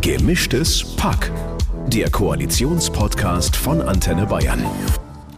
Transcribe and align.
Gemischtes 0.00 0.82
Pack. 0.96 1.30
Der 1.88 2.10
Koalitionspodcast 2.10 3.54
von 3.54 3.82
Antenne 3.82 4.24
Bayern. 4.24 4.64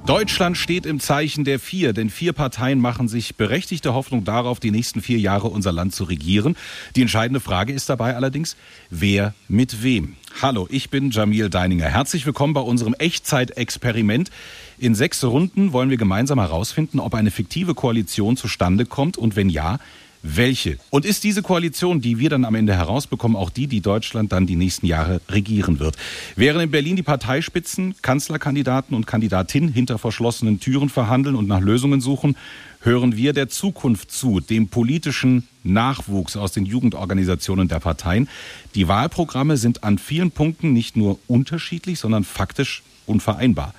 Deutschland 0.07 0.57
steht 0.57 0.87
im 0.87 1.01
Zeichen 1.01 1.43
der 1.43 1.59
vier, 1.59 1.93
denn 1.93 2.11
vier 2.11 2.33
Parteien 2.33 2.79
machen 2.79 3.09
sich 3.09 3.35
berechtigte 3.35 3.93
Hoffnung 3.93 4.23
darauf, 4.23 4.61
die 4.61 4.71
nächsten 4.71 5.03
vier 5.03 5.19
Jahre 5.19 5.49
unser 5.49 5.73
Land 5.73 5.97
zu 5.97 6.05
regieren. 6.05 6.57
Die 6.95 7.03
entscheidende 7.03 7.41
Frage 7.41 7.73
ist 7.73 7.89
dabei 7.89 8.15
allerdings, 8.15 8.57
wer 8.89 9.35
mit 9.49 9.83
wem? 9.83 10.15
Hallo, 10.41 10.69
ich 10.71 10.91
bin 10.91 11.11
Jamil 11.11 11.51
Deininger. 11.51 11.87
Herzlich 11.87 12.25
willkommen 12.25 12.55
bei 12.55 12.61
unserem 12.61 12.95
Echtzeitexperiment. 12.95 14.31
In 14.79 14.95
sechs 14.95 15.25
Runden 15.25 15.73
wollen 15.73 15.91
wir 15.91 15.97
gemeinsam 15.97 16.39
herausfinden, 16.39 17.01
ob 17.01 17.15
eine 17.15 17.33
fiktive 17.33 17.75
Koalition 17.75 18.37
zustande 18.37 18.87
kommt 18.87 19.17
und 19.17 19.35
wenn 19.35 19.51
ja, 19.51 19.81
welche? 20.23 20.79
Und 20.91 21.05
ist 21.05 21.25
diese 21.25 21.43
Koalition, 21.43 22.01
die 22.01 22.19
wir 22.19 22.31
dann 22.31 22.45
am 22.45 22.55
Ende 22.55 22.75
herausbekommen, 22.75 23.37
auch 23.37 23.51
die, 23.51 23.67
die 23.67 23.81
Deutschland 23.81 24.33
dann 24.33 24.47
die 24.47 24.57
nächsten 24.57 24.87
Jahre 24.87 25.21
regieren 25.29 25.81
wird? 25.81 25.97
Während 26.37 26.63
in 26.63 26.71
Berlin 26.71 26.97
die 26.97 27.03
Parteispitzen, 27.03 27.97
Kanzlerkandidaten 28.03 28.97
und 28.97 29.07
Kandidatinnen 29.07 29.73
hinter 29.73 29.99
verschlossenen 29.99 30.61
Türen 30.61 30.89
verhandeln 30.89 31.35
und 31.35 31.49
nach 31.49 31.61
Lösungen 31.61 32.01
suchen, 32.01 32.37
hören 32.81 33.17
wir 33.17 33.33
der 33.33 33.49
Zukunft 33.49 34.11
zu, 34.11 34.41
dem 34.41 34.69
politischen 34.69 35.49
Nachwuchs 35.65 36.37
aus 36.37 36.53
den 36.53 36.67
Jugendorganisationen 36.67 37.69
der 37.69 37.81
Parteien. 37.81 38.29
Die 38.75 38.89
Wahlprogramme 38.89 39.57
sind 39.57 39.85
an 39.85 39.99
vielen 39.99 40.31
Punkten 40.31 40.73
nicht 40.73 40.97
nur 40.97 41.19
unterschiedlich, 41.27 41.99
sondern 41.99 42.25
faktisch 42.25 42.83
unvereinbar. 43.07 43.75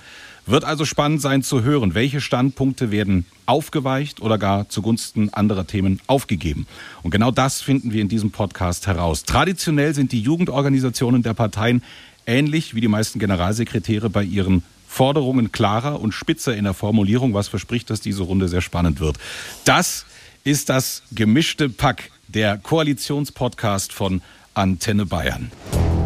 Wird 0.46 0.64
also 0.64 0.84
spannend 0.84 1.22
sein 1.22 1.42
zu 1.42 1.62
hören, 1.62 1.94
welche 1.94 2.20
Standpunkte 2.20 2.90
werden 2.90 3.24
aufgeweicht 3.46 4.20
oder 4.20 4.36
gar 4.36 4.68
zugunsten 4.68 5.32
anderer 5.32 5.66
Themen 5.66 6.00
aufgegeben. 6.06 6.66
Und 7.02 7.10
genau 7.10 7.30
das 7.30 7.62
finden 7.62 7.92
wir 7.92 8.02
in 8.02 8.08
diesem 8.08 8.30
Podcast 8.30 8.86
heraus. 8.86 9.24
Traditionell 9.24 9.94
sind 9.94 10.12
die 10.12 10.20
Jugendorganisationen 10.20 11.22
der 11.22 11.34
Parteien 11.34 11.82
ähnlich 12.26 12.74
wie 12.74 12.80
die 12.80 12.88
meisten 12.88 13.18
Generalsekretäre 13.18 14.10
bei 14.10 14.22
ihren 14.22 14.62
Forderungen 14.86 15.50
klarer 15.50 16.00
und 16.00 16.12
spitzer 16.12 16.54
in 16.56 16.64
der 16.64 16.74
Formulierung, 16.74 17.34
was 17.34 17.48
verspricht, 17.48 17.90
dass 17.90 18.00
diese 18.00 18.22
Runde 18.22 18.48
sehr 18.48 18.60
spannend 18.60 19.00
wird. 19.00 19.16
Das 19.64 20.06
ist 20.44 20.68
das 20.68 21.02
gemischte 21.10 21.68
Pack, 21.68 22.10
der 22.28 22.58
Koalitionspodcast 22.58 23.92
von 23.92 24.22
Antenne 24.54 25.06
Bayern. 25.06 25.50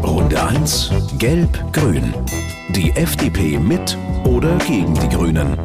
Runde 0.03 0.41
1. 0.41 0.91
Gelb-Grün. 1.17 2.13
Die 2.69 2.91
FDP 2.91 3.57
mit 3.57 3.97
oder 4.23 4.57
gegen 4.59 4.93
die 4.93 5.09
Grünen? 5.09 5.57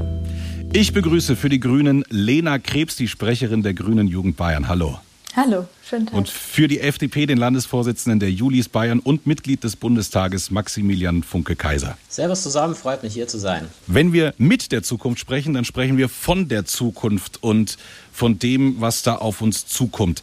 Ich 0.73 0.93
begrüße 0.93 1.37
für 1.37 1.49
die 1.49 1.61
Grünen 1.61 2.05
Lena 2.11 2.59
Krebs, 2.59 2.97
die 2.97 3.07
Sprecherin 3.07 3.63
der 3.63 3.75
Grünen 3.75 4.09
Jugend 4.09 4.37
Bayern. 4.37 4.69
Hallo. 4.69 4.99
Hallo, 5.37 5.67
schönen 5.89 6.07
Tag. 6.07 6.15
Und 6.15 6.29
für 6.29 6.69
die 6.69 6.81
FDP 6.81 7.27
den 7.27 7.39
Landesvorsitzenden 7.39 8.21
der 8.21 8.31
Julis 8.31 8.69
Bayern 8.69 9.01
und 9.01 9.27
Mitglied 9.27 9.65
des 9.65 9.77
Bundestages 9.77 10.51
Maximilian 10.51 11.23
Funke-Kaiser. 11.23 11.97
Servus 12.09 12.43
zusammen, 12.43 12.75
freut 12.75 13.03
mich 13.03 13.15
hier 13.15 13.29
zu 13.29 13.39
sein. 13.39 13.69
Wenn 13.87 14.13
wir 14.13 14.35
mit 14.39 14.73
der 14.73 14.83
Zukunft 14.83 15.21
sprechen, 15.21 15.55
dann 15.55 15.65
sprechen 15.65 15.97
wir 15.97 16.09
von 16.09 16.49
der 16.49 16.65
Zukunft 16.65 17.43
und 17.43 17.79
von 18.13 18.39
dem, 18.39 18.81
was 18.81 19.03
da 19.03 19.17
auf 19.17 19.41
uns 19.41 19.67
zukommt. 19.67 20.23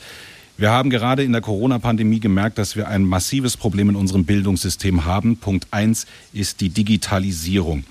Wir 0.62 0.70
haben 0.70 0.92
gerade 0.92 1.24
in 1.24 1.32
der 1.32 1.42
Corona-Pandemie 1.42 2.20
gemerkt, 2.20 2.60
dass 2.60 2.76
wir 2.76 2.88
ein 2.88 3.04
massives 3.04 3.58
Problem 3.58 3.90
in 3.90 3.96
unserem 3.96 4.26
Bildungssystem 4.26 5.06
haben. 5.06 5.38
Punkt 5.38 5.66
eins 5.72 6.06
ist 6.34 6.62
die 6.62 6.70
Digitalisierung. 6.70 7.84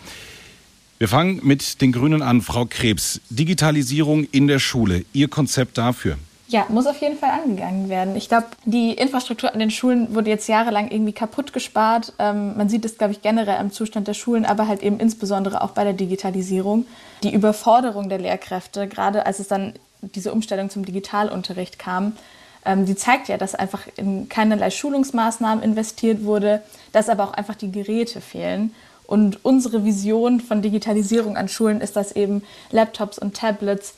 Wir 0.98 1.08
fangen 1.08 1.40
mit 1.42 1.80
den 1.80 1.90
Grünen 1.90 2.22
an. 2.22 2.42
Frau 2.42 2.66
Krebs, 2.66 3.20
Digitalisierung 3.28 4.22
in 4.30 4.46
der 4.46 4.60
Schule, 4.60 5.04
Ihr 5.12 5.26
Konzept 5.26 5.78
dafür? 5.78 6.16
Ja, 6.46 6.66
muss 6.68 6.86
auf 6.86 7.00
jeden 7.00 7.18
Fall 7.18 7.30
angegangen 7.30 7.88
werden. 7.88 8.14
Ich 8.14 8.28
glaube, 8.28 8.46
die 8.64 8.92
Infrastruktur 8.92 9.52
an 9.52 9.58
den 9.58 9.72
Schulen 9.72 10.14
wurde 10.14 10.30
jetzt 10.30 10.48
jahrelang 10.48 10.92
irgendwie 10.92 11.12
kaputt 11.12 11.52
gespart. 11.52 12.12
Ähm, 12.20 12.56
man 12.56 12.68
sieht 12.68 12.84
es, 12.84 12.98
glaube 12.98 13.14
ich, 13.14 13.20
generell 13.20 13.56
am 13.56 13.72
Zustand 13.72 14.06
der 14.06 14.14
Schulen, 14.14 14.44
aber 14.44 14.68
halt 14.68 14.84
eben 14.84 15.00
insbesondere 15.00 15.62
auch 15.62 15.72
bei 15.72 15.82
der 15.82 15.94
Digitalisierung. 15.94 16.86
Die 17.24 17.34
Überforderung 17.34 18.08
der 18.08 18.20
Lehrkräfte, 18.20 18.86
gerade 18.86 19.26
als 19.26 19.40
es 19.40 19.48
dann 19.48 19.72
diese 20.02 20.32
Umstellung 20.32 20.70
zum 20.70 20.84
Digitalunterricht 20.84 21.76
kam, 21.80 22.12
ähm, 22.64 22.84
die 22.84 22.96
zeigt 22.96 23.28
ja, 23.28 23.38
dass 23.38 23.54
einfach 23.54 23.82
in 23.96 24.28
keinerlei 24.28 24.70
Schulungsmaßnahmen 24.70 25.62
investiert 25.62 26.24
wurde, 26.24 26.62
dass 26.92 27.08
aber 27.08 27.24
auch 27.24 27.32
einfach 27.32 27.54
die 27.54 27.72
Geräte 27.72 28.20
fehlen. 28.20 28.74
Und 29.06 29.44
unsere 29.44 29.84
Vision 29.84 30.40
von 30.40 30.62
Digitalisierung 30.62 31.36
an 31.36 31.48
Schulen 31.48 31.80
ist, 31.80 31.96
dass 31.96 32.12
eben 32.12 32.42
Laptops 32.70 33.18
und 33.18 33.36
Tablets, 33.36 33.94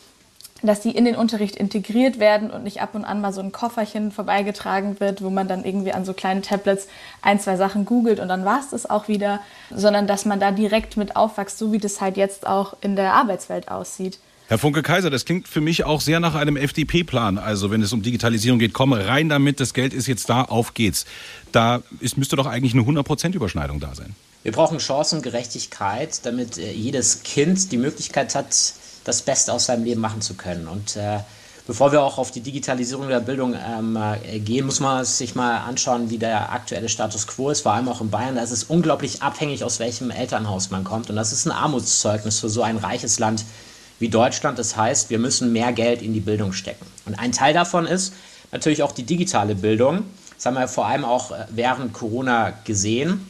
dass 0.63 0.81
die 0.81 0.93
in 0.93 1.05
den 1.05 1.17
Unterricht 1.17 1.57
integriert 1.57 2.19
werden 2.19 2.51
und 2.51 2.63
nicht 2.63 2.81
ab 2.81 2.95
und 2.95 3.05
an 3.05 3.21
mal 3.21 3.33
so 3.33 3.41
ein 3.41 3.53
Kofferchen 3.53 4.13
vorbeigetragen 4.13 5.01
wird, 5.01 5.23
wo 5.23 5.29
man 5.29 5.49
dann 5.49 5.65
irgendwie 5.65 5.93
an 5.93 6.05
so 6.05 6.15
kleinen 6.15 6.43
Tablets 6.43 6.87
ein, 7.21 7.41
zwei 7.41 7.57
Sachen 7.57 7.85
googelt 7.85 8.21
und 8.21 8.29
dann 8.29 8.45
war 8.45 8.61
es 8.61 8.71
das 8.71 8.89
auch 8.89 9.09
wieder, 9.09 9.41
sondern 9.71 10.07
dass 10.07 10.25
man 10.25 10.41
da 10.41 10.53
direkt 10.53 10.97
mit 10.97 11.17
aufwächst, 11.17 11.59
so 11.59 11.73
wie 11.73 11.79
das 11.79 12.01
halt 12.01 12.17
jetzt 12.17 12.47
auch 12.47 12.77
in 12.81 12.95
der 12.97 13.13
Arbeitswelt 13.13 13.69
aussieht. 13.69 14.19
Herr 14.53 14.59
Funke 14.59 14.83
Kaiser, 14.83 15.09
das 15.09 15.25
klingt 15.25 15.49
für 15.49 15.63
mich 15.63 15.85
auch 15.85 16.03
sehr 16.03 16.21
nach 16.21 16.35
einem 16.35 16.59
FDP-Plan. 16.59 17.39
Also 17.39 17.71
wenn 17.71 17.81
es 17.81 17.91
um 17.95 18.03
Digitalisierung 18.03 18.59
geht, 18.59 18.75
komme 18.75 19.07
rein 19.07 19.31
damit, 19.31 19.61
das 19.61 19.73
Geld 19.73 19.95
ist 19.95 20.07
jetzt 20.07 20.29
da, 20.29 20.43
auf 20.43 20.75
geht's. 20.75 21.07
Da 21.53 21.81
ist, 22.01 22.19
müsste 22.19 22.37
doch 22.37 22.45
eigentlich 22.45 22.75
eine 22.75 22.83
100% 22.83 23.33
Überschneidung 23.35 23.81
da 23.81 23.95
sein. 23.95 24.15
Wir 24.43 24.53
brauchen 24.53 24.79
Chancengerechtigkeit, 24.79 26.27
damit 26.27 26.59
äh, 26.59 26.71
jedes 26.71 27.23
Kind 27.23 27.73
die 27.73 27.79
Möglichkeit 27.79 28.35
hat, 28.35 28.75
das 29.05 29.23
Beste 29.23 29.55
aus 29.55 29.65
seinem 29.65 29.85
Leben 29.85 30.03
machen 30.03 30.21
zu 30.21 30.35
können. 30.35 30.69
Und 30.69 30.97
äh, 30.97 31.21
bevor 31.67 31.91
wir 31.91 32.03
auch 32.03 32.19
auf 32.19 32.31
die 32.31 32.43
Digitalisierung 32.43 33.09
der 33.09 33.21
Bildung 33.21 33.55
ähm, 33.55 33.97
äh, 33.97 34.39
gehen, 34.39 34.67
muss 34.67 34.81
man 34.81 35.03
sich 35.07 35.35
mal 35.35 35.61
anschauen, 35.61 36.11
wie 36.11 36.19
der 36.19 36.53
aktuelle 36.53 36.91
Status 36.91 37.27
quo 37.27 37.49
ist, 37.49 37.63
vor 37.63 37.73
allem 37.73 37.89
auch 37.89 38.03
in 38.03 38.11
Bayern. 38.11 38.35
Da 38.35 38.43
ist 38.43 38.51
es 38.51 38.65
unglaublich 38.65 39.23
abhängig, 39.23 39.65
aus 39.65 39.81
welchem 39.81 40.11
Elternhaus 40.11 40.69
man 40.69 40.85
kommt. 40.85 41.09
Und 41.09 41.17
das 41.17 41.33
ist 41.33 41.47
ein 41.47 41.53
Armutszeugnis 41.53 42.41
für 42.41 42.51
so 42.51 42.63
ein 42.63 42.77
reiches 42.77 43.19
Land 43.19 43.47
wie 44.03 44.09
Deutschland. 44.09 44.59
Das 44.59 44.77
heißt, 44.77 45.09
wir 45.09 45.19
müssen 45.19 45.53
mehr 45.53 45.73
Geld 45.73 46.03
in 46.03 46.13
die 46.13 46.21
Bildung 46.21 46.53
stecken. 46.53 46.85
Und 47.07 47.15
ein 47.15 47.33
Teil 47.33 47.55
davon 47.55 47.87
ist 47.87 48.13
natürlich 48.51 48.83
auch 48.83 48.93
die 48.93 49.05
digitale 49.05 49.55
Bildung. 49.55 50.05
Das 50.37 50.45
haben 50.45 50.55
wir 50.55 50.67
vor 50.69 50.87
allem 50.87 51.05
auch 51.05 51.31
äh, 51.31 51.47
während 51.51 51.93
Corona 51.93 52.53
gesehen, 52.65 53.27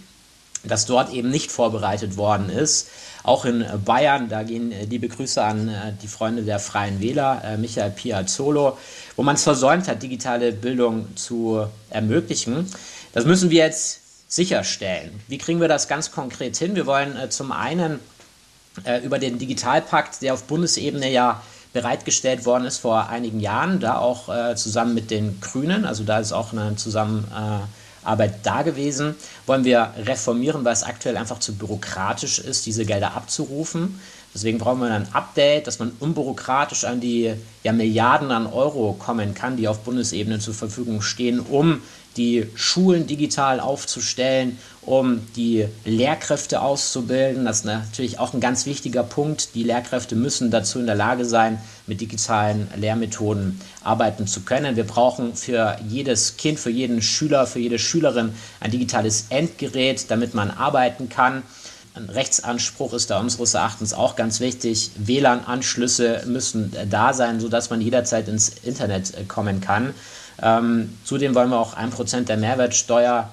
dass 0.64 0.86
dort 0.86 1.12
eben 1.12 1.30
nicht 1.30 1.52
vorbereitet 1.52 2.16
worden 2.16 2.48
ist. 2.48 2.88
Auch 3.22 3.44
in 3.44 3.60
äh, 3.60 3.76
Bayern, 3.84 4.30
da 4.30 4.44
gehen 4.44 4.72
äh, 4.72 4.86
liebe 4.86 5.08
Grüße 5.08 5.44
an 5.44 5.70
die 6.02 6.08
Freunde 6.08 6.42
der 6.42 6.58
Freien 6.58 7.00
Wähler, 7.00 7.58
Michael 7.58 7.90
Piazzolo, 7.90 8.78
wo 9.16 9.22
man 9.22 9.34
es 9.34 9.42
versäumt 9.42 9.88
hat, 9.88 10.02
digitale 10.02 10.52
Bildung 10.52 11.14
zu 11.16 11.66
ermöglichen. 11.90 12.66
Das 13.12 13.26
müssen 13.26 13.50
wir 13.50 13.62
jetzt 13.62 14.00
sicherstellen. 14.26 15.20
Wie 15.28 15.36
kriegen 15.36 15.60
wir 15.60 15.68
das 15.68 15.86
ganz 15.86 16.10
konkret 16.10 16.56
hin? 16.56 16.74
Wir 16.74 16.86
wollen 16.86 17.14
zum 17.28 17.52
einen 17.52 18.00
äh, 18.84 19.00
über 19.04 19.18
den 19.18 19.38
Digitalpakt, 19.38 20.22
der 20.22 20.34
auf 20.34 20.44
Bundesebene 20.44 21.10
ja 21.10 21.42
bereitgestellt 21.72 22.44
worden 22.44 22.64
ist 22.64 22.78
vor 22.78 23.08
einigen 23.08 23.40
Jahren, 23.40 23.80
da 23.80 23.96
auch 23.96 24.28
äh, 24.28 24.54
zusammen 24.56 24.94
mit 24.94 25.10
den 25.10 25.40
Grünen, 25.40 25.84
also 25.84 26.04
da 26.04 26.18
ist 26.18 26.32
auch 26.32 26.52
eine 26.52 26.76
Zusammenarbeit 26.76 28.34
da 28.42 28.62
gewesen, 28.62 29.14
wollen 29.46 29.64
wir 29.64 29.94
reformieren, 30.04 30.64
weil 30.64 30.74
es 30.74 30.82
aktuell 30.82 31.16
einfach 31.16 31.38
zu 31.38 31.54
bürokratisch 31.54 32.38
ist, 32.38 32.66
diese 32.66 32.84
Gelder 32.84 33.14
abzurufen. 33.14 34.00
Deswegen 34.34 34.58
brauchen 34.58 34.80
wir 34.80 34.90
ein 34.90 35.12
Update, 35.12 35.66
dass 35.66 35.78
man 35.78 35.92
unbürokratisch 36.00 36.84
an 36.84 37.00
die 37.00 37.34
ja, 37.62 37.72
Milliarden 37.72 38.30
an 38.30 38.46
Euro 38.46 38.94
kommen 38.94 39.34
kann, 39.34 39.56
die 39.56 39.68
auf 39.68 39.80
Bundesebene 39.80 40.38
zur 40.38 40.54
Verfügung 40.54 41.02
stehen, 41.02 41.40
um 41.40 41.82
die 42.16 42.46
Schulen 42.54 43.06
digital 43.06 43.60
aufzustellen, 43.60 44.58
um 44.84 45.20
die 45.36 45.66
Lehrkräfte 45.84 46.60
auszubilden. 46.60 47.44
Das 47.44 47.58
ist 47.58 47.64
natürlich 47.64 48.18
auch 48.18 48.34
ein 48.34 48.40
ganz 48.40 48.66
wichtiger 48.66 49.04
Punkt. 49.04 49.54
Die 49.54 49.62
Lehrkräfte 49.62 50.16
müssen 50.16 50.50
dazu 50.50 50.80
in 50.80 50.86
der 50.86 50.96
Lage 50.96 51.24
sein, 51.24 51.58
mit 51.86 52.00
digitalen 52.00 52.68
Lehrmethoden 52.76 53.60
arbeiten 53.84 54.26
zu 54.26 54.40
können. 54.40 54.74
Wir 54.74 54.84
brauchen 54.84 55.36
für 55.36 55.76
jedes 55.88 56.36
Kind, 56.36 56.58
für 56.58 56.70
jeden 56.70 57.00
Schüler, 57.00 57.46
für 57.46 57.60
jede 57.60 57.78
Schülerin 57.78 58.32
ein 58.58 58.72
digitales 58.72 59.26
Endgerät, 59.30 60.10
damit 60.10 60.34
man 60.34 60.50
arbeiten 60.50 61.08
kann. 61.08 61.44
Ein 61.94 62.08
Rechtsanspruch 62.08 62.94
ist 62.94 63.10
da 63.10 63.20
unseres 63.20 63.54
Erachtens 63.54 63.94
auch 63.94 64.16
ganz 64.16 64.40
wichtig. 64.40 64.90
WLAN-Anschlüsse 64.96 66.22
müssen 66.26 66.74
da 66.90 67.12
sein, 67.12 67.38
sodass 67.38 67.70
man 67.70 67.80
jederzeit 67.80 68.28
ins 68.28 68.48
Internet 68.48 69.28
kommen 69.28 69.60
kann. 69.60 69.94
Ähm, 70.42 70.98
zudem 71.04 71.34
wollen 71.34 71.50
wir 71.50 71.58
auch 71.58 71.74
ein 71.74 71.90
Prozent 71.90 72.28
der 72.28 72.38
Mehrwertsteuer 72.38 73.30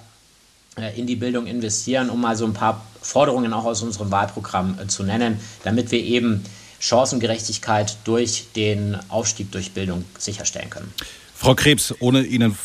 in 0.96 1.08
die 1.08 1.16
Bildung 1.16 1.48
investieren, 1.48 2.10
um 2.10 2.22
mal 2.22 2.36
so 2.36 2.46
ein 2.46 2.54
paar 2.54 2.86
Forderungen 3.02 3.54
auch 3.54 3.66
aus 3.66 3.82
unserem 3.82 4.12
Wahlprogramm 4.12 4.78
äh, 4.82 4.88
zu 4.88 5.04
nennen, 5.04 5.40
damit 5.64 5.92
wir 5.92 6.04
eben 6.04 6.44
Chancengerechtigkeit 6.80 7.98
durch 8.06 8.48
den 8.56 8.98
Aufstieg 9.10 9.52
durch 9.52 9.72
Bildung 9.72 10.06
sicherstellen 10.18 10.70
können. 10.70 10.94
Frau 11.36 11.56
Krebs, 11.56 11.94
ohne 12.00 12.24
Ihnen 12.24 12.58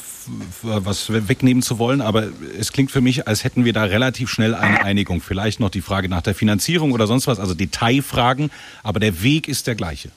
was 0.62 1.12
wegnehmen 1.12 1.62
zu 1.62 1.78
wollen, 1.78 2.00
aber 2.00 2.28
es 2.58 2.72
klingt 2.72 2.90
für 2.90 3.00
mich, 3.00 3.28
als 3.28 3.44
hätten 3.44 3.64
wir 3.64 3.72
da 3.72 3.84
relativ 3.84 4.30
schnell 4.30 4.54
eine 4.54 4.82
Einigung. 4.82 5.20
Vielleicht 5.20 5.60
noch 5.60 5.68
die 5.68 5.82
Frage 5.82 6.08
nach 6.08 6.22
der 6.22 6.34
Finanzierung 6.34 6.92
oder 6.92 7.06
sonst 7.06 7.26
was, 7.26 7.38
also 7.38 7.54
Detailfragen, 7.54 8.50
aber 8.82 9.00
der 9.00 9.22
Weg 9.22 9.48
ist 9.48 9.66
der 9.66 9.74
gleiche. 9.74 10.10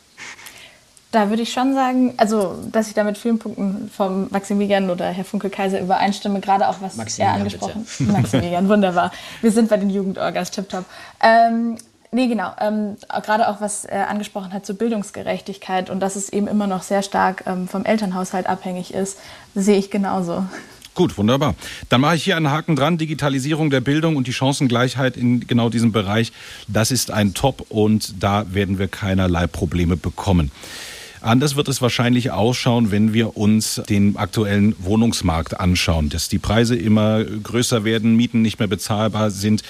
Da 1.12 1.30
würde 1.30 1.42
ich 1.42 1.54
schon 1.54 1.74
sagen, 1.74 2.14
also 2.18 2.58
dass 2.72 2.90
ich 2.90 2.94
da 2.94 3.04
mit 3.04 3.18
vielen 3.18 3.40
Punkten 3.40 3.90
vom 3.96 4.28
Maximilian 4.30 4.90
oder 4.90 5.10
Herr 5.10 5.24
Funke-Kaiser 5.24 5.80
übereinstimme, 5.80 6.42
gerade 6.42 6.68
auch 6.68 6.82
was 6.82 6.98
er 7.18 7.32
angesprochen 7.32 7.86
hat. 8.00 8.08
Maximilian, 8.08 8.68
wunderbar. 8.68 9.12
Wir 9.42 9.52
sind 9.52 9.70
bei 9.70 9.78
den 9.78 9.90
Jugendorgas, 9.90 10.52
tipptopp. 10.52 10.86
Ähm, 11.22 11.78
Nee, 12.12 12.28
genau. 12.28 12.54
Ähm, 12.62 12.96
gerade 13.24 13.50
auch 13.50 13.60
was 13.60 13.84
er 13.84 14.10
angesprochen 14.10 14.54
hat 14.54 14.66
zur 14.66 14.78
Bildungsgerechtigkeit 14.78 15.90
und 15.90 16.00
dass 16.00 16.16
es 16.16 16.30
eben 16.30 16.48
immer 16.48 16.66
noch 16.66 16.82
sehr 16.82 17.02
stark 17.04 17.44
ähm, 17.46 17.68
vom 17.68 17.84
Elternhaushalt 17.84 18.48
abhängig 18.48 18.94
ist, 18.94 19.20
sehe 19.56 19.78
ich 19.78 19.92
genauso. 19.92 20.46
Gut, 20.96 21.18
wunderbar. 21.18 21.54
Dann 21.90 22.02
mache 22.02 22.16
ich 22.16 22.24
hier 22.24 22.38
einen 22.38 22.50
Haken 22.50 22.76
dran. 22.76 22.98
Digitalisierung 22.98 23.70
der 23.70 23.82
Bildung 23.82 24.16
und 24.16 24.26
die 24.26 24.34
Chancengleichheit 24.34 25.16
in 25.16 25.46
genau 25.46 25.70
diesem 25.70 25.92
Bereich. 25.92 26.32
Das 26.68 26.90
ist 26.90 27.12
ein 27.12 27.36
Top 27.36 27.68
und 27.70 28.24
da 28.24 28.52
werden 28.52 28.80
wir 28.80 28.88
keinerlei 28.88 29.46
Probleme 29.46 29.96
bekommen. 29.96 30.50
Anders 31.22 31.56
wird 31.56 31.68
es 31.68 31.82
wahrscheinlich 31.82 32.32
ausschauen, 32.32 32.92
wenn 32.92 33.14
wir 33.14 33.38
uns 33.38 33.82
den 33.90 34.18
aktuellen 34.18 34.76
Wohnungsmarkt 34.80 35.60
anschauen, 35.60 36.10
dass 36.10 36.30
die 36.30 36.38
Preise 36.40 36.76
immer 36.76 37.24
größer 37.24 37.84
werden, 37.84 38.16
Mieten 38.16 38.42
nicht 38.42 38.60
mehr 38.60 38.68
bezahlbar 38.68 39.32
sind. 39.32 39.64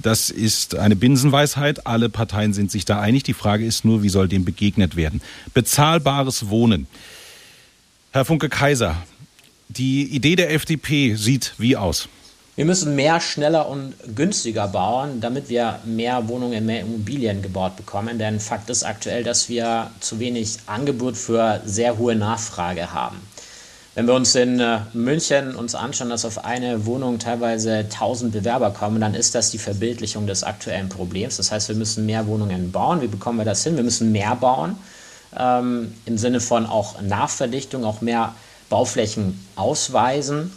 Das 0.00 0.30
ist 0.30 0.76
eine 0.76 0.96
Binsenweisheit. 0.96 1.86
Alle 1.86 2.08
Parteien 2.08 2.52
sind 2.52 2.70
sich 2.70 2.84
da 2.84 3.00
einig. 3.00 3.24
Die 3.24 3.34
Frage 3.34 3.64
ist 3.64 3.84
nur, 3.84 4.02
wie 4.02 4.08
soll 4.08 4.28
dem 4.28 4.44
begegnet 4.44 4.96
werden? 4.96 5.20
Bezahlbares 5.54 6.48
Wohnen. 6.48 6.86
Herr 8.12 8.24
Funke 8.24 8.48
Kaiser, 8.48 9.02
die 9.68 10.04
Idee 10.04 10.36
der 10.36 10.52
FDP 10.52 11.14
sieht 11.14 11.54
wie 11.58 11.76
aus? 11.76 12.08
Wir 12.54 12.66
müssen 12.66 12.94
mehr, 12.94 13.18
schneller 13.18 13.66
und 13.66 13.94
günstiger 14.14 14.68
bauen, 14.68 15.22
damit 15.22 15.48
wir 15.48 15.78
mehr 15.86 16.28
Wohnungen, 16.28 16.66
mehr 16.66 16.80
Immobilien 16.80 17.40
gebaut 17.40 17.76
bekommen. 17.76 18.18
Denn 18.18 18.40
Fakt 18.40 18.68
ist 18.68 18.84
aktuell, 18.84 19.24
dass 19.24 19.48
wir 19.48 19.90
zu 20.00 20.20
wenig 20.20 20.58
Angebot 20.66 21.16
für 21.16 21.62
sehr 21.64 21.96
hohe 21.96 22.14
Nachfrage 22.14 22.92
haben. 22.92 23.16
Wenn 23.94 24.06
wir 24.06 24.14
uns 24.14 24.34
in 24.34 24.60
äh, 24.60 24.80
München 24.92 25.54
uns 25.54 25.74
anschauen, 25.74 26.10
dass 26.10 26.26
auf 26.26 26.44
eine 26.44 26.84
Wohnung 26.84 27.18
teilweise 27.18 27.78
1000 27.90 28.32
Bewerber 28.32 28.70
kommen, 28.70 29.00
dann 29.00 29.14
ist 29.14 29.34
das 29.34 29.50
die 29.50 29.58
Verbildlichung 29.58 30.26
des 30.26 30.44
aktuellen 30.44 30.90
Problems. 30.90 31.38
Das 31.38 31.52
heißt, 31.52 31.70
wir 31.70 31.76
müssen 31.76 32.04
mehr 32.04 32.26
Wohnungen 32.26 32.70
bauen. 32.70 33.00
Wie 33.00 33.06
bekommen 33.06 33.38
wir 33.38 33.46
das 33.46 33.64
hin? 33.64 33.76
Wir 33.76 33.84
müssen 33.84 34.12
mehr 34.12 34.36
bauen, 34.36 34.76
ähm, 35.38 35.94
im 36.04 36.18
Sinne 36.18 36.40
von 36.40 36.66
auch 36.66 37.00
Nachverdichtung, 37.00 37.84
auch 37.84 38.02
mehr 38.02 38.34
Bauflächen 38.68 39.42
ausweisen 39.56 40.52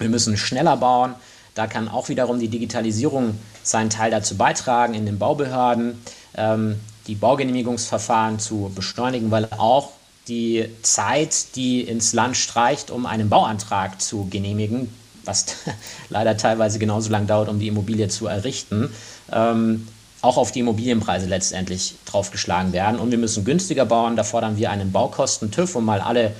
wir 0.00 0.08
müssen 0.08 0.36
schneller 0.36 0.76
bauen. 0.76 1.14
Da 1.54 1.66
kann 1.66 1.88
auch 1.88 2.08
wiederum 2.08 2.38
die 2.38 2.48
Digitalisierung 2.48 3.38
seinen 3.62 3.90
Teil 3.90 4.10
dazu 4.10 4.36
beitragen, 4.36 4.94
in 4.94 5.06
den 5.06 5.18
Baubehörden 5.18 6.00
ähm, 6.34 6.80
die 7.06 7.14
Baugenehmigungsverfahren 7.14 8.38
zu 8.38 8.70
beschleunigen, 8.74 9.30
weil 9.30 9.46
auch 9.56 9.90
die 10.28 10.68
Zeit, 10.82 11.56
die 11.56 11.82
ins 11.82 12.12
Land 12.12 12.36
streicht, 12.36 12.90
um 12.90 13.06
einen 13.06 13.28
Bauantrag 13.28 14.00
zu 14.00 14.28
genehmigen, 14.30 14.92
was 15.24 15.46
leider 16.08 16.36
teilweise 16.36 16.78
genauso 16.78 17.10
lang 17.10 17.26
dauert, 17.26 17.48
um 17.48 17.58
die 17.58 17.68
Immobilie 17.68 18.08
zu 18.08 18.26
errichten, 18.26 18.92
ähm, 19.32 19.88
auch 20.22 20.36
auf 20.36 20.52
die 20.52 20.60
Immobilienpreise 20.60 21.26
letztendlich 21.26 21.94
draufgeschlagen 22.04 22.72
werden. 22.72 23.00
Und 23.00 23.10
wir 23.10 23.18
müssen 23.18 23.44
günstiger 23.44 23.86
bauen. 23.86 24.16
Da 24.16 24.22
fordern 24.24 24.58
wir 24.58 24.70
einen 24.70 24.92
Baukosten-TÜV, 24.92 25.76
um 25.76 25.84
mal 25.86 26.00
alle 26.00 26.32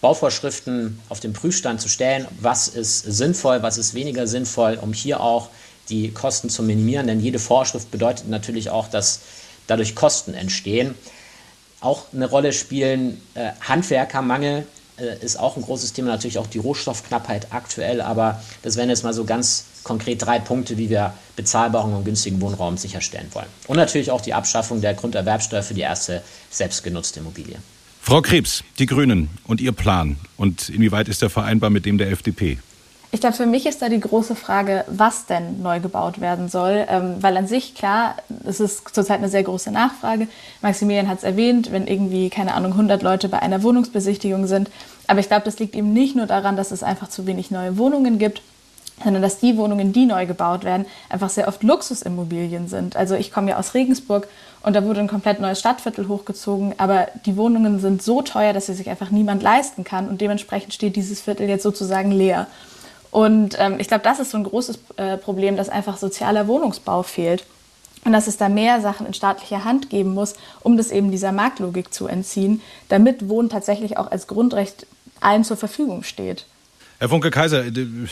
Bauvorschriften 0.00 1.00
auf 1.08 1.20
den 1.20 1.32
Prüfstand 1.32 1.80
zu 1.80 1.88
stellen, 1.88 2.26
was 2.40 2.68
ist 2.68 3.00
sinnvoll, 3.00 3.62
was 3.62 3.78
ist 3.78 3.94
weniger 3.94 4.26
sinnvoll, 4.26 4.78
um 4.80 4.92
hier 4.92 5.20
auch 5.20 5.48
die 5.88 6.12
Kosten 6.12 6.50
zu 6.50 6.62
minimieren. 6.62 7.06
Denn 7.06 7.20
jede 7.20 7.38
Vorschrift 7.38 7.90
bedeutet 7.90 8.28
natürlich 8.28 8.70
auch, 8.70 8.88
dass 8.88 9.20
dadurch 9.66 9.94
Kosten 9.94 10.34
entstehen. 10.34 10.94
Auch 11.80 12.04
eine 12.12 12.28
Rolle 12.28 12.52
spielen 12.52 13.20
äh, 13.34 13.50
Handwerkermangel, 13.60 14.66
äh, 14.98 15.24
ist 15.24 15.38
auch 15.38 15.56
ein 15.56 15.62
großes 15.62 15.92
Thema, 15.92 16.08
natürlich 16.08 16.38
auch 16.38 16.46
die 16.46 16.58
Rohstoffknappheit 16.58 17.48
aktuell, 17.50 18.00
aber 18.00 18.42
das 18.62 18.76
wären 18.76 18.88
jetzt 18.88 19.04
mal 19.04 19.14
so 19.14 19.24
ganz 19.24 19.64
konkret 19.84 20.24
drei 20.24 20.38
Punkte, 20.40 20.76
wie 20.76 20.90
wir 20.90 21.14
bezahlbaren 21.36 21.94
und 21.94 22.04
günstigen 22.04 22.40
Wohnraum 22.40 22.76
sicherstellen 22.76 23.28
wollen. 23.32 23.46
Und 23.68 23.76
natürlich 23.76 24.10
auch 24.10 24.20
die 24.20 24.34
Abschaffung 24.34 24.80
der 24.80 24.94
Grunderwerbsteuer 24.94 25.62
für 25.62 25.74
die 25.74 25.82
erste 25.82 26.22
selbstgenutzte 26.50 27.20
Immobilie. 27.20 27.58
Frau 28.08 28.22
Krebs, 28.22 28.64
die 28.78 28.86
Grünen 28.86 29.28
und 29.46 29.60
Ihr 29.60 29.72
Plan 29.72 30.16
und 30.38 30.70
inwieweit 30.70 31.08
ist 31.08 31.22
er 31.22 31.28
vereinbar 31.28 31.68
mit 31.68 31.84
dem 31.84 31.98
der 31.98 32.10
FDP? 32.10 32.56
Ich 33.12 33.20
glaube, 33.20 33.36
für 33.36 33.44
mich 33.44 33.66
ist 33.66 33.82
da 33.82 33.90
die 33.90 34.00
große 34.00 34.34
Frage, 34.34 34.86
was 34.88 35.26
denn 35.26 35.60
neu 35.60 35.78
gebaut 35.78 36.18
werden 36.18 36.48
soll. 36.48 36.86
Ähm, 36.88 37.16
weil 37.20 37.36
an 37.36 37.46
sich, 37.46 37.74
klar, 37.74 38.16
es 38.46 38.60
ist 38.60 38.94
zurzeit 38.94 39.18
eine 39.18 39.28
sehr 39.28 39.42
große 39.42 39.70
Nachfrage. 39.70 40.26
Maximilian 40.62 41.06
hat 41.06 41.18
es 41.18 41.24
erwähnt, 41.24 41.70
wenn 41.70 41.86
irgendwie, 41.86 42.30
keine 42.30 42.54
Ahnung, 42.54 42.72
100 42.72 43.02
Leute 43.02 43.28
bei 43.28 43.40
einer 43.40 43.62
Wohnungsbesichtigung 43.62 44.46
sind. 44.46 44.70
Aber 45.06 45.20
ich 45.20 45.28
glaube, 45.28 45.44
das 45.44 45.58
liegt 45.58 45.76
eben 45.76 45.92
nicht 45.92 46.16
nur 46.16 46.24
daran, 46.24 46.56
dass 46.56 46.70
es 46.70 46.82
einfach 46.82 47.10
zu 47.10 47.26
wenig 47.26 47.50
neue 47.50 47.76
Wohnungen 47.76 48.18
gibt, 48.18 48.40
sondern 49.04 49.20
dass 49.20 49.38
die 49.38 49.58
Wohnungen, 49.58 49.92
die 49.92 50.06
neu 50.06 50.24
gebaut 50.24 50.64
werden, 50.64 50.86
einfach 51.10 51.28
sehr 51.28 51.46
oft 51.46 51.62
Luxusimmobilien 51.62 52.68
sind. 52.68 52.96
Also 52.96 53.16
ich 53.16 53.32
komme 53.32 53.50
ja 53.50 53.58
aus 53.58 53.74
Regensburg 53.74 54.28
und 54.68 54.74
da 54.74 54.84
wurde 54.84 55.00
ein 55.00 55.08
komplett 55.08 55.40
neues 55.40 55.60
Stadtviertel 55.60 56.08
hochgezogen, 56.08 56.74
aber 56.76 57.08
die 57.24 57.38
Wohnungen 57.38 57.80
sind 57.80 58.02
so 58.02 58.20
teuer, 58.20 58.52
dass 58.52 58.66
sie 58.66 58.74
sich 58.74 58.90
einfach 58.90 59.10
niemand 59.10 59.42
leisten 59.42 59.82
kann 59.82 60.08
und 60.08 60.20
dementsprechend 60.20 60.74
steht 60.74 60.94
dieses 60.94 61.22
Viertel 61.22 61.48
jetzt 61.48 61.62
sozusagen 61.62 62.12
leer. 62.12 62.46
Und 63.10 63.56
ähm, 63.58 63.76
ich 63.80 63.88
glaube, 63.88 64.04
das 64.04 64.20
ist 64.20 64.30
so 64.30 64.36
ein 64.36 64.44
großes 64.44 64.78
äh, 64.98 65.16
Problem, 65.16 65.56
dass 65.56 65.70
einfach 65.70 65.96
sozialer 65.96 66.48
Wohnungsbau 66.48 67.02
fehlt 67.02 67.46
und 68.04 68.12
dass 68.12 68.26
es 68.26 68.36
da 68.36 68.50
mehr 68.50 68.82
Sachen 68.82 69.06
in 69.06 69.14
staatlicher 69.14 69.64
Hand 69.64 69.88
geben 69.88 70.12
muss, 70.12 70.34
um 70.60 70.76
das 70.76 70.90
eben 70.90 71.10
dieser 71.10 71.32
Marktlogik 71.32 71.94
zu 71.94 72.06
entziehen, 72.06 72.60
damit 72.90 73.30
Wohnen 73.30 73.48
tatsächlich 73.48 73.96
auch 73.96 74.10
als 74.10 74.26
Grundrecht 74.26 74.86
allen 75.20 75.44
zur 75.44 75.56
Verfügung 75.56 76.02
steht. 76.02 76.44
Herr 76.98 77.08
Funke 77.08 77.30
Kaiser, 77.30 77.64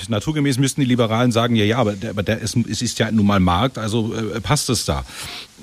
naturgemäß 0.09 0.59
müssten 0.59 0.81
die 0.81 0.87
Liberalen 0.87 1.33
sagen, 1.33 1.57
ja, 1.57 1.65
ja, 1.65 1.77
aber, 1.79 1.95
der, 1.95 2.11
aber 2.11 2.23
der 2.23 2.39
ist, 2.39 2.57
es 2.57 2.81
ist 2.81 2.99
ja 2.99 3.11
nun 3.11 3.27
mal 3.27 3.41
Markt, 3.41 3.77
also 3.79 4.15
äh, 4.15 4.41
passt 4.41 4.71
es 4.71 4.85
da. 4.85 5.05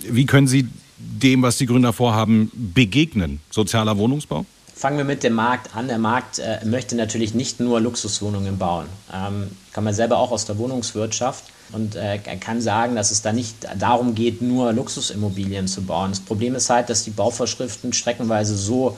Wie 0.02 0.26
können 0.26 0.46
Sie 0.46 0.68
dem, 0.98 1.42
was 1.42 1.58
die 1.58 1.66
Gründer 1.66 1.94
vorhaben, 1.94 2.52
begegnen? 2.54 3.40
Sozialer 3.50 3.98
Wohnungsbau? 3.98 4.46
Fangen 4.76 4.98
wir 4.98 5.06
mit 5.06 5.24
dem 5.24 5.34
Markt 5.34 5.76
an. 5.76 5.88
Der 5.88 6.00
Markt 6.00 6.40
äh, 6.40 6.66
möchte 6.66 6.96
natürlich 6.96 7.34
nicht 7.34 7.60
nur 7.60 7.80
Luxuswohnungen 7.80 8.58
bauen. 8.58 8.88
Ähm, 9.14 9.52
kann 9.72 9.84
man 9.84 9.94
selber 9.94 10.18
auch 10.18 10.32
aus 10.32 10.46
der 10.46 10.58
Wohnungswirtschaft 10.58 11.46
und 11.72 11.96
äh, 11.96 12.18
kann 12.18 12.62
sagen, 12.62 12.96
dass 12.96 13.12
es 13.12 13.22
da 13.22 13.32
nicht 13.32 13.56
darum 13.78 14.16
geht, 14.16 14.42
nur 14.42 14.74
Luxusimmobilien 14.74 15.68
zu 15.68 15.84
bauen. 15.84 16.12
Das 16.12 16.20
Problem 16.20 16.56
ist 16.56 16.70
halt, 16.70 16.90
dass 16.90 17.04
die 17.04 17.12
Bauvorschriften 17.12 17.94
streckenweise 17.94 18.56
so 18.56 18.98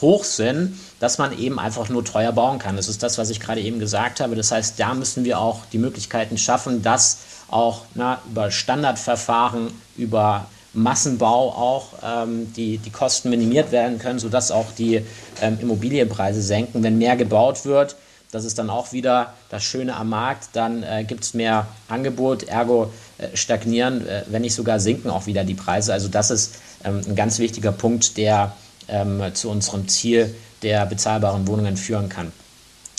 hoch 0.00 0.24
sind, 0.24 0.76
dass 1.00 1.18
man 1.18 1.36
eben 1.38 1.58
einfach 1.58 1.88
nur 1.88 2.04
teuer 2.04 2.32
bauen 2.32 2.58
kann. 2.58 2.76
Das 2.76 2.88
ist 2.88 3.02
das, 3.02 3.16
was 3.16 3.30
ich 3.30 3.40
gerade 3.40 3.60
eben 3.60 3.78
gesagt 3.78 4.20
habe. 4.20 4.34
Das 4.34 4.50
heißt, 4.52 4.78
da 4.78 4.94
müssen 4.94 5.24
wir 5.24 5.38
auch 5.38 5.60
die 5.72 5.78
Möglichkeiten 5.78 6.38
schaffen, 6.38 6.82
dass 6.82 7.18
auch 7.48 7.82
na, 7.94 8.20
über 8.30 8.50
Standardverfahren, 8.50 9.70
über 9.96 10.46
Massenbau 10.74 11.50
auch 11.50 11.88
ähm, 12.02 12.52
die, 12.54 12.78
die 12.78 12.90
Kosten 12.90 13.30
minimiert 13.30 13.72
werden 13.72 13.98
können, 13.98 14.18
sodass 14.18 14.50
auch 14.50 14.72
die 14.76 15.02
ähm, 15.40 15.58
Immobilienpreise 15.60 16.42
senken. 16.42 16.82
Wenn 16.82 16.98
mehr 16.98 17.16
gebaut 17.16 17.64
wird, 17.64 17.96
das 18.30 18.44
ist 18.44 18.58
dann 18.58 18.68
auch 18.68 18.92
wieder 18.92 19.34
das 19.48 19.62
Schöne 19.62 19.94
am 19.94 20.08
Markt, 20.08 20.48
dann 20.54 20.82
äh, 20.82 21.04
gibt 21.04 21.22
es 21.22 21.34
mehr 21.34 21.68
Angebot, 21.88 22.42
ergo 22.42 22.90
äh, 23.18 23.36
stagnieren, 23.36 24.06
äh, 24.06 24.24
wenn 24.26 24.42
nicht 24.42 24.54
sogar 24.54 24.80
sinken 24.80 25.08
auch 25.08 25.26
wieder 25.26 25.44
die 25.44 25.54
Preise. 25.54 25.92
Also 25.92 26.08
das 26.08 26.30
ist 26.32 26.56
ähm, 26.84 27.00
ein 27.06 27.14
ganz 27.14 27.38
wichtiger 27.38 27.70
Punkt, 27.70 28.16
der 28.16 28.52
ähm, 28.88 29.22
zu 29.34 29.50
unserem 29.50 29.86
Ziel 29.86 30.34
der 30.62 30.84
bezahlbaren 30.86 31.46
Wohnungen 31.46 31.76
führen 31.76 32.08
kann. 32.08 32.32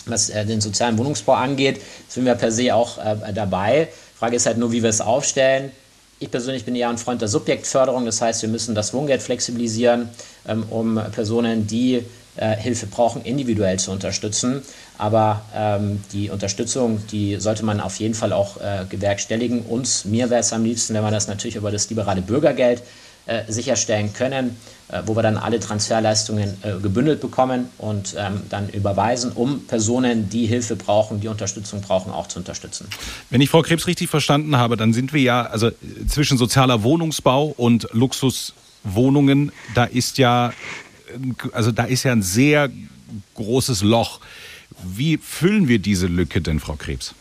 Was 0.06 0.30
äh, 0.30 0.46
den 0.46 0.62
sozialen 0.62 0.98
Wohnungsbau 0.98 1.34
angeht, 1.34 1.82
sind 2.08 2.26
wir 2.26 2.36
per 2.36 2.52
se 2.52 2.74
auch 2.74 2.98
äh, 2.98 3.34
dabei. 3.34 3.90
Frage 4.18 4.38
ist 4.38 4.46
halt 4.46 4.58
nur, 4.58 4.72
wie 4.72 4.84
wir 4.84 4.90
es 4.90 5.02
aufstellen. 5.02 5.72
Ich 6.20 6.32
persönlich 6.32 6.64
bin 6.64 6.76
eher 6.76 6.90
ein 6.90 6.98
Freund 6.98 7.22
der 7.22 7.28
Subjektförderung, 7.28 8.06
das 8.06 8.22
heißt, 8.22 8.42
wir 8.42 8.50
müssen 8.50 8.74
das 8.74 8.94
Wohngeld 8.94 9.22
flexibilisieren, 9.22 10.10
ähm, 10.48 10.64
um 10.70 11.00
Personen, 11.12 11.68
die 11.68 12.06
äh, 12.38 12.56
Hilfe 12.56 12.86
brauchen, 12.88 13.22
individuell 13.24 13.80
zu 13.80 13.92
unterstützen. 13.92 14.62
Aber 14.98 15.42
ähm, 15.54 16.04
die 16.14 16.30
Unterstützung, 16.30 17.02
die 17.12 17.36
sollte 17.38 17.66
man 17.66 17.82
auf 17.82 17.98
jeden 17.98 18.14
Fall 18.14 18.32
auch 18.32 18.58
äh, 18.58 18.86
gewerkstelligen. 18.90 19.62
Uns, 19.64 20.06
mir 20.06 20.30
wäre 20.30 20.40
es 20.40 20.54
am 20.54 20.64
liebsten, 20.64 20.94
wenn 20.94 21.04
wir 21.04 21.12
das 21.12 21.28
natürlich 21.28 21.58
über 21.58 21.72
das 21.72 21.90
liberale 21.90 22.22
Bürgergeld 22.22 22.82
äh, 23.28 23.52
sicherstellen 23.52 24.14
können, 24.14 24.56
äh, 24.88 25.02
wo 25.08 25.16
wir 25.16 25.24
dann 25.24 25.38
alle 25.38 25.60
Transferleistungen 25.60 26.58
äh, 26.62 26.80
gebündelt 26.80 27.22
bekommen 27.22 27.70
und 27.80 28.16
ähm, 28.18 28.42
dann 28.50 28.70
überweisen, 28.70 29.32
um 29.32 29.66
Personen, 29.66 30.30
die 30.30 30.46
Hilfe 30.46 30.76
brauchen, 30.76 31.22
die 31.22 31.28
Unterstützung 31.28 31.82
brauchen, 31.82 32.12
auch 32.12 32.28
zu 32.28 32.38
unterstützen. 32.38 32.88
Wenn 33.32 33.42
ich 33.42 33.50
Frau 33.50 33.64
Krebs 33.64 33.88
richtig 33.88 34.10
verstanden 34.10 34.58
habe, 34.58 34.78
dann 34.78 34.94
sind 34.94 35.12
wir 35.12 35.22
ja, 35.22 35.42
also 35.42 35.72
zwischen 36.08 36.38
sozialer 36.38 36.84
Wohnungsbau 36.84 37.48
und 37.58 37.88
Luxuswohnungen, 37.94 39.52
da 39.74 39.86
ist 39.86 40.20
ja, 40.20 40.54
also 41.52 41.72
da 41.72 41.86
ist 41.86 42.04
ja 42.04 42.12
ein 42.12 42.22
sehr 42.22 42.70
großes 43.34 43.82
Loch. 43.82 44.20
Wie 44.84 45.18
füllen 45.18 45.68
wir 45.68 45.80
diese 45.80 46.06
Lücke 46.06 46.42
denn, 46.42 46.60
Frau 46.60 46.76
Krebs? 46.76 47.16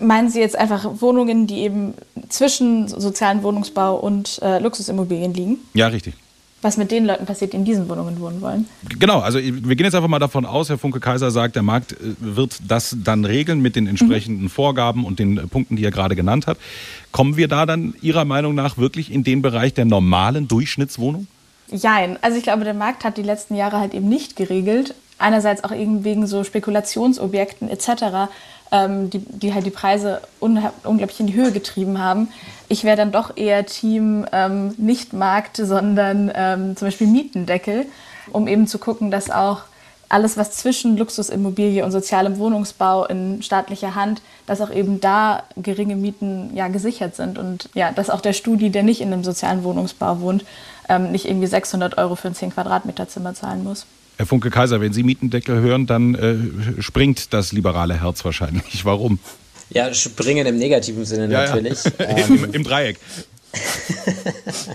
Meinen 0.00 0.30
Sie 0.30 0.40
jetzt 0.40 0.56
einfach 0.56 1.00
Wohnungen, 1.00 1.46
die 1.46 1.58
eben 1.60 1.94
zwischen 2.28 2.88
sozialen 2.88 3.42
Wohnungsbau 3.42 3.96
und 3.96 4.40
äh, 4.42 4.58
Luxusimmobilien 4.58 5.34
liegen? 5.34 5.56
Ja, 5.74 5.88
richtig. 5.88 6.14
was 6.60 6.76
mit 6.76 6.90
den 6.90 7.06
Leuten 7.06 7.24
passiert, 7.24 7.52
die 7.52 7.56
in 7.56 7.64
diesen 7.64 7.88
Wohnungen 7.88 8.20
wohnen 8.20 8.40
wollen. 8.40 8.68
Genau, 8.98 9.20
also 9.20 9.38
wir 9.38 9.76
gehen 9.76 9.84
jetzt 9.84 9.94
einfach 9.94 10.08
mal 10.08 10.18
davon 10.18 10.44
aus, 10.44 10.68
Herr 10.68 10.78
Funke-Kaiser 10.78 11.30
sagt, 11.30 11.54
der 11.54 11.62
Markt 11.62 11.92
äh, 11.92 11.96
wird 12.18 12.58
das 12.66 12.96
dann 13.02 13.24
regeln 13.24 13.60
mit 13.60 13.76
den 13.76 13.86
entsprechenden 13.86 14.44
mhm. 14.44 14.50
Vorgaben 14.50 15.04
und 15.04 15.18
den 15.18 15.48
Punkten, 15.48 15.76
die 15.76 15.84
er 15.84 15.92
gerade 15.92 16.16
genannt 16.16 16.46
hat. 16.46 16.58
Kommen 17.12 17.36
wir 17.36 17.48
da 17.48 17.64
dann 17.64 17.94
Ihrer 18.02 18.24
Meinung 18.24 18.54
nach 18.54 18.76
wirklich 18.76 19.12
in 19.12 19.22
den 19.22 19.40
Bereich 19.42 19.74
der 19.74 19.84
normalen 19.84 20.48
Durchschnittswohnung? 20.48 21.28
Jein. 21.70 22.18
Also 22.22 22.38
ich 22.38 22.42
glaube, 22.42 22.64
der 22.64 22.74
Markt 22.74 23.04
hat 23.04 23.18
die 23.18 23.22
letzten 23.22 23.54
Jahre 23.54 23.78
halt 23.78 23.94
eben 23.94 24.08
nicht 24.08 24.36
geregelt. 24.36 24.94
Einerseits 25.18 25.64
auch 25.64 25.72
eben 25.72 26.04
wegen 26.04 26.26
so 26.26 26.44
Spekulationsobjekten 26.44 27.68
etc 27.68 28.30
ähm, 28.72 29.10
die, 29.10 29.20
die 29.20 29.54
halt 29.54 29.66
die 29.66 29.70
Preise 29.70 30.20
unglaublich 30.40 31.20
in 31.20 31.26
die 31.26 31.34
Höhe 31.34 31.52
getrieben 31.52 31.98
haben. 31.98 32.28
Ich 32.68 32.84
wäre 32.84 32.96
dann 32.96 33.12
doch 33.12 33.36
eher 33.36 33.66
Team 33.66 34.26
ähm, 34.32 34.74
nicht 34.76 35.12
Markt, 35.12 35.56
sondern 35.56 36.30
ähm, 36.34 36.76
zum 36.76 36.88
Beispiel 36.88 37.06
Mietendeckel, 37.06 37.86
um 38.32 38.46
eben 38.46 38.66
zu 38.66 38.78
gucken, 38.78 39.10
dass 39.10 39.30
auch 39.30 39.62
alles, 40.10 40.36
was 40.36 40.52
zwischen 40.52 40.96
Luxusimmobilie 40.96 41.84
und 41.84 41.90
sozialem 41.90 42.38
Wohnungsbau 42.38 43.04
in 43.04 43.42
staatlicher 43.42 43.94
Hand, 43.94 44.22
dass 44.46 44.60
auch 44.60 44.70
eben 44.70 45.00
da 45.00 45.42
geringe 45.56 45.96
Mieten 45.96 46.50
ja 46.54 46.68
gesichert 46.68 47.14
sind 47.14 47.38
und 47.38 47.68
ja, 47.74 47.92
dass 47.92 48.08
auch 48.08 48.22
der 48.22 48.32
Studi, 48.32 48.70
der 48.70 48.82
nicht 48.82 49.00
in 49.00 49.12
einem 49.12 49.24
sozialen 49.24 49.64
Wohnungsbau 49.64 50.20
wohnt, 50.20 50.44
ähm, 50.88 51.12
nicht 51.12 51.26
irgendwie 51.26 51.46
600 51.46 51.98
Euro 51.98 52.14
für 52.14 52.28
ein 52.28 52.34
10 52.34 52.54
Quadratmeter 52.54 53.08
Zimmer 53.08 53.34
zahlen 53.34 53.64
muss. 53.64 53.86
Herr 54.18 54.26
Funke 54.26 54.50
Kaiser, 54.50 54.80
wenn 54.80 54.92
Sie 54.92 55.04
Mietendeckel 55.04 55.60
hören, 55.60 55.86
dann 55.86 56.14
äh, 56.16 56.82
springt 56.82 57.32
das 57.32 57.52
liberale 57.52 58.00
Herz 58.02 58.24
wahrscheinlich. 58.24 58.84
Warum? 58.84 59.20
Ja, 59.70 59.94
springen 59.94 60.44
im 60.44 60.58
negativen 60.58 61.04
Sinne 61.04 61.32
ja, 61.32 61.46
natürlich. 61.46 61.84
Ja. 61.84 61.92
Ähm, 62.00 62.44
Im, 62.44 62.52
Im 62.54 62.64
Dreieck. 62.64 62.98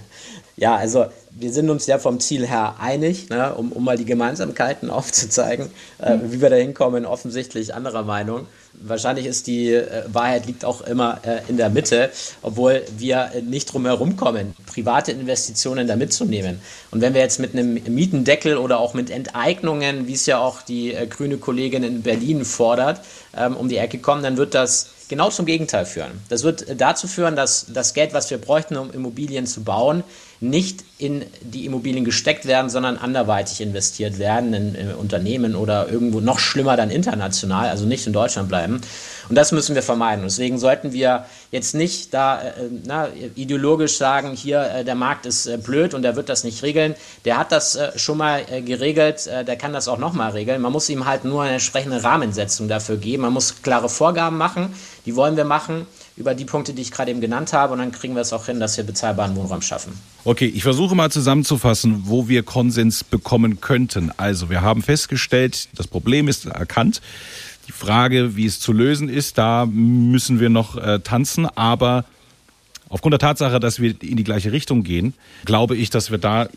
ja, 0.55 0.75
also 0.75 1.05
wir 1.31 1.51
sind 1.51 1.69
uns 1.69 1.87
ja 1.87 1.97
vom 1.97 2.19
Ziel 2.19 2.47
her 2.47 2.75
einig, 2.79 3.29
ne, 3.29 3.55
um, 3.55 3.71
um 3.71 3.83
mal 3.83 3.97
die 3.97 4.05
Gemeinsamkeiten 4.05 4.89
aufzuzeigen. 4.91 5.69
Äh, 5.99 6.15
mhm. 6.15 6.31
Wie 6.31 6.41
wir 6.41 6.49
da 6.49 6.55
hinkommen, 6.55 7.05
offensichtlich 7.05 7.73
anderer 7.73 8.03
Meinung. 8.03 8.45
Wahrscheinlich 8.73 9.25
ist 9.25 9.47
die 9.47 9.73
äh, 9.73 10.03
Wahrheit 10.07 10.45
liegt 10.45 10.65
auch 10.65 10.81
immer 10.81 11.19
äh, 11.23 11.41
in 11.47 11.57
der 11.57 11.69
Mitte, 11.69 12.11
obwohl 12.41 12.83
wir 12.97 13.31
nicht 13.43 13.71
drum 13.73 13.85
herum 13.85 14.15
kommen, 14.15 14.55
private 14.65 15.11
Investitionen 15.11 15.87
da 15.87 15.95
mitzunehmen. 15.95 16.59
Und 16.91 17.01
wenn 17.01 17.13
wir 17.13 17.21
jetzt 17.21 17.39
mit 17.39 17.53
einem 17.53 17.73
Mietendeckel 17.73 18.57
oder 18.57 18.79
auch 18.79 18.93
mit 18.93 19.09
Enteignungen, 19.09 20.07
wie 20.07 20.13
es 20.13 20.25
ja 20.25 20.39
auch 20.39 20.61
die 20.61 20.93
äh, 20.93 21.07
grüne 21.07 21.37
Kollegin 21.37 21.83
in 21.83 22.01
Berlin 22.03 22.45
fordert, 22.45 23.01
ähm, 23.35 23.55
um 23.57 23.69
die 23.69 23.77
Ecke 23.77 23.97
kommen, 23.97 24.21
dann 24.21 24.37
wird 24.37 24.53
das 24.53 24.89
genau 25.07 25.29
zum 25.29 25.45
Gegenteil 25.45 25.85
führen. 25.85 26.11
Das 26.29 26.43
wird 26.43 26.65
dazu 26.79 27.07
führen, 27.07 27.35
dass 27.35 27.67
das 27.71 27.93
Geld, 27.93 28.13
was 28.13 28.31
wir 28.31 28.39
bräuchten, 28.39 28.77
um 28.77 28.91
Immobilien 28.91 29.45
zu 29.45 29.63
bauen, 29.63 30.03
nicht 30.43 30.83
in 30.97 31.25
die 31.41 31.65
Immobilien 31.65 32.03
gesteckt 32.03 32.45
werden, 32.45 32.69
sondern 32.69 32.97
anderweitig 32.97 33.61
investiert 33.61 34.19
werden 34.19 34.53
in, 34.53 34.75
in, 34.75 34.93
Unternehmen 34.93 35.55
oder 35.55 35.89
irgendwo 35.89 36.19
noch 36.19 36.37
schlimmer 36.37 36.75
dann 36.75 36.91
international, 36.91 37.69
also 37.69 37.85
nicht 37.85 38.05
in 38.05 38.13
Deutschland 38.13 38.49
bleiben. 38.49 38.81
Und 39.29 39.35
das 39.35 39.53
müssen 39.53 39.73
wir 39.73 39.81
vermeiden. 39.81 40.23
deswegen 40.23 40.59
sollten 40.59 40.91
wir 40.91 41.25
jetzt 41.51 41.73
nicht 41.75 42.13
da 42.13 42.41
äh, 42.41 42.51
na, 42.85 43.07
ideologisch 43.35 43.97
sagen, 43.97 44.33
hier 44.33 44.61
äh, 44.61 44.83
der 44.83 44.95
Markt 44.95 45.25
ist 45.25 45.45
äh, 45.45 45.57
blöd 45.57 45.93
und 45.93 46.01
der 46.01 46.17
wird 46.17 46.27
das 46.27 46.43
nicht 46.43 46.61
regeln. 46.61 46.95
Der 47.23 47.37
hat 47.37 47.53
das 47.53 47.75
äh, 47.75 47.97
schon 47.97 48.17
mal 48.17 48.41
äh, 48.51 48.61
geregelt, 48.61 49.27
äh, 49.27 49.45
der 49.45 49.55
kann 49.55 49.71
das 49.71 49.87
auch 49.87 49.97
nochmal 49.97 50.31
regeln. 50.31 50.61
Man 50.61 50.73
muss 50.73 50.89
ihm 50.89 51.05
halt 51.05 51.23
nur 51.23 51.43
eine 51.43 51.53
entsprechende 51.53 52.03
Rahmensetzung 52.03 52.67
dafür 52.67 52.97
geben. 52.97 53.23
Man 53.23 53.33
muss 53.33 53.61
klare 53.61 53.87
Vorgaben 53.87 54.37
machen, 54.37 54.73
die 55.05 55.15
wollen 55.15 55.37
wir 55.37 55.45
machen 55.45 55.87
über 56.15 56.35
die 56.35 56.45
Punkte, 56.45 56.73
die 56.73 56.81
ich 56.81 56.91
gerade 56.91 57.11
eben 57.11 57.21
genannt 57.21 57.53
habe. 57.53 57.73
Und 57.73 57.79
dann 57.79 57.91
kriegen 57.91 58.15
wir 58.15 58.21
es 58.21 58.33
auch 58.33 58.45
hin, 58.45 58.59
dass 58.59 58.77
wir 58.77 58.83
bezahlbaren 58.83 59.35
Wohnraum 59.35 59.61
schaffen. 59.61 59.93
Okay, 60.23 60.45
ich 60.45 60.63
versuche 60.63 60.95
mal 60.95 61.11
zusammenzufassen, 61.11 62.03
wo 62.05 62.27
wir 62.27 62.43
Konsens 62.43 63.03
bekommen 63.03 63.61
könnten. 63.61 64.11
Also, 64.17 64.49
wir 64.49 64.61
haben 64.61 64.81
festgestellt, 64.81 65.69
das 65.75 65.87
Problem 65.87 66.27
ist 66.27 66.45
erkannt. 66.45 67.01
Die 67.67 67.71
Frage, 67.71 68.35
wie 68.35 68.45
es 68.45 68.59
zu 68.59 68.73
lösen 68.73 69.09
ist, 69.09 69.37
da 69.37 69.65
müssen 69.65 70.39
wir 70.39 70.49
noch 70.49 70.77
äh, 70.77 70.99
tanzen. 70.99 71.45
Aber 71.45 72.05
aufgrund 72.89 73.13
der 73.13 73.19
Tatsache, 73.19 73.59
dass 73.59 73.79
wir 73.79 73.95
in 74.01 74.17
die 74.17 74.23
gleiche 74.23 74.51
Richtung 74.51 74.83
gehen, 74.83 75.13
glaube 75.45 75.75
ich, 75.75 75.89
dass 75.89 76.11
wir 76.11 76.17
da 76.17 76.47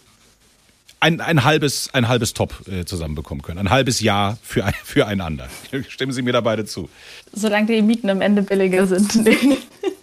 ein, 1.07 1.21
ein, 1.21 1.45
halbes, 1.45 1.89
ein 1.93 2.09
halbes 2.09 2.35
Top 2.35 2.67
äh, 2.69 2.85
zusammenbekommen 2.85 3.41
können. 3.41 3.61
Ein 3.61 3.71
halbes 3.71 4.01
Jahr 4.01 4.39
für, 4.43 4.65
ein, 4.65 4.75
füreinander. 4.83 5.49
Stimmen 5.89 6.13
Sie 6.13 6.23
mir 6.23 6.33
da 6.33 6.41
beide 6.41 6.65
zu? 6.65 6.89
Solange 7.33 7.67
die 7.67 7.83
Mieten 7.83 8.11
am 8.11 8.21
Ende 8.21 8.43
billiger 8.43 8.87
sind. 8.87 9.15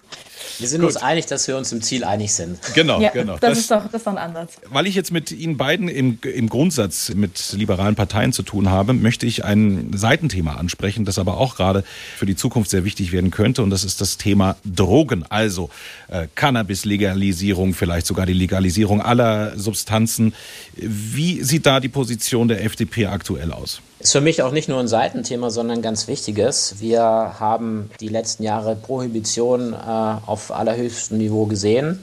Wir 0.63 0.69
sind 0.69 0.79
Gut. 0.79 0.91
uns 0.91 0.95
einig, 0.95 1.25
dass 1.25 1.45
wir 1.49 1.57
uns 1.57 1.73
im 1.73 1.81
Ziel 1.81 2.05
einig 2.05 2.33
sind. 2.33 2.57
Genau, 2.73 3.01
ja, 3.01 3.09
genau. 3.09 3.33
Das, 3.33 3.49
das, 3.49 3.57
ist 3.59 3.71
doch, 3.71 3.83
das 3.83 3.95
ist 3.95 4.07
doch 4.07 4.13
ein 4.13 4.17
Ansatz. 4.17 4.53
Weil 4.69 4.87
ich 4.87 4.95
jetzt 4.95 5.11
mit 5.11 5.29
Ihnen 5.29 5.57
beiden 5.57 5.89
im, 5.89 6.19
im 6.21 6.47
Grundsatz 6.47 7.13
mit 7.13 7.51
liberalen 7.51 7.95
Parteien 7.95 8.31
zu 8.31 8.43
tun 8.43 8.69
habe, 8.69 8.93
möchte 8.93 9.25
ich 9.25 9.43
ein 9.43 9.91
Seitenthema 9.93 10.55
ansprechen, 10.55 11.03
das 11.03 11.19
aber 11.19 11.37
auch 11.37 11.57
gerade 11.57 11.83
für 12.15 12.25
die 12.25 12.37
Zukunft 12.37 12.69
sehr 12.69 12.85
wichtig 12.85 13.11
werden 13.11 13.29
könnte. 13.29 13.61
Und 13.61 13.71
das 13.71 13.83
ist 13.83 13.99
das 13.99 14.17
Thema 14.17 14.55
Drogen. 14.63 15.25
Also 15.27 15.69
äh, 16.07 16.27
Cannabis-Legalisierung, 16.33 17.73
vielleicht 17.73 18.07
sogar 18.07 18.25
die 18.25 18.31
Legalisierung 18.31 19.01
aller 19.01 19.59
Substanzen. 19.59 20.33
Wie 20.77 21.43
sieht 21.43 21.65
da 21.65 21.81
die 21.81 21.89
Position 21.89 22.47
der 22.47 22.63
FDP 22.63 23.07
aktuell 23.07 23.51
aus? 23.51 23.81
Ist 24.03 24.11
für 24.11 24.19
mich 24.19 24.41
auch 24.41 24.51
nicht 24.51 24.67
nur 24.67 24.81
ein 24.81 24.89
Seitenthema, 24.89 25.49
sondern 25.49 25.77
ein 25.77 25.81
ganz 25.81 26.09
wichtiges. 26.09 26.75
Wir 26.79 27.01
haben 27.01 27.89
die 28.01 28.09
letzten 28.09 28.43
Jahre 28.43 28.75
Prohibition 28.75 29.71
äh, 29.71 29.77
auf 29.77 30.51
allerhöchstem 30.51 31.19
Niveau 31.19 31.45
gesehen 31.45 31.99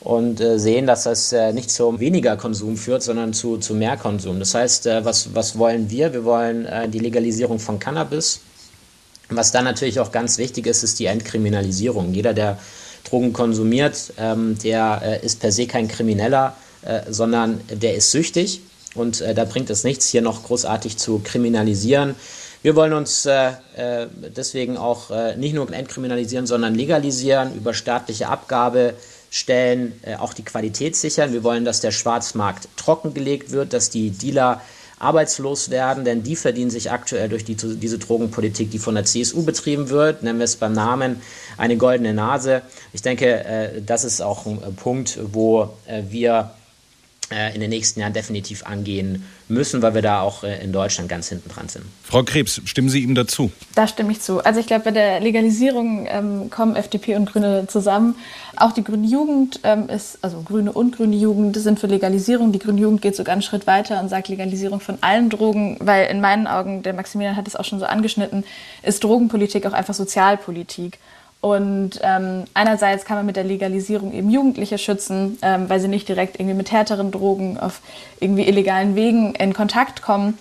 und 0.00 0.40
äh, 0.40 0.58
sehen, 0.58 0.88
dass 0.88 1.04
das 1.04 1.32
äh, 1.32 1.52
nicht 1.52 1.70
zu 1.70 2.00
weniger 2.00 2.36
Konsum 2.36 2.76
führt, 2.76 3.04
sondern 3.04 3.32
zu, 3.32 3.58
zu 3.58 3.74
mehr 3.74 3.96
Konsum. 3.96 4.40
Das 4.40 4.56
heißt, 4.56 4.86
äh, 4.88 5.04
was, 5.04 5.36
was 5.36 5.56
wollen 5.56 5.88
wir? 5.88 6.12
Wir 6.12 6.24
wollen 6.24 6.66
äh, 6.66 6.88
die 6.88 6.98
Legalisierung 6.98 7.60
von 7.60 7.78
Cannabis. 7.78 8.40
Was 9.28 9.52
dann 9.52 9.66
natürlich 9.66 10.00
auch 10.00 10.10
ganz 10.10 10.38
wichtig 10.38 10.66
ist, 10.66 10.82
ist 10.82 10.98
die 10.98 11.06
Entkriminalisierung. 11.06 12.12
Jeder, 12.12 12.34
der 12.34 12.58
Drogen 13.08 13.32
konsumiert, 13.32 14.12
ähm, 14.18 14.58
der 14.64 15.00
äh, 15.04 15.24
ist 15.24 15.38
per 15.38 15.52
se 15.52 15.68
kein 15.68 15.86
Krimineller, 15.86 16.56
sondern 17.10 17.60
der 17.68 17.96
ist 17.96 18.12
süchtig 18.12 18.60
und 18.96 19.20
äh, 19.20 19.34
da 19.34 19.44
bringt 19.44 19.70
es 19.70 19.84
nichts, 19.84 20.08
hier 20.08 20.22
noch 20.22 20.44
großartig 20.44 20.96
zu 20.96 21.20
kriminalisieren. 21.22 22.14
Wir 22.62 22.74
wollen 22.74 22.94
uns 22.94 23.26
äh, 23.26 23.50
äh, 23.76 24.08
deswegen 24.36 24.76
auch 24.76 25.12
äh, 25.12 25.36
nicht 25.36 25.54
nur 25.54 25.72
entkriminalisieren, 25.72 26.48
sondern 26.48 26.74
legalisieren, 26.74 27.54
über 27.54 27.74
staatliche 27.74 28.28
Abgabestellen 28.28 29.92
äh, 30.02 30.16
auch 30.16 30.34
die 30.34 30.44
Qualität 30.44 30.96
sichern. 30.96 31.32
Wir 31.32 31.44
wollen, 31.44 31.64
dass 31.64 31.80
der 31.80 31.92
Schwarzmarkt 31.92 32.68
trockengelegt 32.76 33.52
wird, 33.52 33.72
dass 33.72 33.90
die 33.90 34.10
Dealer 34.10 34.62
arbeitslos 34.98 35.70
werden, 35.70 36.04
denn 36.04 36.24
die 36.24 36.34
verdienen 36.34 36.70
sich 36.70 36.90
aktuell 36.90 37.28
durch 37.28 37.44
die, 37.44 37.54
diese 37.54 37.98
Drogenpolitik, 37.98 38.70
die 38.72 38.78
von 38.78 38.96
der 38.96 39.04
CSU 39.04 39.44
betrieben 39.44 39.90
wird, 39.90 40.24
nennen 40.24 40.40
wir 40.40 40.44
es 40.44 40.56
beim 40.56 40.72
Namen, 40.72 41.20
eine 41.58 41.76
goldene 41.76 42.14
Nase. 42.14 42.62
Ich 42.92 43.02
denke, 43.02 43.44
äh, 43.44 43.80
das 43.80 44.04
ist 44.04 44.22
auch 44.22 44.46
ein 44.46 44.74
Punkt, 44.74 45.20
wo 45.32 45.70
wir 45.86 46.50
äh, 46.50 46.65
in 47.54 47.60
den 47.60 47.70
nächsten 47.70 48.00
Jahren 48.00 48.12
definitiv 48.12 48.64
angehen 48.66 49.24
müssen, 49.48 49.82
weil 49.82 49.94
wir 49.94 50.02
da 50.02 50.20
auch 50.20 50.44
äh, 50.44 50.62
in 50.62 50.72
Deutschland 50.72 51.08
ganz 51.08 51.28
hinten 51.28 51.48
dran 51.48 51.68
sind. 51.68 51.84
Frau 52.04 52.22
Krebs, 52.22 52.60
stimmen 52.64 52.88
Sie 52.88 53.00
ihm 53.00 53.14
dazu? 53.14 53.50
Da 53.74 53.88
stimme 53.88 54.12
ich 54.12 54.20
zu. 54.20 54.44
Also 54.44 54.60
ich 54.60 54.66
glaube, 54.66 54.84
bei 54.84 54.90
der 54.92 55.20
Legalisierung 55.20 56.06
ähm, 56.08 56.50
kommen 56.50 56.76
FDP 56.76 57.16
und 57.16 57.26
Grüne 57.26 57.66
zusammen. 57.66 58.14
Auch 58.56 58.72
die 58.72 58.84
Grüne 58.84 59.06
Jugend 59.06 59.60
ähm, 59.64 59.88
ist, 59.88 60.18
also 60.22 60.40
Grüne 60.42 60.72
und 60.72 60.96
Grüne 60.96 61.16
Jugend 61.16 61.56
sind 61.56 61.80
für 61.80 61.88
Legalisierung. 61.88 62.52
Die 62.52 62.58
Grüne 62.58 62.80
Jugend 62.80 63.02
geht 63.02 63.16
sogar 63.16 63.32
einen 63.32 63.42
Schritt 63.42 63.66
weiter 63.66 64.00
und 64.00 64.08
sagt 64.08 64.28
Legalisierung 64.28 64.80
von 64.80 64.98
allen 65.00 65.28
Drogen, 65.28 65.78
weil 65.80 66.08
in 66.08 66.20
meinen 66.20 66.46
Augen, 66.46 66.82
der 66.82 66.94
Maximilian 66.94 67.36
hat 67.36 67.48
es 67.48 67.56
auch 67.56 67.64
schon 67.64 67.80
so 67.80 67.86
angeschnitten, 67.86 68.44
ist 68.82 69.02
Drogenpolitik 69.02 69.66
auch 69.66 69.72
einfach 69.72 69.94
Sozialpolitik. 69.94 70.98
Und 71.46 72.00
ähm, 72.02 72.42
einerseits 72.54 73.04
kann 73.04 73.18
man 73.18 73.24
mit 73.24 73.36
der 73.36 73.44
Legalisierung 73.44 74.12
eben 74.12 74.30
Jugendliche 74.30 74.78
schützen, 74.78 75.38
ähm, 75.42 75.68
weil 75.68 75.78
sie 75.78 75.86
nicht 75.86 76.08
direkt 76.08 76.40
irgendwie 76.40 76.56
mit 76.56 76.72
härteren 76.72 77.12
Drogen 77.12 77.56
auf 77.56 77.82
irgendwie 78.18 78.48
illegalen 78.48 78.96
Wegen 78.96 79.32
in 79.36 79.52
Kontakt 79.52 80.02
kommen. 80.02 80.36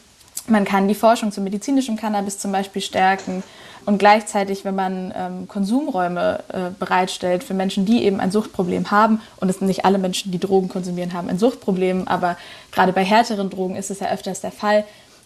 Man 0.48 0.66
kann 0.66 0.88
die 0.88 0.96
Forschung 0.96 1.32
zu 1.32 1.42
medizinischem 1.42 1.96
Cannabis 1.96 2.40
zum 2.40 2.52
Beispiel 2.52 2.82
stärken. 2.82 3.44
Und 3.86 4.00
gleichzeitig, 4.00 4.66
wenn 4.66 4.74
man 4.74 5.14
ähm, 5.16 5.48
Konsumräume 5.48 6.40
äh, 6.52 6.72
bereitstellt 6.80 7.44
für 7.44 7.54
Menschen, 7.54 7.86
die 7.86 8.04
eben 8.04 8.20
ein 8.20 8.32
Suchtproblem 8.32 8.90
haben, 8.90 9.22
und 9.38 9.48
es 9.48 9.60
sind 9.60 9.68
nicht 9.68 9.86
alle 9.86 10.00
Menschen, 10.00 10.32
die 10.32 10.40
Drogen 10.40 10.70
konsumieren, 10.70 11.14
haben 11.14 11.30
ein 11.30 11.38
Suchtproblem, 11.38 12.08
aber 12.08 12.36
gerade 12.72 12.94
bei 12.94 13.04
härteren 13.04 13.52
Drogen 13.52 13.76
ist 13.76 13.92
es 13.92 14.00
ja 14.00 14.10
öfters 14.10 14.42
der 14.42 14.52
Fall, 14.52 14.86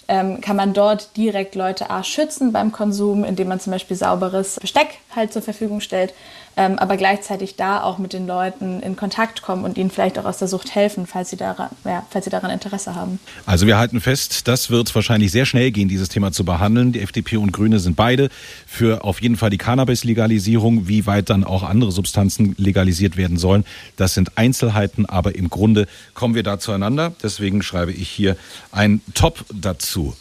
ähm, 0.10 0.42
kann 0.42 0.56
man 0.56 0.74
dort 0.74 1.16
direkt 1.16 1.56
Leute 1.56 1.90
A 1.90 2.04
schützen 2.04 2.52
beim 2.52 2.72
Konsum, 2.72 3.24
indem 3.24 3.48
man 3.48 3.60
zum 3.60 3.72
Beispiel 3.72 3.96
sauberes 3.96 4.60
Besteck 4.60 4.98
halt 5.16 5.32
zur 5.32 5.44
Verfügung 5.44 5.80
stellt, 5.80 6.14
ähm, 6.60 6.78
aber 6.78 6.98
gleichzeitig 6.98 7.56
da 7.56 7.82
auch 7.82 8.00
mit 8.00 8.12
den 8.12 8.28
Leuten 8.28 8.82
in 8.82 8.98
Kontakt 8.98 9.42
kommen 9.42 9.64
und 9.64 9.78
ihnen 9.78 9.90
vielleicht 9.90 10.20
auch 10.20 10.26
aus 10.26 10.40
der 10.40 10.50
Sucht 10.50 10.76
helfen, 10.76 11.08
falls 11.08 11.30
sie 11.30 11.38
daran, 11.38 11.70
ja, 11.86 12.06
falls 12.10 12.26
sie 12.26 12.32
daran 12.32 12.52
Interesse 12.52 12.96
haben. 12.96 13.18
Also 13.46 13.66
wir 13.66 13.78
halten 13.78 14.02
fest, 14.02 14.46
das 14.50 14.70
wird 14.70 14.94
wahrscheinlich 14.94 15.32
sehr 15.32 15.46
schnell 15.46 15.72
gehen, 15.72 15.88
dieses 15.88 16.10
Thema 16.10 16.34
zu 16.34 16.44
behandeln. 16.44 16.92
Die 16.92 17.00
FDP 17.00 17.38
und 17.38 17.54
Grüne 17.54 17.80
sind 17.80 17.96
beide 17.96 18.28
für 18.68 19.06
auf 19.06 19.22
jeden 19.22 19.38
Fall 19.38 19.52
die 19.52 19.58
Cannabis-Legalisierung, 19.58 20.90
wie 20.90 21.06
weit 21.06 21.30
dann 21.30 21.46
auch 21.46 21.64
andere 21.64 21.94
Substanzen 21.94 22.56
legalisiert 22.58 23.16
werden 23.16 23.38
sollen. 23.38 23.64
Das 23.96 24.14
sind 24.14 24.38
Einzelheiten, 24.38 25.06
aber 25.06 25.36
im 25.36 25.50
Grunde 25.50 25.88
kommen 26.14 26.36
wir 26.36 26.44
da 26.44 26.60
zueinander. 26.60 27.14
Deswegen 27.24 27.64
schreibe 27.64 27.94
ich 27.94 28.10
hier 28.10 28.36
ein 28.74 29.00
Top 29.14 29.46
dazu. 29.54 30.14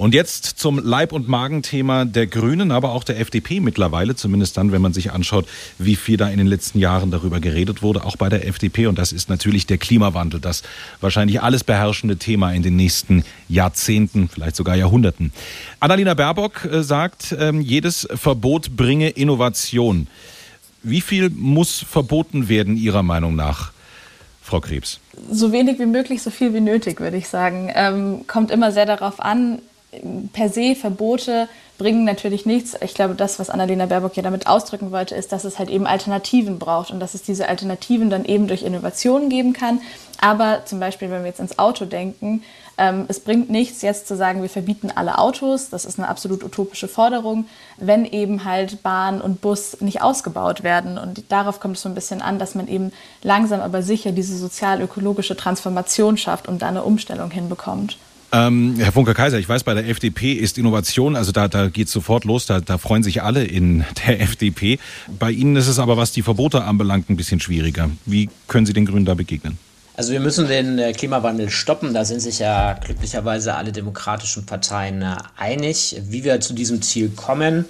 Und 0.00 0.14
jetzt 0.14 0.46
zum 0.46 0.78
Leib- 0.78 1.12
und 1.12 1.28
Magenthema 1.28 2.06
der 2.06 2.26
Grünen, 2.26 2.70
aber 2.70 2.92
auch 2.92 3.04
der 3.04 3.20
FDP 3.20 3.60
mittlerweile, 3.60 4.16
zumindest 4.16 4.56
dann, 4.56 4.72
wenn 4.72 4.80
man 4.80 4.94
sich 4.94 5.12
anschaut, 5.12 5.46
wie 5.76 5.94
viel 5.94 6.16
da 6.16 6.30
in 6.30 6.38
den 6.38 6.46
letzten 6.46 6.78
Jahren 6.78 7.10
darüber 7.10 7.38
geredet 7.38 7.82
wurde, 7.82 8.02
auch 8.04 8.16
bei 8.16 8.30
der 8.30 8.48
FDP. 8.48 8.86
Und 8.86 8.98
das 8.98 9.12
ist 9.12 9.28
natürlich 9.28 9.66
der 9.66 9.76
Klimawandel, 9.76 10.40
das 10.40 10.62
wahrscheinlich 11.02 11.42
alles 11.42 11.64
beherrschende 11.64 12.16
Thema 12.16 12.50
in 12.54 12.62
den 12.62 12.76
nächsten 12.76 13.24
Jahrzehnten, 13.50 14.30
vielleicht 14.30 14.56
sogar 14.56 14.74
Jahrhunderten. 14.74 15.34
Annalena 15.80 16.14
Baerbock 16.14 16.64
äh, 16.64 16.82
sagt, 16.82 17.36
ähm, 17.38 17.60
jedes 17.60 18.08
Verbot 18.14 18.74
bringe 18.74 19.10
Innovation. 19.10 20.06
Wie 20.82 21.02
viel 21.02 21.28
muss 21.28 21.84
verboten 21.86 22.48
werden 22.48 22.78
Ihrer 22.78 23.02
Meinung 23.02 23.36
nach? 23.36 23.72
Frau 24.40 24.60
Krebs? 24.60 24.98
So 25.30 25.52
wenig 25.52 25.78
wie 25.78 25.84
möglich, 25.84 26.22
so 26.22 26.30
viel 26.30 26.54
wie 26.54 26.60
nötig, 26.60 27.00
würde 27.00 27.18
ich 27.18 27.28
sagen. 27.28 27.70
Ähm, 27.74 28.26
kommt 28.26 28.50
immer 28.50 28.72
sehr 28.72 28.86
darauf 28.86 29.20
an, 29.20 29.60
per 30.32 30.48
se 30.48 30.74
Verbote 30.74 31.48
bringen 31.78 32.04
natürlich 32.04 32.46
nichts. 32.46 32.76
Ich 32.82 32.94
glaube, 32.94 33.14
das, 33.14 33.38
was 33.38 33.50
Annalena 33.50 33.86
Baerbock 33.86 34.16
ja 34.16 34.22
damit 34.22 34.46
ausdrücken 34.46 34.92
wollte, 34.92 35.14
ist, 35.14 35.32
dass 35.32 35.44
es 35.44 35.58
halt 35.58 35.70
eben 35.70 35.86
Alternativen 35.86 36.58
braucht 36.58 36.90
und 36.90 37.00
dass 37.00 37.14
es 37.14 37.22
diese 37.22 37.48
Alternativen 37.48 38.10
dann 38.10 38.24
eben 38.24 38.46
durch 38.48 38.62
Innovationen 38.62 39.30
geben 39.30 39.52
kann. 39.52 39.80
Aber 40.20 40.66
zum 40.66 40.78
Beispiel, 40.78 41.10
wenn 41.10 41.22
wir 41.22 41.28
jetzt 41.28 41.40
ins 41.40 41.58
Auto 41.58 41.86
denken, 41.86 42.42
ähm, 42.76 43.06
es 43.08 43.20
bringt 43.20 43.50
nichts, 43.50 43.82
jetzt 43.82 44.06
zu 44.06 44.16
sagen, 44.16 44.42
wir 44.42 44.50
verbieten 44.50 44.92
alle 44.94 45.18
Autos. 45.18 45.70
Das 45.70 45.84
ist 45.84 45.98
eine 45.98 46.08
absolut 46.08 46.44
utopische 46.44 46.86
Forderung, 46.86 47.46
wenn 47.78 48.04
eben 48.04 48.44
halt 48.44 48.82
Bahn 48.82 49.20
und 49.20 49.40
Bus 49.40 49.80
nicht 49.80 50.02
ausgebaut 50.02 50.62
werden. 50.62 50.98
Und 50.98 51.32
darauf 51.32 51.60
kommt 51.60 51.76
es 51.76 51.82
so 51.82 51.88
ein 51.88 51.94
bisschen 51.94 52.22
an, 52.22 52.38
dass 52.38 52.54
man 52.54 52.68
eben 52.68 52.92
langsam 53.22 53.60
aber 53.60 53.82
sicher 53.82 54.12
diese 54.12 54.36
sozial-ökologische 54.36 55.36
Transformation 55.36 56.16
schafft 56.16 56.46
und 56.46 56.62
da 56.62 56.68
eine 56.68 56.84
Umstellung 56.84 57.30
hinbekommt. 57.30 57.96
Ähm, 58.32 58.76
Herr 58.78 58.92
Funke-Kaiser, 58.92 59.38
ich 59.38 59.48
weiß, 59.48 59.64
bei 59.64 59.74
der 59.74 59.88
FDP 59.88 60.34
ist 60.34 60.56
Innovation, 60.56 61.16
also 61.16 61.32
da, 61.32 61.48
da 61.48 61.68
geht 61.68 61.88
sofort 61.88 62.24
los, 62.24 62.46
da, 62.46 62.60
da 62.60 62.78
freuen 62.78 63.02
sich 63.02 63.22
alle 63.22 63.44
in 63.44 63.84
der 64.06 64.20
FDP. 64.20 64.78
Bei 65.18 65.30
Ihnen 65.30 65.56
ist 65.56 65.66
es 65.66 65.78
aber, 65.78 65.96
was 65.96 66.12
die 66.12 66.22
Verbote 66.22 66.62
anbelangt, 66.62 67.10
ein 67.10 67.16
bisschen 67.16 67.40
schwieriger. 67.40 67.90
Wie 68.06 68.30
können 68.46 68.66
Sie 68.66 68.72
den 68.72 68.86
Grünen 68.86 69.04
da 69.04 69.14
begegnen? 69.14 69.58
Also 69.96 70.12
wir 70.12 70.20
müssen 70.20 70.48
den 70.48 70.78
äh, 70.78 70.92
Klimawandel 70.92 71.50
stoppen. 71.50 71.92
Da 71.92 72.06
sind 72.06 72.20
sich 72.20 72.38
ja 72.38 72.72
glücklicherweise 72.72 73.54
alle 73.56 73.70
demokratischen 73.70 74.46
Parteien 74.46 75.02
äh, 75.02 75.16
einig. 75.36 76.00
Wie 76.08 76.24
wir 76.24 76.40
zu 76.40 76.54
diesem 76.54 76.80
Ziel 76.80 77.10
kommen, 77.10 77.66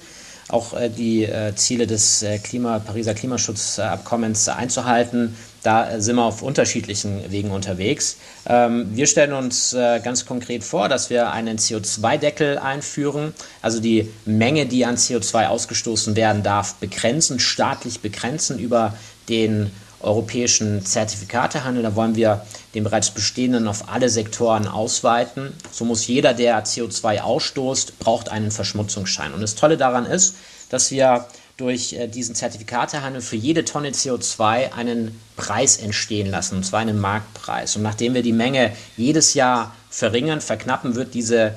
auch 0.48 0.78
äh, 0.78 0.90
die 0.90 1.28
Ziele 1.56 1.88
des 1.88 2.24
Klima, 2.44 2.78
Pariser 2.78 3.14
Klimaschutzabkommens 3.14 4.48
einzuhalten, 4.48 5.34
da 5.62 6.00
sind 6.00 6.16
wir 6.16 6.24
auf 6.24 6.42
unterschiedlichen 6.42 7.30
Wegen 7.30 7.50
unterwegs. 7.50 8.16
Ähm, 8.46 8.88
wir 8.94 9.06
stellen 9.06 9.32
uns 9.32 9.72
äh, 9.72 10.00
ganz 10.02 10.24
konkret 10.24 10.64
vor, 10.64 10.88
dass 10.88 11.10
wir 11.10 11.32
einen 11.32 11.58
CO2-Deckel 11.58 12.58
einführen, 12.58 13.34
also 13.60 13.80
die 13.80 14.10
Menge, 14.24 14.66
die 14.66 14.86
an 14.86 14.96
CO2 14.96 15.48
ausgestoßen 15.48 16.16
werden 16.16 16.42
darf, 16.42 16.76
begrenzen, 16.76 17.38
staatlich 17.38 18.00
begrenzen 18.00 18.58
über 18.58 18.94
den 19.28 19.70
europäischen 20.00 20.84
Zertifikatehandel. 20.84 21.82
Da 21.82 21.94
wollen 21.94 22.16
wir 22.16 22.46
den 22.74 22.84
bereits 22.84 23.10
bestehenden 23.10 23.68
auf 23.68 23.88
alle 23.90 24.08
Sektoren 24.08 24.66
ausweiten. 24.66 25.52
So 25.70 25.84
muss 25.84 26.06
jeder, 26.06 26.34
der 26.34 26.64
CO2 26.64 27.20
ausstoßt, 27.20 27.98
braucht 27.98 28.30
einen 28.30 28.50
Verschmutzungsschein. 28.50 29.34
Und 29.34 29.40
das 29.40 29.54
Tolle 29.54 29.76
daran 29.76 30.06
ist, 30.06 30.36
dass 30.70 30.90
wir 30.90 31.26
durch 31.60 31.92
äh, 31.92 32.08
diesen 32.08 32.34
Zertifikatehandel 32.34 33.20
für 33.20 33.36
jede 33.36 33.64
Tonne 33.64 33.90
CO2 33.90 34.72
einen 34.72 35.20
Preis 35.36 35.76
entstehen 35.76 36.30
lassen, 36.30 36.56
und 36.56 36.64
zwar 36.64 36.80
einen 36.80 36.98
Marktpreis. 36.98 37.76
Und 37.76 37.82
nachdem 37.82 38.14
wir 38.14 38.22
die 38.22 38.32
Menge 38.32 38.72
jedes 38.96 39.34
Jahr 39.34 39.74
verringern, 39.90 40.40
verknappen, 40.40 40.94
wird, 40.94 41.14
diese, 41.14 41.54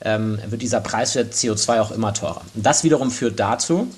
ähm, 0.00 0.40
wird 0.48 0.60
dieser 0.62 0.80
Preis 0.80 1.12
für 1.12 1.20
CO2 1.20 1.80
auch 1.80 1.90
immer 1.92 2.12
teurer. 2.12 2.42
Und 2.54 2.66
das 2.66 2.82
wiederum 2.82 3.10
führt 3.10 3.38
dazu, 3.38 3.88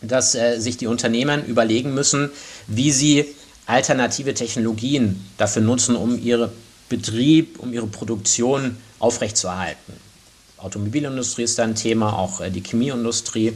dass 0.00 0.34
äh, 0.34 0.58
sich 0.58 0.76
die 0.76 0.86
Unternehmen 0.86 1.44
überlegen 1.44 1.92
müssen, 1.92 2.30
wie 2.66 2.90
sie 2.90 3.26
alternative 3.66 4.32
Technologien 4.32 5.26
dafür 5.36 5.62
nutzen, 5.62 5.96
um 5.96 6.18
ihren 6.18 6.50
Betrieb, 6.88 7.58
um 7.58 7.72
ihre 7.74 7.86
Produktion 7.86 8.78
aufrechtzuerhalten. 8.98 9.92
Automobilindustrie 10.56 11.42
ist 11.42 11.58
da 11.58 11.64
ein 11.64 11.74
Thema, 11.74 12.18
auch 12.18 12.40
äh, 12.40 12.50
die 12.50 12.62
Chemieindustrie. 12.62 13.52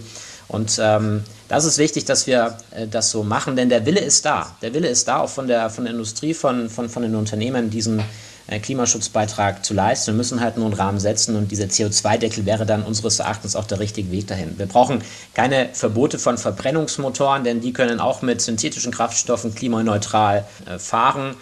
Und 0.52 0.78
ähm, 0.80 1.24
das 1.48 1.64
ist 1.64 1.78
wichtig, 1.78 2.04
dass 2.04 2.26
wir 2.26 2.58
äh, 2.70 2.86
das 2.86 3.10
so 3.10 3.24
machen, 3.24 3.56
denn 3.56 3.70
der 3.70 3.84
Wille 3.86 4.00
ist 4.00 4.24
da. 4.24 4.54
Der 4.62 4.72
Wille 4.74 4.88
ist 4.88 5.08
da, 5.08 5.20
auch 5.20 5.30
von 5.30 5.48
der, 5.48 5.70
von 5.70 5.84
der 5.84 5.92
Industrie, 5.94 6.34
von, 6.34 6.68
von, 6.68 6.88
von 6.88 7.02
den 7.02 7.14
Unternehmen, 7.16 7.70
diesen 7.70 8.02
äh, 8.48 8.58
Klimaschutzbeitrag 8.58 9.64
zu 9.64 9.72
leisten. 9.72 10.08
Wir 10.08 10.16
müssen 10.18 10.40
halt 10.40 10.58
nur 10.58 10.66
einen 10.66 10.74
Rahmen 10.74 11.00
setzen 11.00 11.36
und 11.36 11.50
dieser 11.50 11.64
CO2-Deckel 11.64 12.44
wäre 12.44 12.66
dann 12.66 12.82
unseres 12.82 13.18
Erachtens 13.18 13.56
auch 13.56 13.64
der 13.64 13.80
richtige 13.80 14.10
Weg 14.10 14.26
dahin. 14.26 14.58
Wir 14.58 14.66
brauchen 14.66 15.02
keine 15.32 15.70
Verbote 15.72 16.18
von 16.18 16.36
Verbrennungsmotoren, 16.36 17.44
denn 17.44 17.62
die 17.62 17.72
können 17.72 17.98
auch 17.98 18.20
mit 18.20 18.42
synthetischen 18.42 18.92
Kraftstoffen 18.92 19.54
klimaneutral 19.54 20.44
äh, 20.66 20.78
fahren. 20.78 21.34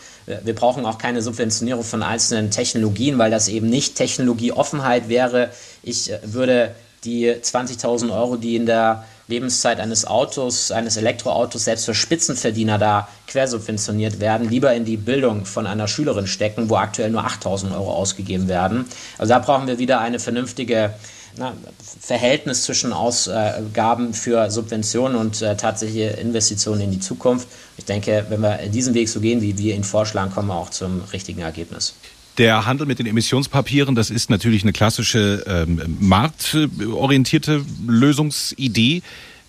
Wir 0.44 0.54
brauchen 0.54 0.86
auch 0.86 0.98
keine 0.98 1.22
Subventionierung 1.22 1.82
von 1.82 2.04
einzelnen 2.04 2.52
Technologien, 2.52 3.18
weil 3.18 3.32
das 3.32 3.48
eben 3.48 3.68
nicht 3.68 3.96
Technologieoffenheit 3.96 5.08
wäre. 5.08 5.50
Ich 5.82 6.12
äh, 6.12 6.20
würde 6.22 6.74
die 7.04 7.30
20.000 7.30 8.12
Euro, 8.12 8.36
die 8.36 8.56
in 8.56 8.66
der 8.66 9.04
Lebenszeit 9.30 9.80
eines 9.80 10.04
Autos, 10.04 10.70
eines 10.72 10.96
Elektroautos 10.96 11.64
selbst 11.64 11.86
für 11.86 11.94
Spitzenverdiener 11.94 12.78
da 12.78 13.08
quersubventioniert 13.28 14.20
werden, 14.20 14.50
lieber 14.50 14.74
in 14.74 14.84
die 14.84 14.96
Bildung 14.96 15.46
von 15.46 15.66
einer 15.66 15.88
Schülerin 15.88 16.26
stecken, 16.26 16.68
wo 16.68 16.76
aktuell 16.76 17.10
nur 17.10 17.24
8.000 17.24 17.72
Euro 17.72 17.92
ausgegeben 17.92 18.48
werden. 18.48 18.86
Also 19.18 19.32
da 19.32 19.38
brauchen 19.38 19.66
wir 19.66 19.78
wieder 19.78 20.00
eine 20.00 20.18
vernünftige 20.18 20.92
na, 21.36 21.54
Verhältnis 22.00 22.64
zwischen 22.64 22.92
Ausgaben 22.92 24.14
für 24.14 24.50
Subventionen 24.50 25.16
und 25.16 25.40
äh, 25.42 25.56
tatsächliche 25.56 26.10
Investitionen 26.10 26.82
in 26.82 26.90
die 26.90 27.00
Zukunft. 27.00 27.48
Ich 27.76 27.84
denke, 27.84 28.26
wenn 28.28 28.40
wir 28.40 28.58
diesen 28.68 28.94
Weg 28.94 29.08
so 29.08 29.20
gehen, 29.20 29.40
wie 29.40 29.56
wir 29.56 29.76
ihn 29.76 29.84
vorschlagen, 29.84 30.32
kommen 30.32 30.48
wir 30.48 30.56
auch 30.56 30.70
zum 30.70 31.02
richtigen 31.12 31.42
Ergebnis. 31.42 31.94
Der 32.38 32.64
Handel 32.66 32.86
mit 32.86 32.98
den 32.98 33.06
Emissionspapieren, 33.06 33.94
das 33.94 34.10
ist 34.10 34.30
natürlich 34.30 34.62
eine 34.62 34.72
klassische 34.72 35.44
ähm, 35.46 35.96
marktorientierte 36.00 37.64
Lösungsidee, 37.86 39.02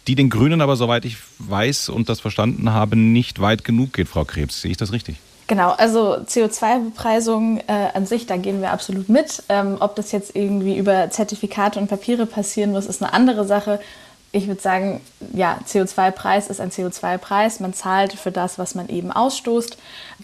die 0.08 0.16
den 0.16 0.30
Grünen 0.30 0.62
aber, 0.62 0.76
soweit 0.76 1.06
ich 1.06 1.18
weiß 1.40 1.90
und 1.90 2.10
das 2.10 2.20
verstanden 2.20 2.72
habe, 2.72 2.96
nicht 2.96 3.40
weit 3.40 3.64
genug 3.64 3.94
geht, 3.94 4.08
Frau 4.08 4.26
Krebs. 4.26 4.62
Sehe 4.62 4.72
ich 4.72 4.78
das 4.78 4.92
richtig? 4.92 5.18
Genau, 5.48 5.72
also 5.72 6.16
CO2-Bepreisung 6.16 7.60
äh, 7.68 7.90
an 7.94 8.06
sich, 8.06 8.26
da 8.26 8.38
gehen 8.38 8.62
wir 8.62 8.72
absolut 8.72 9.10
mit. 9.10 9.44
Ähm, 9.50 9.78
ob 9.82 9.98
das 9.98 10.14
jetzt 10.14 10.34
irgendwie 10.34 10.78
über 10.78 11.10
Zertifikate 11.10 11.78
und 11.78 11.88
Papiere 11.88 12.26
passieren 12.26 12.72
muss, 12.72 12.86
ist 12.86 13.04
eine 13.04 13.14
andere 13.14 13.46
Sache 13.46 13.82
ich 14.34 14.48
würde 14.48 14.62
sagen, 14.62 15.02
ja, 15.34 15.60
CO2-Preis 15.68 16.48
ist 16.48 16.62
ein 16.62 16.72
CO2-Preis. 16.72 17.60
Man 17.60 17.74
zahlt 17.74 18.14
für 18.14 18.32
das, 18.32 18.58
was 18.58 18.76
man 18.76 18.88
eben 18.88 19.12
ausstoßt. 19.12 19.78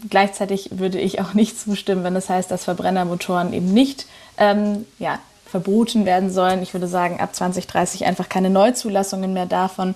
Gleichzeitig 0.09 0.69
würde 0.71 0.99
ich 0.99 1.19
auch 1.19 1.33
nicht 1.33 1.59
zustimmen, 1.59 2.03
wenn 2.03 2.13
das 2.13 2.29
heißt, 2.29 2.49
dass 2.49 2.63
Verbrennermotoren 2.63 3.51
eben 3.51 3.73
nicht 3.73 4.05
ähm, 4.37 4.85
ja, 4.97 5.19
verboten 5.45 6.05
werden 6.05 6.31
sollen. 6.31 6.63
Ich 6.63 6.73
würde 6.73 6.87
sagen, 6.87 7.19
ab 7.19 7.35
2030 7.35 8.05
einfach 8.05 8.29
keine 8.29 8.49
Neuzulassungen 8.49 9.33
mehr 9.33 9.45
davon, 9.45 9.93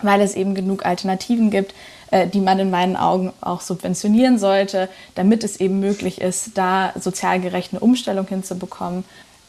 weil 0.00 0.20
es 0.20 0.34
eben 0.34 0.54
genug 0.54 0.86
Alternativen 0.86 1.50
gibt, 1.50 1.74
äh, 2.12 2.28
die 2.28 2.40
man 2.40 2.60
in 2.60 2.70
meinen 2.70 2.96
Augen 2.96 3.32
auch 3.40 3.62
subventionieren 3.62 4.38
sollte, 4.38 4.88
damit 5.16 5.42
es 5.42 5.58
eben 5.58 5.80
möglich 5.80 6.20
ist, 6.20 6.56
da 6.56 6.92
sozial 6.98 7.40
gerecht 7.40 7.72
eine 7.72 7.80
Umstellung 7.80 8.28
hinzubekommen. 8.28 9.04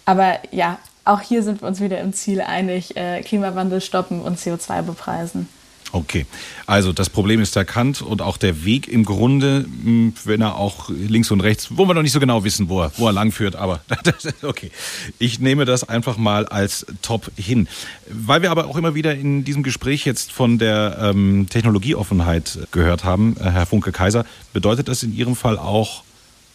Aber 0.06 0.40
ja, 0.52 0.80
auch 1.06 1.22
hier 1.22 1.44
sind 1.44 1.62
wir 1.62 1.68
uns 1.68 1.82
wieder 1.82 2.00
im 2.00 2.14
Ziel 2.14 2.42
einig, 2.42 2.96
äh, 2.96 3.22
Klimawandel 3.22 3.82
stoppen 3.82 4.22
und 4.22 4.40
CO2 4.40 4.84
bepreisen. 4.84 5.48
Okay, 5.94 6.26
also 6.68 6.94
das 6.94 7.10
Problem 7.10 7.42
ist 7.42 7.56
erkannt 7.58 8.02
und 8.02 8.22
auch 8.22 8.38
der 8.38 8.64
Weg 8.64 8.88
im 8.88 9.04
Grunde, 9.04 9.66
hm, 9.66 10.14
wenn 10.24 10.40
er 10.40 10.56
auch 10.56 10.90
links 10.90 11.32
und 11.32 11.42
rechts, 11.42 11.68
wo 11.72 11.86
wir 11.86 11.94
noch 11.94 12.02
nicht 12.02 12.14
so 12.14 12.22
genau 12.22 12.46
wissen, 12.46 12.70
wo 12.70 12.82
er, 12.82 12.92
wo 12.98 13.08
er 13.08 13.12
lang 13.12 13.34
führt, 13.34 13.58
aber 13.58 13.82
okay. 14.42 14.72
Ich 15.20 15.40
nehme 15.42 15.66
das 15.66 15.88
einfach 15.88 16.16
mal 16.16 16.46
als 16.46 16.86
Top 17.02 17.30
hin. 17.36 17.68
Weil 18.10 18.42
wir 18.42 18.52
aber 18.52 18.68
auch 18.68 18.78
immer 18.78 18.96
wieder 18.96 19.14
in 19.16 19.44
diesem 19.44 19.64
Gespräch 19.64 20.06
jetzt 20.06 20.32
von 20.32 20.60
der 20.60 20.98
ähm, 21.02 21.48
Technologieoffenheit 21.50 22.60
gehört 22.72 23.04
haben, 23.04 23.36
äh, 23.38 23.52
Herr 23.52 23.66
Funke 23.66 23.92
Kaiser, 23.92 24.26
bedeutet 24.54 24.88
das 24.88 25.04
in 25.04 25.14
Ihrem 25.14 25.36
Fall 25.36 25.60
auch 25.60 26.04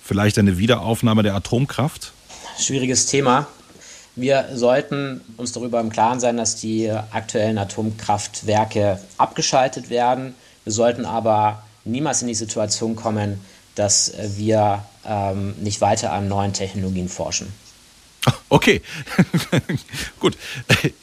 vielleicht 0.02 0.38
eine 0.38 0.56
Wiederaufnahme 0.56 1.22
der 1.22 1.34
Atomkraft? 1.34 2.12
Schwieriges 2.58 3.04
Thema 3.04 3.48
Wir 4.16 4.48
sollten 4.54 5.20
uns 5.36 5.52
darüber 5.52 5.78
im 5.78 5.90
Klaren 5.90 6.20
sein, 6.20 6.38
dass 6.38 6.56
die 6.56 6.90
aktuellen 6.90 7.58
Atomkraftwerke 7.58 8.98
abgeschaltet 9.18 9.90
werden. 9.90 10.34
Wir 10.64 10.72
sollten 10.72 11.04
aber 11.04 11.62
niemals 11.84 12.22
in 12.22 12.28
die 12.28 12.34
Situation 12.34 12.96
kommen, 12.96 13.40
dass 13.74 14.14
wir 14.36 14.84
ähm, 15.06 15.54
nicht 15.60 15.82
weiter 15.82 16.12
an 16.12 16.28
neuen 16.28 16.54
Technologien 16.54 17.10
forschen. 17.10 17.52
Okay, 18.48 18.80
gut. 20.20 20.36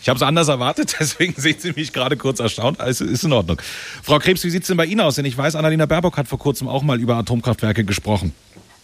Ich 0.02 0.10
habe 0.10 0.18
es 0.18 0.24
anders 0.24 0.48
erwartet, 0.48 0.96
deswegen 1.00 1.40
sehen 1.40 1.56
Sie 1.60 1.72
mich 1.72 1.94
gerade 1.94 2.18
kurz 2.18 2.40
erstaunt. 2.40 2.80
Also 2.80 3.06
ist 3.06 3.24
in 3.24 3.32
Ordnung. 3.32 3.62
Frau 4.02 4.18
Krebs, 4.20 4.44
wie 4.44 4.50
sieht 4.50 4.64
es 4.64 4.68
denn 4.68 4.78
bei 4.78 4.86
Ihnen 4.86 5.02
aus? 5.02 5.16
Denn 5.16 5.26
ich 5.26 5.38
weiß, 5.38 5.56
Annalena 5.56 5.86
Baerbock 5.86 6.18
hat 6.18 6.28
vor 6.28 6.40
kurzem 6.40 6.68
auch 6.68 6.82
mal 6.82 7.00
über 7.00 7.16
Atomkraftwerke 7.16 7.86
gesprochen. 7.86 8.34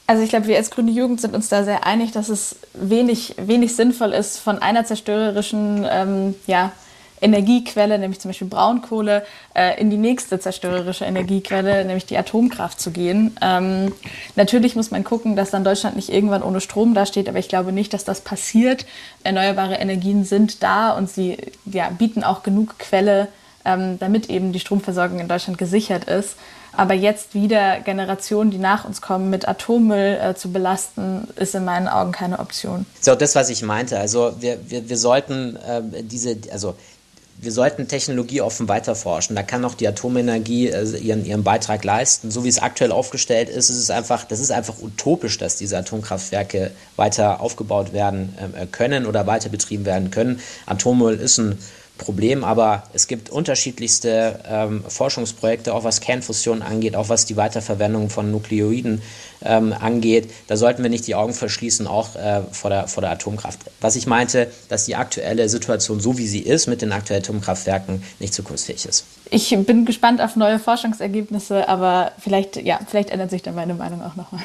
Also 0.09 0.23
ich 0.23 0.29
glaube, 0.29 0.47
wir 0.47 0.57
als 0.57 0.71
Grüne 0.71 0.89
Jugend 0.89 1.21
sind 1.21 1.35
uns 1.35 1.49
da 1.49 1.63
sehr 1.63 1.85
einig, 1.85 2.11
dass 2.11 2.29
es 2.29 2.55
wenig, 2.73 3.35
wenig 3.37 3.75
sinnvoll 3.75 4.11
ist, 4.11 4.39
von 4.39 4.57
einer 4.57 4.83
zerstörerischen 4.83 5.85
ähm, 5.87 6.33
ja, 6.47 6.71
Energiequelle, 7.21 7.99
nämlich 7.99 8.19
zum 8.19 8.29
Beispiel 8.29 8.47
Braunkohle, 8.47 9.23
äh, 9.53 9.79
in 9.79 9.91
die 9.91 9.97
nächste 9.97 10.39
zerstörerische 10.39 11.05
Energiequelle, 11.05 11.85
nämlich 11.85 12.07
die 12.07 12.17
Atomkraft 12.17 12.81
zu 12.81 12.89
gehen. 12.89 13.37
Ähm, 13.39 13.93
natürlich 14.35 14.75
muss 14.75 14.89
man 14.89 15.03
gucken, 15.03 15.35
dass 15.35 15.51
dann 15.51 15.63
Deutschland 15.63 15.95
nicht 15.95 16.09
irgendwann 16.09 16.41
ohne 16.41 16.59
Strom 16.59 16.95
dasteht, 16.95 17.29
aber 17.29 17.37
ich 17.37 17.47
glaube 17.47 17.71
nicht, 17.71 17.93
dass 17.93 18.03
das 18.03 18.21
passiert. 18.21 18.87
Erneuerbare 19.23 19.75
Energien 19.75 20.25
sind 20.25 20.63
da 20.63 20.89
und 20.89 21.07
sie 21.07 21.37
ja, 21.65 21.91
bieten 21.91 22.23
auch 22.23 22.41
genug 22.41 22.79
Quelle, 22.79 23.27
ähm, 23.63 23.99
damit 23.99 24.27
eben 24.31 24.53
die 24.53 24.59
Stromversorgung 24.59 25.19
in 25.19 25.27
Deutschland 25.27 25.59
gesichert 25.59 26.05
ist. 26.05 26.35
Aber 26.79 26.93
jetzt 26.93 27.33
wieder 27.33 27.81
Generationen, 27.81 28.51
die 28.51 28.57
nach 28.57 28.85
uns 28.85 29.01
kommen, 29.01 29.29
mit 29.29 29.45
Atommüll 29.45 30.17
äh, 30.21 30.33
zu 30.35 30.49
belasten, 30.49 31.27
ist 31.35 31.53
in 31.53 31.65
meinen 31.65 31.89
Augen 31.89 32.13
keine 32.13 32.39
Option. 32.39 32.85
So, 33.01 33.15
das, 33.15 33.35
was 33.35 33.49
ich 33.49 33.63
meinte. 33.63 33.99
Also 33.99 34.31
wir, 34.39 34.59
wir, 34.69 34.87
wir 34.87 34.97
sollten 34.97 35.57
äh, 35.57 35.81
diese, 36.03 36.37
also 36.53 36.75
wir 37.41 37.51
sollten 37.51 37.89
Technologie 37.89 38.39
offen 38.39 38.69
weiterforschen. 38.69 39.35
Da 39.35 39.43
kann 39.43 39.65
auch 39.65 39.73
die 39.73 39.89
Atomenergie 39.89 40.69
äh, 40.69 40.97
ihren, 40.99 41.25
ihren 41.25 41.43
Beitrag 41.43 41.83
leisten. 41.83 42.31
So 42.31 42.45
wie 42.45 42.49
es 42.49 42.59
aktuell 42.59 42.93
aufgestellt 42.93 43.49
ist, 43.49 43.69
ist 43.69 43.75
es 43.75 43.89
einfach, 43.89 44.23
das 44.23 44.39
ist 44.39 44.51
einfach 44.51 44.75
utopisch, 44.81 45.37
dass 45.37 45.57
diese 45.57 45.77
Atomkraftwerke 45.77 46.71
weiter 46.95 47.41
aufgebaut 47.41 47.91
werden 47.91 48.33
äh, 48.55 48.65
können 48.67 49.05
oder 49.05 49.27
weiter 49.27 49.49
betrieben 49.49 49.83
werden 49.83 50.11
können. 50.11 50.39
Atommüll 50.65 51.15
ist 51.15 51.39
ein 51.39 51.59
Problem, 51.99 52.43
aber 52.43 52.83
es 52.93 53.05
gibt 53.05 53.29
unterschiedlichste 53.29 54.39
ähm, 54.49 54.83
Forschungsprojekte, 54.87 55.73
auch 55.75 55.83
was 55.83 56.01
Kernfusion 56.01 56.63
angeht, 56.63 56.95
auch 56.95 57.09
was 57.09 57.25
die 57.25 57.37
Weiterverwendung 57.37 58.09
von 58.09 58.31
Nukleoiden 58.31 59.03
ähm, 59.43 59.73
angeht. 59.79 60.31
Da 60.47 60.57
sollten 60.57 60.81
wir 60.81 60.89
nicht 60.89 61.05
die 61.05 61.13
Augen 61.13 61.33
verschließen, 61.33 61.85
auch 61.85 62.15
äh, 62.15 62.41
vor, 62.51 62.71
der, 62.71 62.87
vor 62.87 63.01
der 63.01 63.11
Atomkraft. 63.11 63.59
Was 63.81 63.95
ich 63.95 64.07
meinte, 64.07 64.51
dass 64.69 64.85
die 64.85 64.95
aktuelle 64.95 65.47
Situation, 65.47 65.99
so 65.99 66.17
wie 66.17 66.25
sie 66.25 66.39
ist, 66.39 66.65
mit 66.65 66.81
den 66.81 66.91
aktuellen 66.91 67.21
Atomkraftwerken 67.21 68.01
nicht 68.19 68.33
zukunftsfähig 68.33 68.85
ist. 68.85 69.05
Ich 69.29 69.55
bin 69.65 69.85
gespannt 69.85 70.21
auf 70.21 70.35
neue 70.35 70.57
Forschungsergebnisse, 70.57 71.69
aber 71.69 72.13
vielleicht, 72.19 72.55
ja, 72.55 72.79
vielleicht 72.87 73.11
ändert 73.11 73.29
sich 73.29 73.43
dann 73.43 73.53
meine 73.53 73.75
Meinung 73.75 74.01
auch 74.01 74.15
nochmal. 74.15 74.41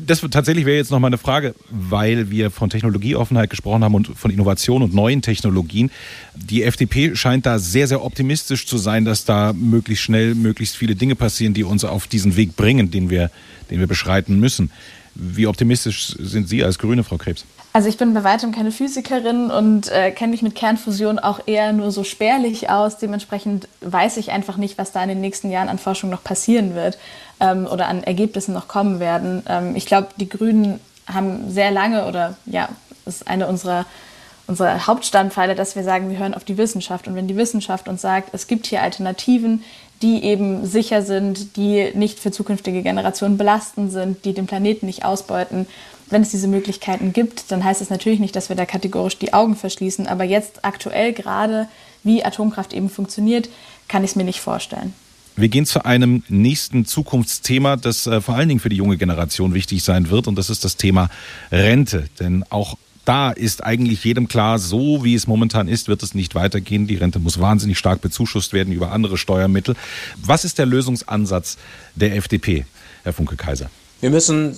Das 0.00 0.22
tatsächlich 0.30 0.64
wäre 0.64 0.78
jetzt 0.78 0.90
noch 0.90 0.98
mal 0.98 1.08
eine 1.08 1.18
Frage, 1.18 1.54
weil 1.68 2.30
wir 2.30 2.50
von 2.50 2.70
Technologieoffenheit 2.70 3.50
gesprochen 3.50 3.84
haben 3.84 3.94
und 3.94 4.06
von 4.16 4.30
Innovation 4.30 4.82
und 4.82 4.94
neuen 4.94 5.20
Technologien. 5.20 5.90
Die 6.34 6.62
FDP 6.62 7.14
scheint 7.14 7.44
da 7.44 7.58
sehr, 7.58 7.86
sehr 7.86 8.02
optimistisch 8.02 8.66
zu 8.66 8.78
sein, 8.78 9.04
dass 9.04 9.26
da 9.26 9.52
möglichst 9.52 10.04
schnell 10.04 10.34
möglichst 10.34 10.76
viele 10.76 10.94
Dinge 10.94 11.14
passieren, 11.14 11.52
die 11.52 11.62
uns 11.62 11.84
auf 11.84 12.06
diesen 12.06 12.36
Weg 12.36 12.56
bringen, 12.56 12.90
den 12.90 13.10
wir, 13.10 13.30
den 13.70 13.80
wir 13.80 13.86
beschreiten 13.86 14.40
müssen. 14.40 14.70
Wie 15.14 15.46
optimistisch 15.46 16.14
sind 16.18 16.48
Sie 16.48 16.64
als 16.64 16.78
Grüne, 16.78 17.04
Frau 17.04 17.18
Krebs? 17.18 17.44
Also 17.74 17.88
ich 17.88 17.96
bin 17.96 18.12
bei 18.12 18.22
weitem 18.22 18.52
keine 18.52 18.70
Physikerin 18.70 19.50
und 19.50 19.90
äh, 19.90 20.10
kenne 20.10 20.32
mich 20.32 20.42
mit 20.42 20.54
Kernfusion 20.54 21.18
auch 21.18 21.40
eher 21.46 21.72
nur 21.72 21.90
so 21.90 22.04
spärlich 22.04 22.68
aus. 22.68 22.98
Dementsprechend 22.98 23.66
weiß 23.80 24.18
ich 24.18 24.30
einfach 24.30 24.58
nicht, 24.58 24.76
was 24.76 24.92
da 24.92 25.02
in 25.02 25.08
den 25.08 25.20
nächsten 25.22 25.50
Jahren 25.50 25.68
an 25.68 25.78
Forschung 25.78 26.10
noch 26.10 26.22
passieren 26.22 26.74
wird 26.74 26.98
ähm, 27.42 27.66
oder 27.66 27.88
an 27.88 28.02
Ergebnissen 28.02 28.54
noch 28.54 28.68
kommen 28.68 29.00
werden. 29.00 29.42
Ähm, 29.48 29.76
ich 29.76 29.84
glaube, 29.84 30.08
die 30.16 30.28
Grünen 30.28 30.80
haben 31.06 31.50
sehr 31.50 31.70
lange 31.70 32.06
oder 32.06 32.36
ja, 32.46 32.68
ist 33.04 33.28
eine 33.28 33.48
unserer 33.48 33.84
unsere 34.46 34.86
Hauptstandpfeiler, 34.86 35.54
dass 35.54 35.76
wir 35.76 35.84
sagen, 35.84 36.10
wir 36.10 36.18
hören 36.18 36.34
auf 36.34 36.44
die 36.44 36.58
Wissenschaft. 36.58 37.06
Und 37.06 37.14
wenn 37.14 37.28
die 37.28 37.36
Wissenschaft 37.36 37.88
uns 37.88 38.02
sagt, 38.02 38.30
es 38.32 38.48
gibt 38.48 38.66
hier 38.66 38.82
Alternativen, 38.82 39.62
die 40.02 40.24
eben 40.24 40.66
sicher 40.66 41.02
sind, 41.02 41.56
die 41.56 41.92
nicht 41.94 42.18
für 42.18 42.32
zukünftige 42.32 42.82
Generationen 42.82 43.38
belastend 43.38 43.92
sind, 43.92 44.24
die 44.24 44.34
den 44.34 44.46
Planeten 44.46 44.86
nicht 44.86 45.04
ausbeuten, 45.04 45.66
wenn 46.10 46.22
es 46.22 46.30
diese 46.30 46.48
Möglichkeiten 46.48 47.12
gibt, 47.12 47.50
dann 47.50 47.64
heißt 47.64 47.80
es 47.80 47.88
natürlich 47.88 48.18
nicht, 48.18 48.36
dass 48.36 48.48
wir 48.48 48.56
da 48.56 48.66
kategorisch 48.66 49.18
die 49.18 49.32
Augen 49.32 49.56
verschließen. 49.56 50.06
Aber 50.06 50.24
jetzt 50.24 50.64
aktuell 50.64 51.12
gerade, 51.12 51.68
wie 52.02 52.24
Atomkraft 52.24 52.74
eben 52.74 52.90
funktioniert, 52.90 53.48
kann 53.88 54.04
ich 54.04 54.10
es 54.10 54.16
mir 54.16 54.24
nicht 54.24 54.40
vorstellen. 54.40 54.92
Wir 55.36 55.48
gehen 55.48 55.66
zu 55.66 55.84
einem 55.84 56.22
nächsten 56.28 56.84
Zukunftsthema, 56.84 57.76
das 57.76 58.06
äh, 58.06 58.20
vor 58.20 58.34
allen 58.34 58.48
Dingen 58.48 58.60
für 58.60 58.68
die 58.68 58.76
junge 58.76 58.98
Generation 58.98 59.54
wichtig 59.54 59.82
sein 59.82 60.10
wird. 60.10 60.26
Und 60.26 60.36
das 60.36 60.50
ist 60.50 60.64
das 60.64 60.76
Thema 60.76 61.08
Rente. 61.50 62.08
Denn 62.20 62.44
auch 62.50 62.76
da 63.04 63.30
ist 63.30 63.64
eigentlich 63.64 64.04
jedem 64.04 64.28
klar, 64.28 64.58
so 64.58 65.04
wie 65.04 65.14
es 65.14 65.26
momentan 65.26 65.68
ist, 65.68 65.88
wird 65.88 66.02
es 66.02 66.14
nicht 66.14 66.34
weitergehen. 66.34 66.86
Die 66.86 66.96
Rente 66.96 67.18
muss 67.18 67.40
wahnsinnig 67.40 67.78
stark 67.78 68.00
bezuschusst 68.00 68.52
werden 68.52 68.72
über 68.72 68.92
andere 68.92 69.18
Steuermittel. 69.18 69.74
Was 70.16 70.44
ist 70.44 70.58
der 70.58 70.66
Lösungsansatz 70.66 71.56
der 71.94 72.14
FDP, 72.16 72.66
Herr 73.02 73.12
Funke-Kaiser? 73.12 73.70
Wir 74.00 74.10
müssen 74.10 74.56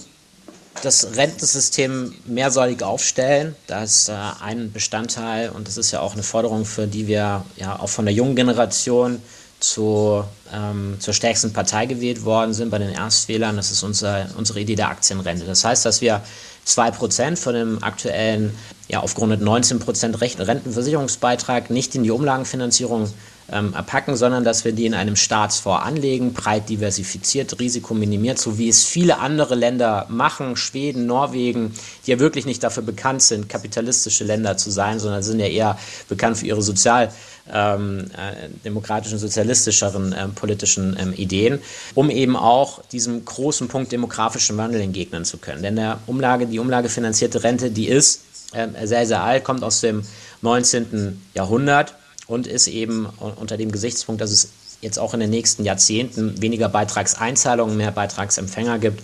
das 0.82 1.16
Rentensystem 1.16 2.14
mehrsäulig 2.26 2.82
aufstellen. 2.82 3.54
Das 3.66 4.00
ist 4.00 4.08
äh, 4.08 4.14
ein 4.42 4.72
Bestandteil 4.72 5.50
und 5.50 5.68
das 5.68 5.76
ist 5.76 5.92
ja 5.92 6.00
auch 6.00 6.14
eine 6.14 6.22
Forderung, 6.22 6.64
für 6.64 6.86
die 6.86 7.06
wir 7.06 7.44
ja 7.56 7.78
auch 7.78 7.88
von 7.88 8.04
der 8.04 8.14
jungen 8.14 8.36
Generation 8.36 9.20
zu, 9.60 10.24
ähm, 10.54 10.96
zur 10.98 11.14
stärksten 11.14 11.52
Partei 11.52 11.86
gewählt 11.86 12.24
worden 12.24 12.54
sind 12.54 12.70
bei 12.70 12.78
den 12.78 12.90
Erstwählern. 12.90 13.56
Das 13.56 13.70
ist 13.70 13.82
unser, 13.82 14.26
unsere 14.36 14.60
Idee 14.60 14.76
der 14.76 14.88
Aktienrente. 14.88 15.44
Das 15.44 15.64
heißt, 15.64 15.84
dass 15.84 16.00
wir 16.00 16.22
2% 16.66 17.36
von 17.36 17.54
dem 17.54 17.82
aktuellen, 17.82 18.56
ja, 18.88 19.00
aufgerundet 19.00 19.42
19% 19.42 20.20
Rentenversicherungsbeitrag 20.46 21.70
nicht 21.70 21.94
in 21.94 22.02
die 22.02 22.10
Umlagenfinanzierung 22.10 23.12
ähm, 23.50 23.72
packen, 23.72 24.16
sondern 24.16 24.44
dass 24.44 24.64
wir 24.64 24.72
die 24.72 24.86
in 24.86 24.94
einem 24.94 25.16
Staatsfonds 25.16 25.84
anlegen, 25.84 26.32
breit 26.32 26.68
diversifiziert, 26.68 27.58
risikominimiert, 27.60 28.38
so 28.38 28.58
wie 28.58 28.68
es 28.68 28.84
viele 28.84 29.18
andere 29.18 29.54
Länder 29.54 30.06
machen, 30.08 30.56
Schweden, 30.56 31.06
Norwegen, 31.06 31.74
die 32.06 32.12
ja 32.12 32.18
wirklich 32.18 32.46
nicht 32.46 32.62
dafür 32.62 32.82
bekannt 32.82 33.22
sind, 33.22 33.48
kapitalistische 33.48 34.24
Länder 34.24 34.56
zu 34.56 34.70
sein, 34.70 34.98
sondern 34.98 35.22
sind 35.22 35.40
ja 35.40 35.46
eher 35.46 35.78
bekannt 36.08 36.38
für 36.38 36.46
ihre 36.46 36.62
sozial 36.62 37.12
ähm, 37.52 38.06
äh, 38.16 38.48
demokratischen, 38.64 39.18
sozialistischeren 39.18 40.12
äh, 40.12 40.28
politischen 40.28 40.96
ähm, 40.98 41.12
Ideen, 41.12 41.58
um 41.94 42.08
eben 42.08 42.36
auch 42.36 42.82
diesem 42.92 43.24
großen 43.24 43.68
Punkt 43.68 43.92
demografischen 43.92 44.56
Wandel 44.56 44.80
entgegnen 44.80 45.26
zu 45.26 45.36
können. 45.36 45.62
Denn 45.62 45.76
der 45.76 45.98
Umlage, 46.06 46.46
die 46.46 46.58
umlagefinanzierte 46.58 47.42
Rente, 47.42 47.70
die 47.70 47.88
ist 47.88 48.22
äh, 48.52 48.86
sehr, 48.86 49.06
sehr 49.06 49.22
alt, 49.22 49.44
kommt 49.44 49.62
aus 49.62 49.80
dem 49.80 50.02
19. 50.40 51.20
Jahrhundert 51.34 51.94
und 52.26 52.46
ist 52.46 52.68
eben 52.68 53.06
unter 53.36 53.56
dem 53.56 53.70
Gesichtspunkt, 53.70 54.20
dass 54.20 54.30
es 54.30 54.48
jetzt 54.80 54.98
auch 54.98 55.14
in 55.14 55.20
den 55.20 55.30
nächsten 55.30 55.64
Jahrzehnten 55.64 56.40
weniger 56.40 56.68
Beitragseinzahlungen, 56.68 57.76
mehr 57.76 57.90
Beitragsempfänger 57.90 58.78
gibt, 58.78 59.02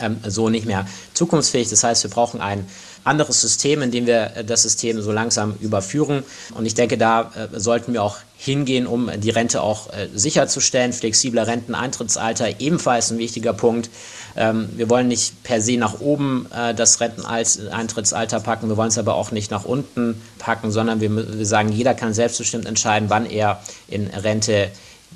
ähm, 0.00 0.18
so 0.26 0.48
nicht 0.48 0.66
mehr 0.66 0.86
zukunftsfähig. 1.12 1.68
Das 1.68 1.84
heißt, 1.84 2.04
wir 2.04 2.10
brauchen 2.10 2.40
ein 2.40 2.66
anderes 3.04 3.40
System, 3.40 3.82
in 3.82 3.90
dem 3.90 4.06
wir 4.06 4.36
äh, 4.36 4.44
das 4.44 4.62
System 4.62 5.00
so 5.02 5.12
langsam 5.12 5.54
überführen. 5.60 6.24
Und 6.54 6.66
ich 6.66 6.74
denke, 6.74 6.96
da 6.96 7.32
äh, 7.34 7.60
sollten 7.60 7.92
wir 7.92 8.02
auch 8.02 8.16
hingehen, 8.44 8.86
um 8.86 9.10
die 9.16 9.30
Rente 9.30 9.62
auch 9.62 9.92
äh, 9.92 10.08
sicherzustellen. 10.14 10.92
Flexibler 10.92 11.46
Renteneintrittsalter 11.46 12.60
ebenfalls 12.60 13.10
ein 13.10 13.18
wichtiger 13.18 13.52
Punkt. 13.52 13.90
Ähm, 14.36 14.68
wir 14.76 14.90
wollen 14.90 15.08
nicht 15.08 15.42
per 15.42 15.60
se 15.60 15.76
nach 15.76 16.00
oben 16.00 16.46
das 16.50 17.00
Renteneintrittsalter 17.00 18.40
packen, 18.40 18.68
wir 18.68 18.76
wollen 18.76 18.88
es 18.88 18.98
aber 18.98 19.14
auch 19.14 19.30
nicht 19.30 19.50
nach 19.50 19.64
unten 19.64 20.20
packen, 20.38 20.70
sondern 20.70 21.00
wir, 21.00 21.38
wir 21.38 21.46
sagen, 21.46 21.70
jeder 21.70 21.94
kann 21.94 22.14
selbstbestimmt 22.14 22.66
entscheiden, 22.66 23.10
wann 23.10 23.26
er 23.26 23.60
in 23.88 24.06
Rente 24.08 24.70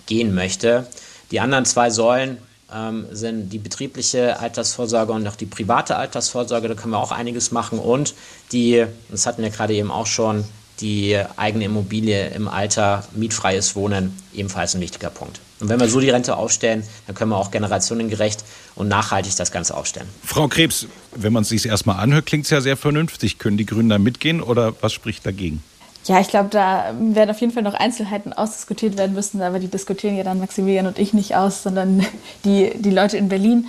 gehen 0.06 0.34
möchte. 0.34 0.86
Die 1.30 1.40
anderen 1.40 1.64
zwei 1.64 1.90
Säulen 1.90 2.38
ähm, 2.74 3.06
sind 3.10 3.50
die 3.50 3.58
betriebliche 3.58 4.38
Altersvorsorge 4.40 5.12
und 5.12 5.26
auch 5.26 5.36
die 5.36 5.46
private 5.46 5.96
Altersvorsorge. 5.96 6.68
Da 6.68 6.74
können 6.74 6.92
wir 6.92 6.98
auch 6.98 7.12
einiges 7.12 7.50
machen. 7.50 7.78
Und 7.78 8.14
die, 8.52 8.84
das 9.10 9.26
hatten 9.26 9.42
wir 9.42 9.50
gerade 9.50 9.74
eben 9.74 9.90
auch 9.90 10.06
schon, 10.06 10.44
die 10.80 11.20
eigene 11.36 11.64
Immobilie 11.64 12.28
im 12.28 12.48
Alter, 12.48 13.04
mietfreies 13.14 13.74
Wohnen, 13.76 14.16
ebenfalls 14.34 14.74
ein 14.74 14.80
wichtiger 14.80 15.10
Punkt. 15.10 15.40
Und 15.60 15.68
wenn 15.68 15.80
wir 15.80 15.88
so 15.88 15.98
die 15.98 16.10
Rente 16.10 16.36
aufstellen, 16.36 16.84
dann 17.06 17.16
können 17.16 17.30
wir 17.30 17.36
auch 17.36 17.50
generationengerecht 17.50 18.44
und 18.76 18.88
nachhaltig 18.88 19.34
das 19.36 19.50
Ganze 19.50 19.76
aufstellen. 19.76 20.08
Frau 20.24 20.46
Krebs, 20.46 20.86
wenn 21.16 21.32
man 21.32 21.42
es 21.42 21.48
sich 21.48 21.66
erstmal 21.66 21.98
anhört, 21.98 22.26
klingt 22.26 22.44
es 22.44 22.50
ja 22.50 22.60
sehr 22.60 22.76
vernünftig. 22.76 23.38
Können 23.38 23.56
die 23.56 23.66
Grünen 23.66 23.88
da 23.88 23.98
mitgehen 23.98 24.40
oder 24.40 24.74
was 24.80 24.92
spricht 24.92 25.26
dagegen? 25.26 25.62
Ja, 26.04 26.20
ich 26.20 26.28
glaube, 26.28 26.48
da 26.48 26.94
werden 26.98 27.30
auf 27.30 27.40
jeden 27.40 27.52
Fall 27.52 27.64
noch 27.64 27.74
Einzelheiten 27.74 28.32
ausdiskutiert 28.32 28.96
werden 28.96 29.14
müssen, 29.14 29.42
aber 29.42 29.58
die 29.58 29.68
diskutieren 29.68 30.16
ja 30.16 30.24
dann 30.24 30.38
Maximilian 30.38 30.86
und 30.86 30.98
ich 30.98 31.12
nicht 31.12 31.34
aus, 31.34 31.62
sondern 31.62 32.06
die, 32.44 32.72
die 32.76 32.90
Leute 32.90 33.16
in 33.16 33.28
Berlin. 33.28 33.66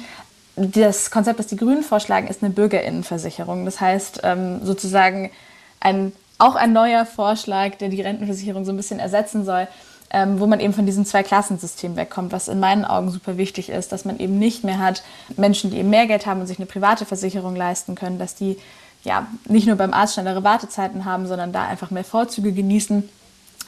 das 0.55 1.09
Konzept, 1.11 1.39
das 1.39 1.47
die 1.47 1.55
Grünen 1.55 1.83
vorschlagen, 1.83 2.27
ist 2.27 2.43
eine 2.43 2.53
Bürgerinnenversicherung. 2.53 3.65
Das 3.65 3.81
heißt 3.81 4.21
ähm, 4.23 4.63
sozusagen 4.63 5.31
ein, 5.79 6.13
auch 6.39 6.55
ein 6.55 6.73
neuer 6.73 7.05
Vorschlag, 7.05 7.75
der 7.75 7.89
die 7.89 8.01
Rentenversicherung 8.01 8.65
so 8.65 8.71
ein 8.71 8.77
bisschen 8.77 8.99
ersetzen 8.99 9.45
soll, 9.45 9.67
ähm, 10.11 10.39
wo 10.39 10.47
man 10.47 10.59
eben 10.59 10.73
von 10.73 10.85
diesem 10.85 11.05
Zwei-Klassensystem 11.05 11.95
wegkommt, 11.95 12.31
was 12.31 12.47
in 12.47 12.59
meinen 12.59 12.85
Augen 12.85 13.11
super 13.11 13.37
wichtig 13.37 13.69
ist, 13.69 13.91
dass 13.91 14.05
man 14.05 14.17
eben 14.17 14.39
nicht 14.39 14.63
mehr 14.63 14.79
hat 14.79 15.03
Menschen, 15.37 15.69
die 15.69 15.77
eben 15.77 15.89
mehr 15.89 16.07
Geld 16.07 16.25
haben 16.25 16.41
und 16.41 16.47
sich 16.47 16.57
eine 16.57 16.65
private 16.65 17.05
Versicherung 17.05 17.55
leisten 17.55 17.93
können, 17.93 18.17
dass 18.17 18.33
die 18.33 18.57
ja 19.03 19.27
nicht 19.47 19.67
nur 19.67 19.75
beim 19.75 19.93
Arzt 19.93 20.15
schnellere 20.15 20.43
Wartezeiten 20.43 21.05
haben, 21.05 21.27
sondern 21.27 21.51
da 21.51 21.67
einfach 21.67 21.91
mehr 21.91 22.03
Vorzüge 22.03 22.51
genießen, 22.53 23.07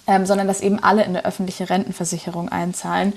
ähm, 0.07 0.25
sondern 0.25 0.47
dass 0.47 0.61
eben 0.61 0.79
alle 0.81 1.03
in 1.03 1.09
eine 1.09 1.25
öffentliche 1.25 1.69
Rentenversicherung 1.69 2.49
einzahlen. 2.49 3.13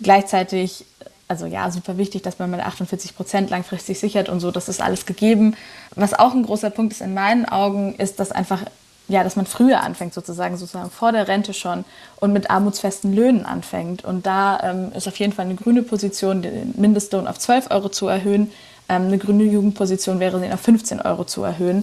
Gleichzeitig 0.00 0.84
also 1.30 1.46
ja, 1.46 1.70
super 1.70 1.96
wichtig, 1.96 2.22
dass 2.22 2.40
man 2.40 2.50
mit 2.50 2.58
48 2.58 3.14
Prozent 3.14 3.50
langfristig 3.50 4.00
sichert 4.00 4.28
und 4.28 4.40
so, 4.40 4.50
das 4.50 4.68
ist 4.68 4.82
alles 4.82 5.06
gegeben. 5.06 5.56
Was 5.94 6.12
auch 6.12 6.34
ein 6.34 6.42
großer 6.42 6.70
Punkt 6.70 6.92
ist 6.92 7.02
in 7.02 7.14
meinen 7.14 7.44
Augen, 7.44 7.94
ist, 7.94 8.18
dass 8.18 8.32
einfach 8.32 8.62
ja, 9.10 9.24
dass 9.24 9.34
man 9.34 9.44
früher 9.44 9.82
anfängt, 9.82 10.14
sozusagen, 10.14 10.56
sozusagen 10.56 10.90
vor 10.90 11.10
der 11.10 11.26
Rente 11.26 11.52
schon 11.52 11.84
und 12.20 12.32
mit 12.32 12.48
armutsfesten 12.48 13.12
Löhnen 13.12 13.44
anfängt. 13.44 14.04
Und 14.04 14.24
da 14.24 14.60
ähm, 14.62 14.92
ist 14.94 15.08
auf 15.08 15.16
jeden 15.16 15.32
Fall 15.32 15.46
eine 15.46 15.56
grüne 15.56 15.82
Position, 15.82 16.42
den 16.42 16.74
Mindestlohn 16.76 17.26
auf 17.26 17.38
12 17.38 17.70
Euro 17.70 17.88
zu 17.88 18.06
erhöhen. 18.06 18.52
Ähm, 18.88 19.06
eine 19.06 19.18
grüne 19.18 19.42
Jugendposition 19.44 20.20
wäre, 20.20 20.40
den 20.40 20.52
auf 20.52 20.60
15 20.60 21.00
Euro 21.00 21.24
zu 21.24 21.42
erhöhen. 21.42 21.82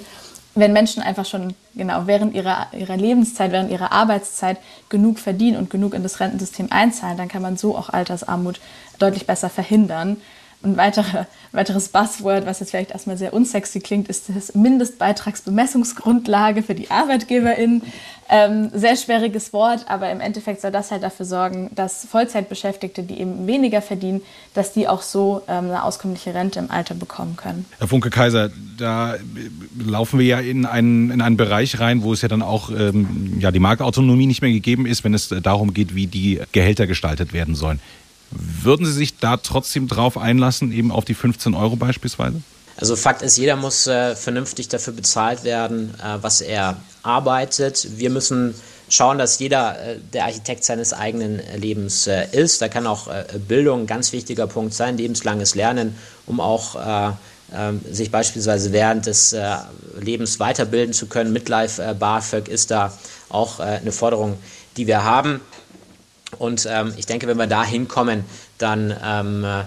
Wenn 0.55 0.71
Menschen 0.71 1.03
einfach 1.03 1.25
schon 1.25 1.53
genau 1.75 2.07
während 2.07 2.33
ihrer, 2.33 2.67
ihrer 2.71 2.95
Lebenszeit, 2.95 3.51
während 3.51 3.71
ihrer 3.71 3.91
Arbeitszeit 3.91 4.57
genug 4.87 5.19
verdienen 5.19 5.57
und 5.57 5.69
genug 5.69 5.93
in 5.93 6.03
das 6.03 6.21
Rentensystem 6.21 6.67
einzahlen, 6.69 7.17
dann 7.17 7.27
kann 7.27 7.41
man 7.41 7.57
so 7.57 7.77
auch 7.77 7.89
Altersarmut 7.89 8.61
deutlich 8.99 9.27
besser 9.27 9.49
verhindern. 9.49 10.17
Ein 10.63 10.75
weitere, 10.75 11.25
weiteres 11.51 11.89
Buzzword, 11.89 12.47
was 12.47 12.59
jetzt 12.59 12.71
vielleicht 12.71 12.89
erstmal 12.89 13.15
sehr 13.15 13.31
unsexy 13.31 13.79
klingt, 13.79 14.07
ist 14.07 14.25
das 14.33 14.55
Mindestbeitragsbemessungsgrundlage 14.55 16.63
für 16.63 16.73
die 16.73 16.89
ArbeitgeberInnen. 16.89 17.83
Ähm, 18.29 18.69
sehr 18.73 18.97
schwieriges 18.97 19.53
Wort, 19.53 19.85
aber 19.87 20.11
im 20.11 20.19
Endeffekt 20.19 20.61
soll 20.61 20.71
das 20.71 20.91
halt 20.91 21.03
dafür 21.03 21.25
sorgen, 21.25 21.69
dass 21.75 22.05
Vollzeitbeschäftigte, 22.05 23.03
die 23.03 23.21
eben 23.21 23.47
weniger 23.47 23.81
verdienen, 23.81 24.21
dass 24.55 24.73
die 24.73 24.87
auch 24.87 25.03
so 25.03 25.43
ähm, 25.47 25.65
eine 25.65 25.83
auskömmliche 25.83 26.33
Rente 26.33 26.59
im 26.59 26.71
Alter 26.71 26.95
bekommen 26.95 27.37
können. 27.37 27.65
Herr 27.77 27.87
Funke 27.87 28.09
Kaiser, 28.09 28.49
da 28.77 29.15
laufen 29.79 30.19
wir 30.19 30.25
ja 30.25 30.39
in 30.39 30.65
einen, 30.65 31.11
in 31.11 31.21
einen 31.21 31.37
Bereich 31.37 31.79
rein, 31.79 32.01
wo 32.01 32.11
es 32.11 32.21
ja 32.21 32.27
dann 32.27 32.41
auch 32.41 32.71
ähm, 32.71 33.37
ja, 33.39 33.51
die 33.51 33.59
Marktautonomie 33.59 34.25
nicht 34.25 34.41
mehr 34.41 34.51
gegeben 34.51 34.87
ist, 34.87 35.03
wenn 35.03 35.13
es 35.13 35.29
darum 35.29 35.73
geht, 35.73 35.95
wie 35.95 36.07
die 36.07 36.41
Gehälter 36.51 36.87
gestaltet 36.87 37.31
werden 37.31 37.55
sollen. 37.55 37.79
Würden 38.31 38.85
Sie 38.85 38.91
sich 38.91 39.17
da 39.17 39.37
trotzdem 39.37 39.87
drauf 39.87 40.17
einlassen, 40.17 40.71
eben 40.71 40.91
auf 40.91 41.05
die 41.05 41.13
15 41.13 41.53
Euro 41.55 41.75
beispielsweise? 41.75 42.41
Also 42.77 42.95
Fakt 42.95 43.23
ist, 43.23 43.37
jeder 43.37 43.55
muss 43.55 43.87
äh, 43.87 44.15
vernünftig 44.15 44.67
dafür 44.67 44.93
bezahlt 44.93 45.43
werden, 45.43 45.95
äh, 45.99 46.17
was 46.21 46.41
er 46.41 46.77
arbeitet. 47.01 47.87
Wir 47.97 48.11
müssen 48.11 48.53
schauen, 48.89 49.17
dass 49.17 49.39
jeder 49.39 49.79
äh, 49.79 49.97
der 50.13 50.25
Architekt 50.25 50.63
seines 50.63 50.93
eigenen 50.93 51.41
Lebens 51.55 52.05
äh, 52.07 52.27
ist. 52.31 52.61
Da 52.61 52.69
kann 52.69 52.85
auch 52.85 53.07
äh, 53.07 53.25
Bildung 53.47 53.81
ein 53.81 53.87
ganz 53.87 54.11
wichtiger 54.13 54.45
Punkt 54.45 54.73
sein, 54.73 54.97
lebenslanges 54.97 55.55
Lernen, 55.55 55.95
um 56.27 56.39
auch 56.39 56.75
äh, 56.75 57.13
ähm, 57.53 57.81
sich 57.89 58.11
beispielsweise 58.11 58.73
während 58.73 59.05
des 59.05 59.33
Lebens 59.99 60.39
weiterbilden 60.39 60.93
zu 60.93 61.07
können. 61.07 61.31
Midlife 61.31 61.95
BAföG 61.97 62.49
ist 62.49 62.71
da 62.71 62.91
auch 63.29 63.61
eine 63.61 63.93
Forderung, 63.93 64.37
die 64.75 64.85
wir 64.85 65.05
haben. 65.05 65.39
Und 66.39 66.67
ähm, 66.69 66.93
ich 66.97 67.05
denke, 67.05 67.27
wenn 67.27 67.37
wir 67.37 67.47
da 67.47 67.63
hinkommen, 67.63 68.25
dann 68.57 68.93
ähm, 69.03 69.45
äh, 69.45 69.63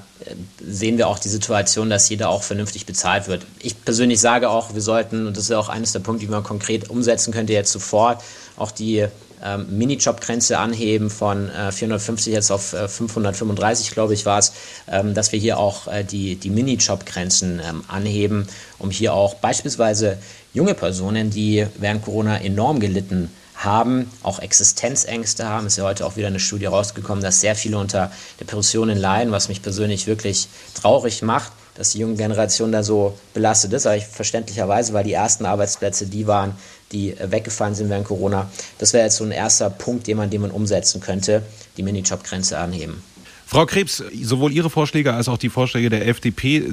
sehen 0.63 0.99
wir 0.99 1.09
auch 1.09 1.19
die 1.19 1.31
Situation, 1.31 1.89
dass 1.89 2.09
jeder 2.09 2.29
auch 2.29 2.43
vernünftig 2.43 2.85
bezahlt 2.85 3.29
wird. 3.29 3.47
Ich 3.61 3.83
persönlich 3.83 4.21
sage 4.21 4.51
auch, 4.51 4.75
wir 4.75 4.83
sollten, 4.83 5.27
und 5.27 5.37
das 5.37 5.45
ist 5.45 5.53
auch 5.53 5.71
eines 5.71 5.93
der 5.93 6.01
Punkte, 6.01 6.27
die 6.27 6.31
man 6.31 6.43
konkret 6.43 6.91
umsetzen 6.91 7.33
könnte 7.33 7.55
jetzt 7.55 7.73
sofort, 7.73 8.23
auch 8.59 8.71
die 8.73 9.07
ähm, 9.43 9.79
Minijob-Grenze 9.79 10.59
anheben 10.59 11.09
von 11.09 11.49
äh, 11.49 11.73
450 11.73 12.35
jetzt 12.35 12.53
auf 12.53 12.75
äh, 12.75 12.89
535, 12.89 13.93
glaube 13.93 14.13
ich, 14.13 14.27
war 14.27 14.39
es, 14.39 14.53
ähm, 14.87 15.15
dass 15.15 15.33
wir 15.33 15.39
hier 15.39 15.59
auch 15.59 15.87
äh, 15.87 16.05
die, 16.05 16.37
die 16.37 16.51
Minijob-Grenzen 16.51 17.63
ähm, 17.67 17.85
anheben, 17.89 18.47
um 18.79 18.91
hier 18.91 19.15
auch 19.15 19.35
beispielsweise 19.37 20.19
junge 20.53 20.75
Personen, 20.75 21.31
die 21.31 21.67
während 21.79 22.05
Corona 22.05 22.37
enorm 22.37 22.81
gelitten 22.81 23.31
haben, 23.31 23.40
haben, 23.65 24.11
auch 24.23 24.39
Existenzängste 24.39 25.47
haben. 25.47 25.67
Es 25.67 25.75
ist 25.75 25.77
ja 25.79 25.85
heute 25.85 26.07
auch 26.07 26.17
wieder 26.17 26.29
eine 26.29 26.41
Studie 26.41 26.67
rausgekommen, 26.67 27.23
dass 27.23 27.41
sehr 27.41 27.55
viele 27.55 27.79
unter 27.79 28.11
Depressionen 28.41 28.99
leiden, 28.99 29.33
was 29.33 29.49
mich 29.49 29.63
persönlich 29.63 30.07
wirklich 30.07 30.49
traurig 30.75 31.23
macht, 31.23 31.53
dass 31.75 31.91
die 31.91 31.99
junge 31.99 32.17
Generation 32.17 32.73
da 32.73 32.83
so 32.83 33.19
belastet 33.35 33.73
ist. 33.73 33.87
Aber 33.87 33.97
ich 33.97 34.07
verständlicherweise, 34.07 34.93
weil 34.93 35.05
die 35.05 35.13
ersten 35.13 35.45
Arbeitsplätze 35.47 36.07
die 36.07 36.27
waren, 36.27 36.55
die 36.93 37.15
weggefallen 37.23 37.75
sind 37.75 37.91
während 37.91 38.07
Corona. 38.07 38.51
Das 38.79 38.93
wäre 38.93 39.05
jetzt 39.05 39.17
so 39.17 39.25
ein 39.25 39.31
erster 39.31 39.71
Punkt, 39.71 40.07
den 40.07 40.17
man, 40.17 40.31
den 40.31 40.41
man 40.41 40.51
umsetzen 40.51 41.01
könnte, 41.01 41.43
die 41.77 41.83
Minijob-Grenze 41.83 42.59
anheben. 42.59 43.03
Frau 43.47 43.67
Krebs, 43.67 44.03
sowohl 44.23 44.53
Ihre 44.53 44.71
Vorschläge 44.71 45.13
als 45.13 45.29
auch 45.29 45.37
die 45.37 45.49
Vorschläge 45.49 45.91
der 45.91 46.07
FDP 46.07 46.71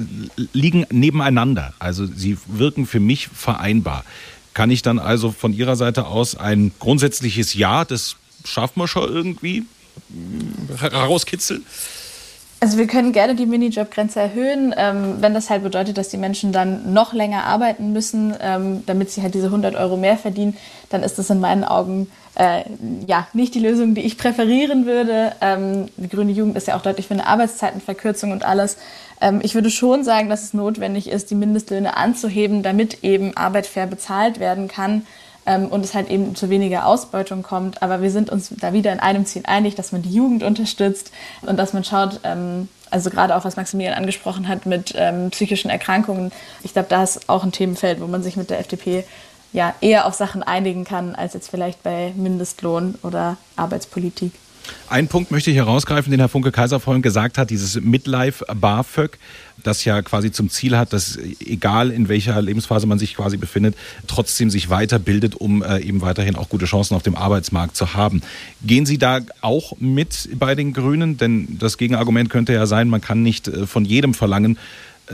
liegen 0.52 0.86
nebeneinander. 0.90 1.74
Also 1.80 2.06
sie 2.06 2.38
wirken 2.46 2.86
für 2.86 3.00
mich 3.00 3.26
vereinbar. 3.26 4.04
Kann 4.58 4.72
ich 4.72 4.82
dann 4.82 4.98
also 4.98 5.30
von 5.30 5.52
Ihrer 5.52 5.76
Seite 5.76 6.08
aus 6.08 6.34
ein 6.34 6.72
grundsätzliches 6.80 7.54
Ja, 7.54 7.84
das 7.84 8.16
schaffen 8.44 8.80
wir 8.80 8.88
schon 8.88 9.08
irgendwie, 9.08 9.66
herauskitzeln? 10.80 11.64
Also 12.58 12.76
wir 12.76 12.88
können 12.88 13.12
gerne 13.12 13.36
die 13.36 13.46
Minijobgrenze 13.46 14.18
erhöhen, 14.18 14.74
ähm, 14.76 15.18
wenn 15.20 15.32
das 15.32 15.48
halt 15.48 15.62
bedeutet, 15.62 15.96
dass 15.96 16.08
die 16.08 16.16
Menschen 16.16 16.50
dann 16.50 16.92
noch 16.92 17.12
länger 17.12 17.44
arbeiten 17.44 17.92
müssen, 17.92 18.34
ähm, 18.40 18.82
damit 18.86 19.12
sie 19.12 19.22
halt 19.22 19.34
diese 19.34 19.46
100 19.46 19.76
Euro 19.76 19.96
mehr 19.96 20.18
verdienen, 20.18 20.56
dann 20.88 21.04
ist 21.04 21.20
das 21.20 21.30
in 21.30 21.38
meinen 21.38 21.62
Augen 21.62 22.08
äh, 22.38 22.62
ja 23.06 23.26
nicht 23.32 23.54
die 23.54 23.60
Lösung, 23.60 23.94
die 23.94 24.02
ich 24.02 24.16
präferieren 24.16 24.86
würde. 24.86 25.32
Ähm, 25.40 25.88
die 25.96 26.08
Grüne 26.08 26.32
Jugend 26.32 26.56
ist 26.56 26.68
ja 26.68 26.76
auch 26.76 26.82
deutlich 26.82 27.08
für 27.08 27.14
eine 27.14 27.26
Arbeitszeitenverkürzung 27.26 28.30
und 28.30 28.44
alles. 28.44 28.78
Ähm, 29.20 29.40
ich 29.42 29.54
würde 29.54 29.70
schon 29.70 30.04
sagen, 30.04 30.28
dass 30.28 30.44
es 30.44 30.54
notwendig 30.54 31.08
ist, 31.08 31.30
die 31.30 31.34
Mindestlöhne 31.34 31.96
anzuheben, 31.96 32.62
damit 32.62 33.02
eben 33.02 33.36
Arbeit 33.36 33.66
fair 33.66 33.86
bezahlt 33.86 34.38
werden 34.38 34.68
kann 34.68 35.04
ähm, 35.46 35.66
und 35.66 35.84
es 35.84 35.94
halt 35.94 36.10
eben 36.10 36.36
zu 36.36 36.48
weniger 36.48 36.86
Ausbeutung 36.86 37.42
kommt. 37.42 37.82
Aber 37.82 38.02
wir 38.02 38.10
sind 38.12 38.30
uns 38.30 38.50
da 38.60 38.72
wieder 38.72 38.92
in 38.92 39.00
einem 39.00 39.26
Ziel 39.26 39.42
einig, 39.44 39.74
dass 39.74 39.90
man 39.90 40.02
die 40.02 40.12
Jugend 40.12 40.44
unterstützt 40.44 41.10
und 41.42 41.58
dass 41.58 41.72
man 41.72 41.82
schaut, 41.82 42.20
ähm, 42.22 42.68
also 42.90 43.10
gerade 43.10 43.34
auch 43.34 43.44
was 43.44 43.56
Maximilian 43.56 43.94
angesprochen 43.94 44.46
hat 44.46 44.64
mit 44.64 44.94
ähm, 44.96 45.30
psychischen 45.30 45.70
Erkrankungen. 45.70 46.30
Ich 46.62 46.72
glaube, 46.72 46.88
da 46.88 47.02
ist 47.02 47.28
auch 47.28 47.42
ein 47.42 47.52
Themenfeld, 47.52 48.00
wo 48.00 48.06
man 48.06 48.22
sich 48.22 48.36
mit 48.36 48.48
der 48.48 48.60
FDP 48.60 49.04
ja 49.52 49.74
eher 49.80 50.06
auf 50.06 50.14
Sachen 50.14 50.42
einigen 50.42 50.84
kann, 50.84 51.14
als 51.14 51.34
jetzt 51.34 51.50
vielleicht 51.50 51.82
bei 51.82 52.12
Mindestlohn 52.16 52.96
oder 53.02 53.36
Arbeitspolitik. 53.56 54.32
Ein 54.88 55.08
Punkt 55.08 55.30
möchte 55.30 55.50
ich 55.50 55.56
herausgreifen, 55.56 56.10
den 56.10 56.20
Herr 56.20 56.28
Funke 56.28 56.52
Kaiser 56.52 56.80
vorhin 56.80 57.02
gesagt 57.02 57.38
hat, 57.38 57.50
dieses 57.50 57.80
Midlife 57.80 58.44
BAföG, 58.54 59.18
das 59.62 59.84
ja 59.84 60.02
quasi 60.02 60.30
zum 60.30 60.50
Ziel 60.50 60.76
hat, 60.76 60.92
dass 60.92 61.18
egal 61.44 61.90
in 61.90 62.08
welcher 62.08 62.40
Lebensphase 62.40 62.86
man 62.86 62.98
sich 62.98 63.14
quasi 63.14 63.36
befindet, 63.36 63.76
trotzdem 64.06 64.50
sich 64.50 64.70
weiterbildet, 64.70 65.34
um 65.34 65.62
äh, 65.62 65.80
eben 65.80 66.00
weiterhin 66.00 66.36
auch 66.36 66.48
gute 66.48 66.66
Chancen 66.66 66.94
auf 66.94 67.02
dem 67.02 67.16
Arbeitsmarkt 67.16 67.76
zu 67.76 67.94
haben. 67.94 68.22
Gehen 68.64 68.86
Sie 68.86 68.98
da 68.98 69.20
auch 69.40 69.72
mit 69.78 70.28
bei 70.38 70.54
den 70.54 70.72
Grünen? 70.72 71.16
Denn 71.18 71.58
das 71.58 71.76
Gegenargument 71.76 72.30
könnte 72.30 72.52
ja 72.52 72.66
sein, 72.66 72.88
man 72.88 73.00
kann 73.00 73.22
nicht 73.22 73.48
äh, 73.48 73.66
von 73.66 73.84
jedem 73.84 74.14
verlangen, 74.14 74.58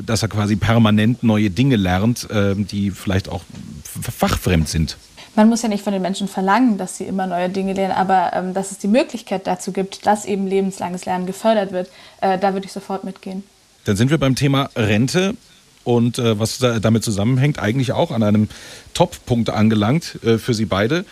dass 0.03 0.23
er 0.23 0.29
quasi 0.29 0.57
permanent 0.57 1.23
neue 1.23 1.51
Dinge 1.51 1.77
lernt, 1.77 2.29
äh, 2.31 2.55
die 2.57 2.91
vielleicht 2.91 3.29
auch 3.29 3.43
fachfremd 3.85 4.69
sind 4.69 4.97
man 5.37 5.49
muss 5.49 5.63
ja 5.63 5.69
nicht 5.69 5.83
von 5.83 5.93
den 5.93 6.03
Menschen 6.03 6.29
verlangen, 6.29 6.79
dass 6.79 6.99
sie 6.99 7.05
immer 7.05 7.27
neue 7.27 7.49
Dinge 7.49 7.73
lernen, 7.73 7.95
aber 7.95 8.33
ähm, 8.35 8.55
dass 8.55 8.71
es 8.71 8.79
die 8.79 8.89
Möglichkeit 8.89 9.47
dazu 9.47 9.73
gibt, 9.73 10.07
dass 10.07 10.25
eben 10.25 10.47
lebenslanges 10.47 11.05
Lernen 11.07 11.27
gefördert 11.27 11.73
wird, 11.73 11.89
äh, 12.21 12.39
da 12.39 12.55
würde 12.55 12.67
ich 12.67 12.73
sofort 12.73 13.05
mitgehen. 13.05 13.43
Dann 13.85 13.97
sind 13.97 14.11
wir 14.11 14.19
beim 14.19 14.35
Thema 14.35 14.71
Rente 14.77 15.35
und 15.83 16.19
äh, 16.19 16.39
was 16.39 16.59
da, 16.59 16.79
damit 16.79 17.05
zusammenhängt, 17.05 17.59
eigentlich 17.59 17.93
auch 17.93 18.11
an 18.11 18.23
einem 18.23 18.49
Top-Punkt 18.95 19.51
angelangt 19.51 20.19
äh, 20.25 20.39
für 20.39 20.55
Sie 20.55 20.65
beide. 20.65 21.05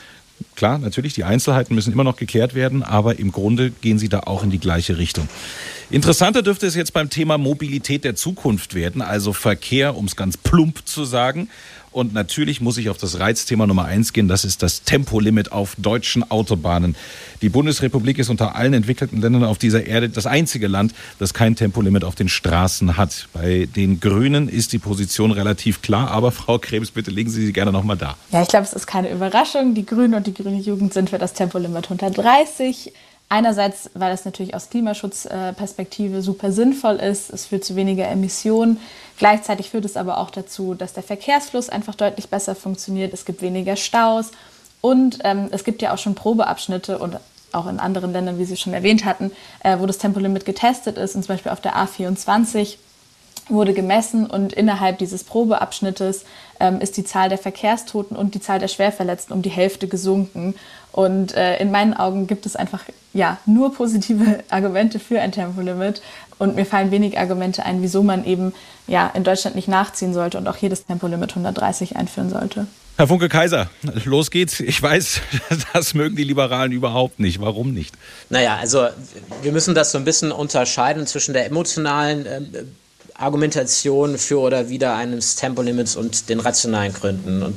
Klar, 0.56 0.78
natürlich, 0.78 1.14
die 1.14 1.24
Einzelheiten 1.24 1.74
müssen 1.74 1.92
immer 1.92 2.04
noch 2.04 2.16
geklärt 2.16 2.54
werden, 2.54 2.82
aber 2.82 3.18
im 3.18 3.32
Grunde 3.32 3.70
gehen 3.70 3.98
Sie 3.98 4.08
da 4.08 4.20
auch 4.20 4.42
in 4.42 4.50
die 4.50 4.58
gleiche 4.58 4.98
Richtung. 4.98 5.28
Interessanter 5.92 6.40
dürfte 6.40 6.66
es 6.66 6.74
jetzt 6.74 6.94
beim 6.94 7.10
Thema 7.10 7.36
Mobilität 7.36 8.02
der 8.02 8.14
Zukunft 8.14 8.74
werden, 8.74 9.02
also 9.02 9.34
Verkehr, 9.34 9.94
um 9.94 10.06
es 10.06 10.16
ganz 10.16 10.38
plump 10.38 10.86
zu 10.88 11.04
sagen. 11.04 11.50
Und 11.90 12.14
natürlich 12.14 12.62
muss 12.62 12.78
ich 12.78 12.88
auf 12.88 12.96
das 12.96 13.20
Reizthema 13.20 13.66
Nummer 13.66 13.84
eins 13.84 14.14
gehen. 14.14 14.26
Das 14.26 14.46
ist 14.46 14.62
das 14.62 14.84
Tempolimit 14.84 15.52
auf 15.52 15.74
deutschen 15.76 16.30
Autobahnen. 16.30 16.96
Die 17.42 17.50
Bundesrepublik 17.50 18.18
ist 18.18 18.30
unter 18.30 18.56
allen 18.56 18.72
entwickelten 18.72 19.20
Ländern 19.20 19.44
auf 19.44 19.58
dieser 19.58 19.86
Erde 19.86 20.08
das 20.08 20.24
einzige 20.24 20.66
Land, 20.66 20.94
das 21.18 21.34
kein 21.34 21.56
Tempolimit 21.56 22.04
auf 22.04 22.14
den 22.14 22.30
Straßen 22.30 22.96
hat. 22.96 23.28
Bei 23.34 23.68
den 23.76 24.00
Grünen 24.00 24.48
ist 24.48 24.72
die 24.72 24.78
Position 24.78 25.30
relativ 25.30 25.82
klar. 25.82 26.10
Aber 26.10 26.32
Frau 26.32 26.58
Krebs, 26.58 26.90
bitte 26.90 27.10
legen 27.10 27.28
Sie 27.28 27.44
sie 27.44 27.52
gerne 27.52 27.70
nochmal 27.70 27.98
da. 27.98 28.16
Ja, 28.30 28.40
ich 28.40 28.48
glaube, 28.48 28.64
es 28.64 28.72
ist 28.72 28.86
keine 28.86 29.10
Überraschung. 29.10 29.74
Die 29.74 29.84
Grünen 29.84 30.14
und 30.14 30.26
die 30.26 30.32
grüne 30.32 30.58
Jugend 30.58 30.94
sind 30.94 31.10
für 31.10 31.18
das 31.18 31.34
Tempolimit 31.34 31.84
130. 31.84 32.92
Einerseits, 33.32 33.88
weil 33.94 34.12
es 34.12 34.26
natürlich 34.26 34.54
aus 34.54 34.68
Klimaschutzperspektive 34.68 36.20
super 36.20 36.52
sinnvoll 36.52 36.96
ist, 36.96 37.30
es 37.30 37.46
führt 37.46 37.64
zu 37.64 37.76
weniger 37.76 38.06
Emissionen. 38.06 38.78
Gleichzeitig 39.16 39.70
führt 39.70 39.86
es 39.86 39.96
aber 39.96 40.18
auch 40.18 40.28
dazu, 40.28 40.74
dass 40.74 40.92
der 40.92 41.02
Verkehrsfluss 41.02 41.70
einfach 41.70 41.94
deutlich 41.94 42.28
besser 42.28 42.54
funktioniert. 42.54 43.14
Es 43.14 43.24
gibt 43.24 43.40
weniger 43.40 43.76
Staus 43.76 44.32
und 44.82 45.20
ähm, 45.24 45.48
es 45.50 45.64
gibt 45.64 45.80
ja 45.80 45.94
auch 45.94 45.98
schon 45.98 46.14
Probeabschnitte 46.14 46.98
und 46.98 47.16
auch 47.52 47.66
in 47.68 47.80
anderen 47.80 48.12
Ländern, 48.12 48.38
wie 48.38 48.44
Sie 48.44 48.58
schon 48.58 48.74
erwähnt 48.74 49.06
hatten, 49.06 49.32
äh, 49.64 49.78
wo 49.78 49.86
das 49.86 49.96
Tempolimit 49.96 50.44
getestet 50.44 50.98
ist. 50.98 51.16
Und 51.16 51.22
zum 51.22 51.34
Beispiel 51.34 51.52
auf 51.52 51.62
der 51.62 51.74
A24 51.74 52.76
wurde 53.48 53.72
gemessen 53.72 54.26
und 54.26 54.52
innerhalb 54.52 54.98
dieses 54.98 55.24
Probeabschnittes 55.24 56.26
ähm, 56.60 56.82
ist 56.82 56.98
die 56.98 57.04
Zahl 57.04 57.30
der 57.30 57.38
Verkehrstoten 57.38 58.14
und 58.14 58.34
die 58.34 58.40
Zahl 58.40 58.58
der 58.58 58.68
Schwerverletzten 58.68 59.34
um 59.34 59.40
die 59.40 59.48
Hälfte 59.48 59.88
gesunken. 59.88 60.54
Und 60.92 61.34
äh, 61.34 61.56
in 61.56 61.70
meinen 61.70 61.94
Augen 61.94 62.26
gibt 62.26 62.44
es 62.44 62.56
einfach 62.56 62.84
ja 63.12 63.38
nur 63.46 63.74
positive 63.74 64.44
Argumente 64.50 64.98
für 64.98 65.20
ein 65.20 65.32
Tempolimit. 65.32 66.02
Und 66.38 66.56
mir 66.56 66.66
fallen 66.66 66.90
wenig 66.90 67.18
Argumente 67.18 67.64
ein, 67.64 67.82
wieso 67.82 68.02
man 68.02 68.24
eben 68.24 68.52
ja 68.88 69.08
in 69.14 69.22
Deutschland 69.22 69.54
nicht 69.54 69.68
nachziehen 69.68 70.12
sollte 70.12 70.38
und 70.38 70.48
auch 70.48 70.56
jedes 70.56 70.86
Tempolimit 70.86 71.30
130 71.30 71.96
einführen 71.96 72.30
sollte. 72.30 72.66
Herr 72.96 73.08
Funke 73.08 73.28
Kaiser, 73.28 73.70
los 74.04 74.30
geht's. 74.30 74.60
Ich 74.60 74.82
weiß, 74.82 75.20
das 75.72 75.94
mögen 75.94 76.16
die 76.16 76.24
Liberalen 76.24 76.72
überhaupt 76.72 77.20
nicht. 77.20 77.40
Warum 77.40 77.72
nicht? 77.72 77.94
Naja, 78.28 78.56
also 78.56 78.88
wir 79.42 79.52
müssen 79.52 79.74
das 79.74 79.92
so 79.92 79.98
ein 79.98 80.04
bisschen 80.04 80.30
unterscheiden 80.30 81.06
zwischen 81.06 81.32
der 81.32 81.46
emotionalen 81.46 82.26
äh, 82.26 82.40
Argumentation 83.14 84.18
für 84.18 84.40
oder 84.40 84.68
wider 84.68 84.94
eines 84.94 85.36
Tempolimits 85.36 85.96
und 85.96 86.28
den 86.28 86.40
rationalen 86.40 86.92
Gründen. 86.92 87.42
Und 87.42 87.56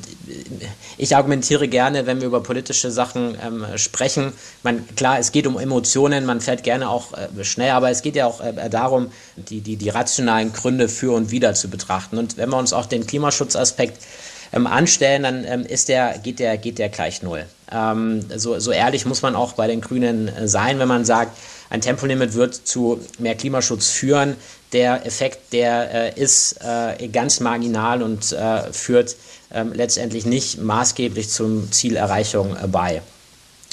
ich 0.98 1.16
argumentiere 1.16 1.68
gerne, 1.68 2.06
wenn 2.06 2.20
wir 2.22 2.28
über 2.28 2.42
politische 2.42 2.92
Sachen 2.92 3.38
ähm, 3.46 3.66
sprechen. 3.78 4.34
Man, 4.64 4.88
klar, 4.96 5.20
es 5.20 5.32
geht 5.32 5.48
um 5.48 5.58
Emotionen, 5.58 6.26
man 6.26 6.42
fährt 6.42 6.64
gerne 6.64 6.90
auch 6.90 7.14
äh, 7.14 7.44
schnell, 7.44 7.72
aber 7.72 7.90
es 7.90 8.02
geht 8.02 8.16
ja 8.16 8.28
auch 8.28 8.42
äh, 8.42 8.70
darum, 8.70 9.12
die, 9.36 9.62
die, 9.62 9.76
die 9.76 9.90
rationalen 9.90 10.54
Gründe 10.54 10.90
für 10.90 11.14
und 11.14 11.32
wider 11.32 11.54
zu 11.54 11.70
betrachten. 11.70 12.18
Und 12.18 12.38
wenn 12.38 12.50
wir 12.50 12.58
uns 12.58 12.74
auch 12.74 12.86
den 12.86 13.08
Klimaschutzaspekt 13.08 14.02
ähm, 14.54 14.68
anstellen, 14.68 15.24
dann 15.24 15.46
ähm, 15.46 15.62
ist 15.62 15.90
der, 15.90 16.18
geht, 16.18 16.40
der, 16.40 16.58
geht 16.58 16.80
der 16.80 16.90
gleich 16.90 17.22
null. 17.22 17.46
Ähm, 17.72 18.26
so, 18.36 18.60
so 18.60 18.72
ehrlich 18.72 19.06
muss 19.06 19.22
man 19.22 19.36
auch 19.36 19.54
bei 19.54 19.68
den 19.68 19.82
Grünen 19.82 20.28
äh, 20.28 20.48
sein, 20.48 20.80
wenn 20.80 20.88
man 20.88 21.06
sagt, 21.06 21.38
ein 21.70 21.82
Tempolimit 21.82 22.34
wird 22.34 22.54
zu 22.54 23.00
mehr 23.18 23.36
Klimaschutz 23.36 23.90
führen. 23.90 24.36
Der 24.76 25.06
Effekt, 25.06 25.54
der 25.54 26.18
äh, 26.18 26.20
ist 26.20 26.58
äh, 26.62 27.08
ganz 27.08 27.40
marginal 27.40 28.04
und 28.04 28.34
äh, 28.34 28.74
führt 28.74 29.16
ähm, 29.54 29.72
letztendlich 29.74 30.26
nicht 30.26 30.62
maßgeblich 30.62 31.30
zum 31.30 31.72
Zielerreichung 31.72 32.58
äh, 32.62 32.68
bei. 32.68 33.02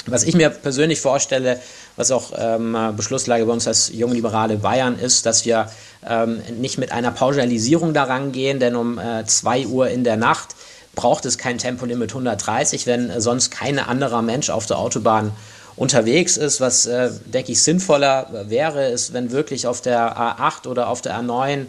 Was 0.05 0.23
ich 0.23 0.33
mir 0.33 0.49
persönlich 0.49 1.01
vorstelle, 1.01 1.59
was 1.97 2.11
auch 2.11 2.31
ähm, 2.37 2.77
Beschlusslage 2.95 3.45
bei 3.45 3.51
uns 3.51 3.67
als 3.67 3.91
Jungliberale 3.93 4.55
Bayern 4.55 4.97
ist, 4.97 5.25
dass 5.25 5.43
wir 5.43 5.69
ähm, 6.07 6.41
nicht 6.57 6.77
mit 6.77 6.93
einer 6.93 7.11
Pauschalisierung 7.11 7.93
daran 7.93 8.31
gehen, 8.31 8.61
denn 8.61 8.77
um 8.77 8.97
2 9.25 9.59
äh, 9.59 9.65
Uhr 9.65 9.89
in 9.89 10.05
der 10.05 10.15
Nacht 10.15 10.55
braucht 10.95 11.25
es 11.25 11.37
kein 11.37 11.57
Tempolimit 11.57 12.11
130, 12.11 12.87
wenn 12.87 13.09
äh, 13.09 13.19
sonst 13.19 13.51
kein 13.51 13.77
anderer 13.77 14.21
Mensch 14.21 14.49
auf 14.49 14.67
der 14.67 14.77
Autobahn 14.77 15.33
unterwegs 15.75 16.37
ist. 16.37 16.61
Was, 16.61 16.85
äh, 16.85 17.11
denke 17.25 17.51
ich, 17.51 17.61
sinnvoller 17.61 18.45
wäre, 18.47 18.87
ist, 18.89 19.13
wenn 19.13 19.31
wirklich 19.31 19.67
auf 19.67 19.81
der 19.81 20.17
A8 20.17 20.67
oder 20.67 20.89
auf 20.89 21.01
der 21.01 21.19
A9 21.19 21.65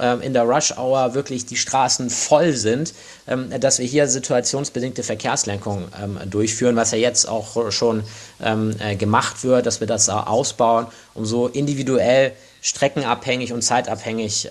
ähm, 0.00 0.20
in 0.20 0.32
der 0.32 0.44
Rush 0.44 0.76
Hour 0.76 1.14
wirklich 1.14 1.46
die 1.46 1.56
Straßen 1.56 2.08
voll 2.10 2.52
sind, 2.52 2.94
ähm, 3.26 3.50
dass 3.58 3.78
wir 3.78 3.86
hier 3.86 4.06
situationsbedingte 4.06 5.02
Verkehrslenkung 5.02 5.88
ähm, 6.00 6.18
durchführen, 6.30 6.76
was 6.76 6.92
ja 6.92 6.98
jetzt 6.98 7.28
auch 7.28 7.72
schon 7.72 8.04
äh, 8.40 8.96
gemacht 8.96 9.42
wird, 9.42 9.66
dass 9.66 9.80
wir 9.80 9.86
das 9.86 10.08
ausbauen, 10.08 10.86
um 11.14 11.26
so 11.26 11.48
individuell 11.48 12.32
streckenabhängig 12.60 13.52
und 13.52 13.62
zeitabhängig 13.62 14.50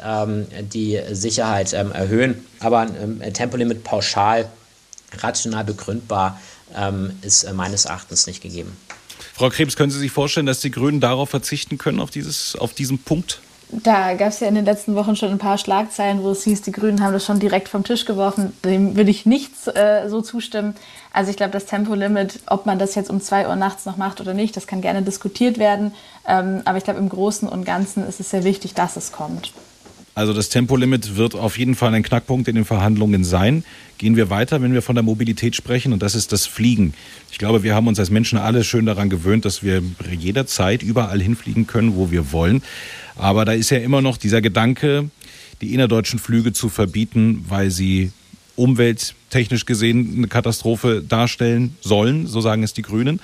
die 0.62 1.02
Sicherheit 1.12 1.74
erhöhen. 1.74 2.46
Aber 2.60 2.80
ein 2.80 3.34
Tempolimit 3.34 3.84
pauschal, 3.84 4.50
rational 5.20 5.66
begründbar, 5.66 6.40
ist 7.22 7.44
äh, 7.44 7.54
meines 7.54 7.86
Erachtens 7.86 8.28
nicht 8.28 8.42
gegeben. 8.42 8.76
Frau 9.38 9.50
Krebs, 9.50 9.76
können 9.76 9.92
Sie 9.92 10.00
sich 10.00 10.12
vorstellen, 10.12 10.48
dass 10.48 10.62
die 10.62 10.72
Grünen 10.72 11.00
darauf 11.00 11.30
verzichten 11.30 11.78
können, 11.78 12.00
auf, 12.00 12.10
dieses, 12.10 12.56
auf 12.56 12.74
diesen 12.74 12.98
Punkt? 12.98 13.40
Da 13.70 14.16
gab 14.16 14.30
es 14.30 14.40
ja 14.40 14.48
in 14.48 14.56
den 14.56 14.66
letzten 14.66 14.96
Wochen 14.96 15.16
schon 15.16 15.30
ein 15.30 15.38
paar 15.38 15.60
Schlagzeilen, 15.60 16.24
wo 16.24 16.32
es 16.32 16.44
hieß, 16.44 16.64
die 16.64 16.72
Grünen 16.72 17.04
haben 17.04 17.14
das 17.14 17.24
schon 17.24 17.40
direkt 17.40 17.70
vom 17.70 17.84
Tisch 17.84 18.06
geworfen. 18.06 18.52
Dem 18.66 18.96
würde 18.96 19.12
ich 19.12 19.28
nicht 19.28 19.52
äh, 19.68 20.10
so 20.10 20.24
zustimmen. 20.24 20.74
Also 21.14 21.30
ich 21.30 21.38
glaube, 21.38 21.52
das 21.52 21.68
Tempolimit, 21.68 22.40
ob 22.48 22.66
man 22.66 22.80
das 22.80 22.96
jetzt 22.96 23.12
um 23.12 23.22
zwei 23.22 23.48
Uhr 23.48 23.56
nachts 23.56 23.86
noch 23.86 23.98
macht 23.98 24.22
oder 24.22 24.34
nicht, 24.34 24.58
das 24.58 24.66
kann 24.66 24.82
gerne 24.82 25.04
diskutiert 25.04 25.60
werden. 25.60 25.94
Ähm, 26.28 26.64
aber 26.66 26.80
ich 26.80 26.84
glaube, 26.84 27.00
im 27.00 27.10
Großen 27.10 27.48
und 27.48 27.64
Ganzen 27.64 28.08
ist 28.08 28.20
es 28.20 28.32
sehr 28.32 28.44
wichtig, 28.44 28.74
dass 28.74 28.96
es 28.96 29.12
kommt. 29.12 29.54
Also 30.18 30.34
das 30.34 30.50
Tempolimit 30.50 31.16
wird 31.16 31.36
auf 31.36 31.60
jeden 31.60 31.76
Fall 31.76 31.94
ein 31.94 32.02
Knackpunkt 32.02 32.48
in 32.48 32.56
den 32.56 32.66
Verhandlungen 32.66 33.24
sein. 33.24 33.64
Gehen 34.00 34.16
wir 34.16 34.32
weiter, 34.32 34.64
wenn 34.64 34.74
wir 34.74 34.82
von 34.82 34.96
der 34.96 35.04
Mobilität 35.04 35.56
sprechen, 35.56 35.94
und 35.94 36.02
das 36.02 36.16
ist 36.16 36.32
das 36.32 36.48
Fliegen. 36.48 36.96
Ich 37.32 37.38
glaube, 37.38 37.62
wir 37.62 37.76
haben 37.76 37.86
uns 37.86 38.00
als 38.00 38.10
Menschen 38.10 38.40
alle 38.40 38.64
schön 38.64 38.88
daran 38.88 39.12
gewöhnt, 39.12 39.46
dass 39.46 39.62
wir 39.62 39.84
jederzeit 40.12 40.82
überall 40.82 41.22
hinfliegen 41.22 41.68
können, 41.68 41.96
wo 41.96 42.10
wir 42.10 42.32
wollen. 42.32 42.64
Aber 43.16 43.46
da 43.46 43.52
ist 43.52 43.70
ja 43.70 43.78
immer 43.78 44.02
noch 44.02 44.18
dieser 44.18 44.42
Gedanke, 44.42 45.12
die 45.62 45.76
innerdeutschen 45.76 46.18
Flüge 46.18 46.52
zu 46.52 46.70
verbieten, 46.70 47.46
weil 47.48 47.70
sie 47.70 48.12
umwelttechnisch 48.56 49.68
gesehen 49.68 50.16
eine 50.18 50.28
Katastrophe 50.28 51.04
darstellen 51.08 51.78
sollen, 51.82 52.26
so 52.26 52.42
sagen 52.42 52.64
es 52.64 52.74
die 52.74 52.82
Grünen 52.82 53.20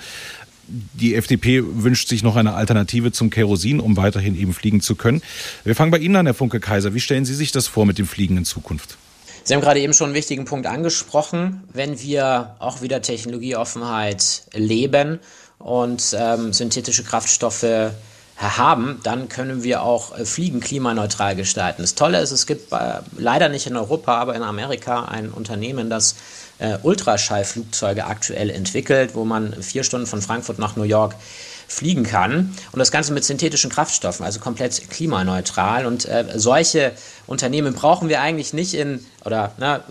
die 0.68 1.14
FDP 1.14 1.62
wünscht 1.64 2.08
sich 2.08 2.22
noch 2.22 2.36
eine 2.36 2.54
Alternative 2.54 3.12
zum 3.12 3.30
Kerosin, 3.30 3.80
um 3.80 3.96
weiterhin 3.96 4.38
eben 4.38 4.52
fliegen 4.52 4.80
zu 4.80 4.94
können. 4.94 5.22
Wir 5.64 5.74
fangen 5.74 5.90
bei 5.90 5.98
Ihnen 5.98 6.16
an, 6.16 6.26
Herr 6.26 6.34
Funke 6.34 6.60
Kaiser. 6.60 6.94
Wie 6.94 7.00
stellen 7.00 7.24
Sie 7.24 7.34
sich 7.34 7.52
das 7.52 7.66
vor 7.66 7.86
mit 7.86 7.98
dem 7.98 8.06
Fliegen 8.06 8.36
in 8.36 8.44
Zukunft? 8.44 8.96
Sie 9.44 9.52
haben 9.52 9.60
gerade 9.60 9.80
eben 9.80 9.92
schon 9.92 10.06
einen 10.06 10.14
wichtigen 10.14 10.46
Punkt 10.46 10.66
angesprochen. 10.66 11.64
Wenn 11.72 12.00
wir 12.00 12.56
auch 12.60 12.80
wieder 12.80 13.02
Technologieoffenheit 13.02 14.44
leben 14.54 15.20
und 15.58 16.16
ähm, 16.18 16.54
synthetische 16.54 17.04
Kraftstoffe 17.04 17.92
haben, 18.36 19.00
dann 19.02 19.28
können 19.28 19.62
wir 19.62 19.82
auch 19.82 20.18
äh, 20.18 20.24
Fliegen 20.24 20.60
klimaneutral 20.60 21.36
gestalten. 21.36 21.82
Das 21.82 21.94
Tolle 21.94 22.20
ist, 22.20 22.32
es 22.32 22.46
gibt 22.46 22.72
äh, 22.72 23.00
leider 23.16 23.48
nicht 23.48 23.66
in 23.66 23.76
Europa, 23.76 24.16
aber 24.16 24.34
in 24.34 24.42
Amerika 24.42 25.04
ein 25.04 25.30
Unternehmen, 25.30 25.90
das 25.90 26.16
äh, 26.58 26.78
Ultraschallflugzeuge 26.82 28.04
aktuell 28.06 28.50
entwickelt, 28.50 29.14
wo 29.14 29.24
man 29.24 29.62
vier 29.62 29.84
Stunden 29.84 30.06
von 30.06 30.22
Frankfurt 30.22 30.58
nach 30.58 30.76
New 30.76 30.84
York 30.84 31.14
fliegen 31.66 32.04
kann. 32.04 32.54
Und 32.72 32.78
das 32.78 32.90
Ganze 32.90 33.12
mit 33.12 33.24
synthetischen 33.24 33.70
Kraftstoffen, 33.70 34.24
also 34.24 34.40
komplett 34.40 34.90
klimaneutral. 34.90 35.86
Und 35.86 36.06
äh, 36.06 36.24
solche 36.36 36.92
Unternehmen 37.26 37.74
brauchen 37.74 38.08
wir 38.08 38.20
eigentlich 38.20 38.52
nicht 38.52 38.74
in, 38.74 39.04
oder 39.24 39.52
na, 39.58 39.82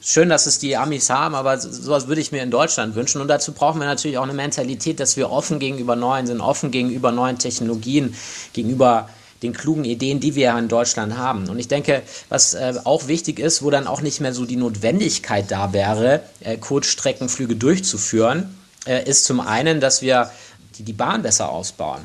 schön, 0.00 0.28
dass 0.28 0.46
es 0.46 0.58
die 0.58 0.76
Amis 0.76 1.10
haben, 1.10 1.34
aber 1.34 1.58
sowas 1.58 2.08
würde 2.08 2.20
ich 2.20 2.32
mir 2.32 2.42
in 2.42 2.50
Deutschland 2.50 2.94
wünschen. 2.94 3.20
Und 3.20 3.28
dazu 3.28 3.52
brauchen 3.52 3.80
wir 3.80 3.86
natürlich 3.86 4.18
auch 4.18 4.22
eine 4.22 4.32
Mentalität, 4.32 5.00
dass 5.00 5.16
wir 5.16 5.30
offen 5.30 5.58
gegenüber 5.58 5.96
neuen 5.96 6.26
sind, 6.26 6.40
offen 6.40 6.70
gegenüber 6.70 7.12
neuen 7.12 7.38
Technologien, 7.38 8.14
gegenüber 8.52 9.08
den 9.42 9.52
klugen 9.52 9.84
Ideen, 9.84 10.20
die 10.20 10.34
wir 10.34 10.44
ja 10.44 10.58
in 10.58 10.68
Deutschland 10.68 11.16
haben. 11.16 11.48
Und 11.48 11.58
ich 11.58 11.68
denke, 11.68 12.02
was 12.28 12.54
äh, 12.54 12.74
auch 12.84 13.08
wichtig 13.08 13.38
ist, 13.38 13.62
wo 13.62 13.70
dann 13.70 13.86
auch 13.86 14.00
nicht 14.00 14.20
mehr 14.20 14.34
so 14.34 14.44
die 14.44 14.56
Notwendigkeit 14.56 15.50
da 15.50 15.72
wäre, 15.72 16.22
äh, 16.40 16.56
Kurzstreckenflüge 16.56 17.56
durchzuführen, 17.56 18.56
äh, 18.86 19.08
ist 19.08 19.24
zum 19.24 19.40
einen, 19.40 19.80
dass 19.80 20.02
wir 20.02 20.30
die, 20.78 20.82
die 20.82 20.92
Bahn 20.92 21.22
besser 21.22 21.50
ausbauen. 21.50 22.02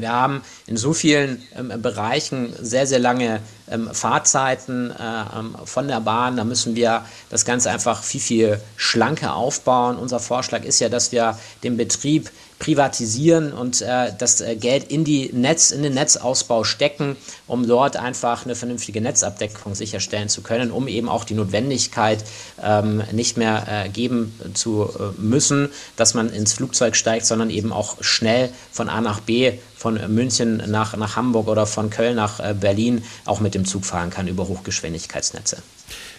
Wir 0.00 0.12
haben 0.12 0.42
in 0.66 0.76
so 0.76 0.92
vielen 0.92 1.42
ähm, 1.56 1.82
Bereichen 1.82 2.52
sehr, 2.60 2.86
sehr 2.86 2.98
lange 2.98 3.40
ähm, 3.70 3.90
Fahrzeiten 3.92 4.90
äh, 4.90 4.94
ähm, 5.38 5.56
von 5.64 5.88
der 5.88 6.00
Bahn. 6.00 6.36
Da 6.36 6.44
müssen 6.44 6.74
wir 6.74 7.04
das 7.28 7.44
Ganze 7.44 7.70
einfach 7.70 8.02
viel, 8.02 8.20
viel 8.20 8.60
schlanker 8.76 9.34
aufbauen. 9.34 9.96
Unser 9.96 10.20
Vorschlag 10.20 10.64
ist 10.64 10.80
ja, 10.80 10.88
dass 10.88 11.12
wir 11.12 11.38
den 11.62 11.76
Betrieb 11.76 12.30
privatisieren 12.60 13.52
und 13.52 13.82
äh, 13.82 14.12
das 14.16 14.40
äh, 14.40 14.54
Geld 14.54 14.92
in, 14.92 15.02
die 15.02 15.30
Netz, 15.32 15.72
in 15.72 15.82
den 15.82 15.94
Netzausbau 15.94 16.62
stecken, 16.62 17.16
um 17.50 17.66
dort 17.66 17.96
einfach 17.96 18.44
eine 18.44 18.54
vernünftige 18.54 19.00
Netzabdeckung 19.00 19.74
sicherstellen 19.74 20.28
zu 20.28 20.40
können, 20.40 20.70
um 20.70 20.86
eben 20.86 21.08
auch 21.08 21.24
die 21.24 21.34
Notwendigkeit 21.34 22.24
ähm, 22.62 23.02
nicht 23.10 23.36
mehr 23.36 23.66
äh, 23.68 23.88
geben 23.88 24.32
zu 24.54 24.88
äh, 24.88 25.20
müssen, 25.20 25.68
dass 25.96 26.14
man 26.14 26.30
ins 26.30 26.52
Flugzeug 26.52 26.94
steigt, 26.94 27.26
sondern 27.26 27.50
eben 27.50 27.72
auch 27.72 27.96
schnell 28.02 28.50
von 28.70 28.88
A 28.88 29.00
nach 29.00 29.20
B, 29.20 29.52
von 29.76 29.98
München 30.14 30.62
nach, 30.68 30.96
nach 30.96 31.16
Hamburg 31.16 31.48
oder 31.48 31.66
von 31.66 31.90
Köln 31.90 32.14
nach 32.14 32.38
äh, 32.38 32.54
Berlin 32.54 33.02
auch 33.24 33.40
mit 33.40 33.54
dem 33.54 33.64
Zug 33.64 33.84
fahren 33.84 34.10
kann 34.10 34.28
über 34.28 34.46
Hochgeschwindigkeitsnetze. 34.46 35.62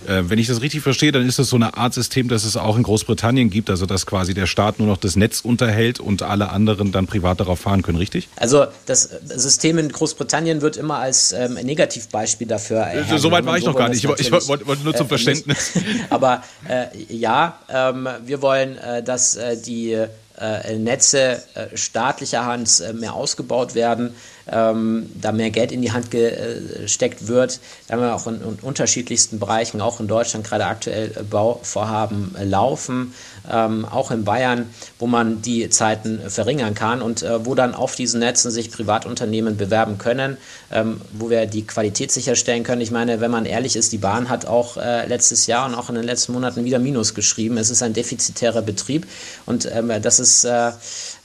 Äh, 0.08 0.24
wenn 0.30 0.40
ich 0.40 0.48
das 0.48 0.62
richtig 0.62 0.82
verstehe, 0.82 1.12
dann 1.12 1.28
ist 1.28 1.40
das 1.40 1.50
so 1.50 1.56
eine 1.56 1.78
Art 1.78 1.94
System, 1.94 2.28
das 2.28 2.44
es 2.44 2.58
auch 2.58 2.76
in 2.76 2.84
Großbritannien 2.84 3.50
gibt, 3.50 3.70
also 3.70 3.86
dass 3.86 4.06
quasi 4.06 4.34
der 4.34 4.48
Staat 4.48 4.80
nur 4.80 4.88
noch 4.88 4.98
das 4.98 5.16
Netz 5.16 5.42
unterhält 5.42 6.00
und 6.00 6.24
alle 6.24 6.50
anderen 6.50 6.92
dann 6.92 7.08
privat 7.08 7.40
darauf 7.40 7.60
fahren 7.60 7.84
können, 7.84 7.98
richtig? 7.98 8.28
Also 8.36 8.66
das 8.86 9.04
System 9.26 9.78
in 9.78 9.90
Großbritannien 9.90 10.62
wird 10.62 10.78
immer 10.78 10.98
als 10.98 11.21
ähm, 11.32 11.54
Negativbeispiel 11.54 12.48
dafür. 12.48 12.88
Äh, 12.88 13.18
so 13.18 13.32
weit 13.32 13.46
war 13.46 13.58
ich 13.58 13.66
noch 13.66 13.76
gar 13.76 13.90
nicht. 13.90 14.04
Ich, 14.04 14.20
ich 14.20 14.32
wollte, 14.32 14.66
wollte 14.66 14.84
nur 14.84 14.96
zum 14.96 15.06
äh, 15.06 15.10
Verständnis. 15.10 15.74
aber 16.10 16.44
äh, 16.68 16.88
ja, 17.10 17.60
ähm, 17.70 18.08
wir 18.26 18.42
wollen, 18.42 18.78
äh, 18.78 19.04
dass 19.04 19.36
äh, 19.36 19.58
die 19.58 19.92
äh, 19.94 20.78
Netze 20.78 21.44
äh, 21.54 21.78
staatlicher 21.78 22.46
Hand 22.46 22.84
mehr 22.94 23.14
ausgebaut 23.14 23.76
werden, 23.76 24.16
ähm, 24.52 25.10
da 25.22 25.32
mehr 25.32 25.52
Geld 25.52 25.72
in 25.72 25.82
die 25.82 25.92
Hand 25.92 26.10
gesteckt 26.10 27.28
wird. 27.28 27.60
Da 27.88 27.94
haben 27.94 28.02
wir 28.02 28.16
auch 28.16 28.28
in, 28.28 28.42
in 28.42 28.58
unterschiedlichsten 28.62 29.40
Bereichen, 29.40 29.82
auch 29.82 30.00
in 30.00 30.08
Deutschland 30.08 30.46
gerade 30.46 30.66
aktuell 30.66 31.10
Bauvorhaben 31.30 32.36
laufen, 32.44 33.14
ähm, 33.50 33.86
auch 33.86 34.12
in 34.12 34.24
Bayern, 34.24 34.70
wo 35.00 35.08
man 35.08 35.42
die 35.42 35.70
Zeiten 35.70 36.20
verringern 36.30 36.74
kann 36.74 37.02
und 37.02 37.24
äh, 37.24 37.46
wo 37.46 37.56
dann 37.56 37.74
auf 37.74 37.96
diesen 37.96 38.20
Netzen 38.20 38.52
sich 38.52 38.72
Privatunternehmen 38.72 39.58
bewerben 39.58 39.98
können, 39.98 40.38
ähm, 40.72 41.02
wo 41.14 41.30
wir 41.30 41.46
die 41.46 41.66
Qualität 41.66 42.12
sicherstellen 42.12 42.64
können. 42.64 42.82
Ich 42.82 42.92
meine, 42.92 43.22
wenn 43.22 43.32
man 43.32 43.46
ehrlich 43.46 43.76
ist, 43.76 43.92
die 43.92 43.98
Bahn 43.98 44.30
hat 44.30 44.46
auch 44.46 44.78
äh, 44.78 45.08
letztes 45.08 45.48
Jahr 45.48 45.66
und 45.66 45.76
auch 45.76 45.90
in 45.90 45.96
den 45.96 46.04
letzten 46.04 46.34
Monaten 46.34 46.66
wieder 46.66 46.80
Minus 46.80 47.14
geschrieben. 47.14 47.58
Es 47.58 47.70
ist 47.70 47.84
ein 47.84 47.94
defizitärer 47.94 48.62
Betrieb 48.62 49.08
und 49.46 49.70
ähm, 49.72 49.92
das 50.02 50.20
ist 50.20 50.44
äh, 50.44 50.72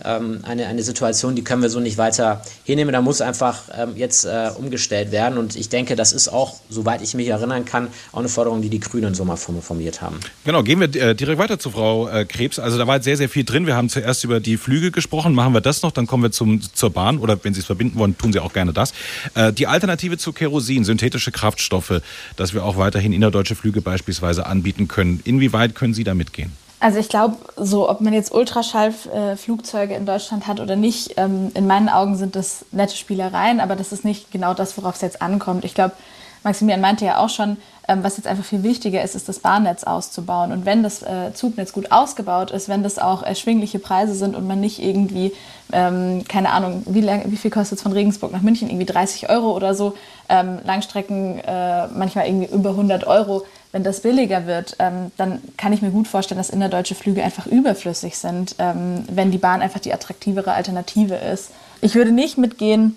ähm, 0.05 0.40
eine, 0.42 0.66
eine 0.66 0.82
Situation, 0.82 1.34
die 1.34 1.44
können 1.44 1.62
wir 1.62 1.70
so 1.70 1.80
nicht 1.80 1.99
weiter 1.99 2.42
hinnehmen. 2.64 2.92
Da 2.92 3.01
muss 3.01 3.20
einfach 3.20 3.62
ähm, 3.76 3.97
jetzt 3.97 4.24
äh, 4.24 4.51
umgestellt 4.57 5.12
werden. 5.12 5.38
Und 5.38 5.57
ich 5.57 5.68
denke, 5.68 5.97
das 5.97 6.12
ist 6.12 6.28
auch, 6.28 6.57
soweit 6.68 7.03
ich 7.03 7.14
mich 7.14 7.28
erinnern 7.28 7.64
kann, 7.64 7.88
auch 8.12 8.18
eine 8.18 8.28
Forderung, 8.28 8.62
die 8.62 8.68
die 8.68 8.80
Grünen 8.80 9.14
so 9.14 9.24
mal 9.24 9.36
formuliert 9.36 10.03
haben. 10.03 10.20
Genau, 10.44 10.62
gehen 10.62 10.80
wir 10.80 10.94
äh, 10.94 11.14
direkt 11.14 11.38
weiter 11.38 11.59
zu 11.59 11.70
Frau 11.70 12.09
äh, 12.09 12.24
Krebs. 12.24 12.59
Also 12.59 12.78
da 12.78 12.86
war 12.86 13.03
sehr, 13.03 13.16
sehr 13.16 13.28
viel 13.28 13.44
drin. 13.44 13.66
Wir 13.66 13.76
haben 13.76 13.88
zuerst 13.88 14.24
über 14.24 14.40
die 14.40 14.57
Flüge 14.57 14.90
gesprochen. 14.90 15.34
Machen 15.34 15.55
wir 15.55 15.61
das 15.61 15.82
noch, 15.82 15.92
dann 15.92 16.07
kommen 16.07 16.22
wir 16.22 16.32
zum, 16.32 16.61
zur 16.61 16.90
Bahn. 16.90 17.18
Oder 17.18 17.42
wenn 17.42 17.55
Sie 17.55 17.61
es 17.61 17.66
verbinden 17.66 17.99
wollen, 17.99 18.16
tun 18.18 18.32
Sie 18.32 18.40
auch 18.40 18.53
gerne 18.53 18.72
das. 18.72 18.92
Äh, 19.34 19.53
die 19.53 19.66
Alternative 19.66 20.18
zu 20.18 20.32
Kerosin, 20.32 20.84
synthetische 20.84 21.32
Kraftstoffe, 21.32 22.03
dass 22.36 22.55
wir 22.55 22.64
auch 22.64 22.76
weiterhin 22.76 23.12
innerdeutsche 23.12 23.55
Flüge 23.55 23.80
beispielsweise 23.80 24.47
anbieten 24.47 24.88
können. 24.88 25.20
Inwieweit 25.24 25.74
können 25.74 25.94
Sie 25.94 26.05
da 26.05 26.14
mitgehen? 26.14 26.53
Also 26.79 26.99
ich 26.99 27.09
glaube, 27.09 27.37
so 27.57 27.89
ob 27.89 28.01
man 28.01 28.12
jetzt 28.12 28.35
Ultraschallflugzeuge 28.35 29.95
in 29.95 30.05
Deutschland 30.05 30.47
hat 30.47 30.61
oder 30.61 30.77
nicht, 30.77 31.14
ähm, 31.16 31.51
in 31.55 31.66
meinen 31.66 31.89
Augen 31.89 32.16
sind 32.16 32.37
das 32.37 32.66
nette 32.70 32.97
Spielereien, 32.97 33.61
aber 33.61 33.77
das 33.77 33.93
ist 33.93 34.05
nicht 34.05 34.31
genau 34.31 34.53
das, 34.53 34.77
worauf 34.77 34.97
es 34.97 35.01
jetzt 35.01 35.22
ankommt. 35.22 35.64
Ich 35.64 35.74
glaube, 35.74 35.95
Maximilian 36.47 36.81
meinte 36.81 37.05
ja 37.05 37.18
auch 37.18 37.29
schon, 37.29 37.57
ähm, 37.89 38.05
was 38.05 38.16
jetzt 38.18 38.27
einfach 38.27 38.45
viel 38.45 38.62
wichtiger 38.62 39.03
ist, 39.03 39.14
ist 39.14 39.29
das 39.29 39.41
Bahnnetz 39.41 39.85
auszubauen. 39.85 40.53
Und 40.53 40.64
wenn 40.64 40.83
das 40.83 41.03
äh, 41.03 41.33
Zugnetz 41.35 41.72
gut 41.72 41.93
ausgebaut 41.93 42.51
ist, 42.51 42.68
wenn 42.68 42.83
das 42.83 42.99
auch 42.99 43.22
erschwingliche 43.22 43.79
Preise 43.79 44.14
sind 44.14 44.37
und 44.37 44.47
man 44.47 44.61
nicht 44.61 44.81
irgendwie, 44.81 45.33
ähm, 45.72 46.24
keine 46.29 46.51
Ahnung, 46.51 46.83
wie, 46.87 47.01
lang, 47.01 47.24
wie 47.27 47.37
viel 47.37 47.51
kostet 47.51 47.79
es 47.79 47.83
von 47.83 47.93
Regensburg 47.93 48.33
nach 48.33 48.43
München? 48.43 48.68
Irgendwie 48.68 48.87
30 48.87 49.29
Euro 49.29 49.57
oder 49.57 49.74
so. 49.74 49.95
Ähm, 50.29 50.59
Langstrecken 50.64 51.39
äh, 51.41 51.89
manchmal 51.89 52.27
irgendwie 52.27 52.53
über 52.53 52.70
100 52.70 53.07
Euro 53.07 53.45
wenn 53.77 53.83
das 53.83 54.01
billiger 54.01 54.47
wird, 54.47 54.77
ähm, 54.79 55.12
dann 55.18 55.43
kann 55.59 55.74
ich 55.74 55.83
mir 55.83 55.91
gut 55.91 56.09
vorstellen, 56.09 56.39
dass 56.39 56.49
innerdeutsche 56.49 56.95
Flüge 56.95 57.22
einfach 57.22 57.47
überflüssig 57.47 58.16
sind, 58.16 58.55
ähm, 58.59 59.05
wenn 59.11 59.31
die 59.31 59.37
Bahn 59.37 59.61
einfach 59.61 59.81
die 59.81 59.93
attraktivere 59.93 60.53
Alternative 60.53 61.16
ist. 61.16 61.51
Ich 61.83 61.95
würde 61.95 62.11
nicht 62.11 62.39
mitgehen, 62.39 62.97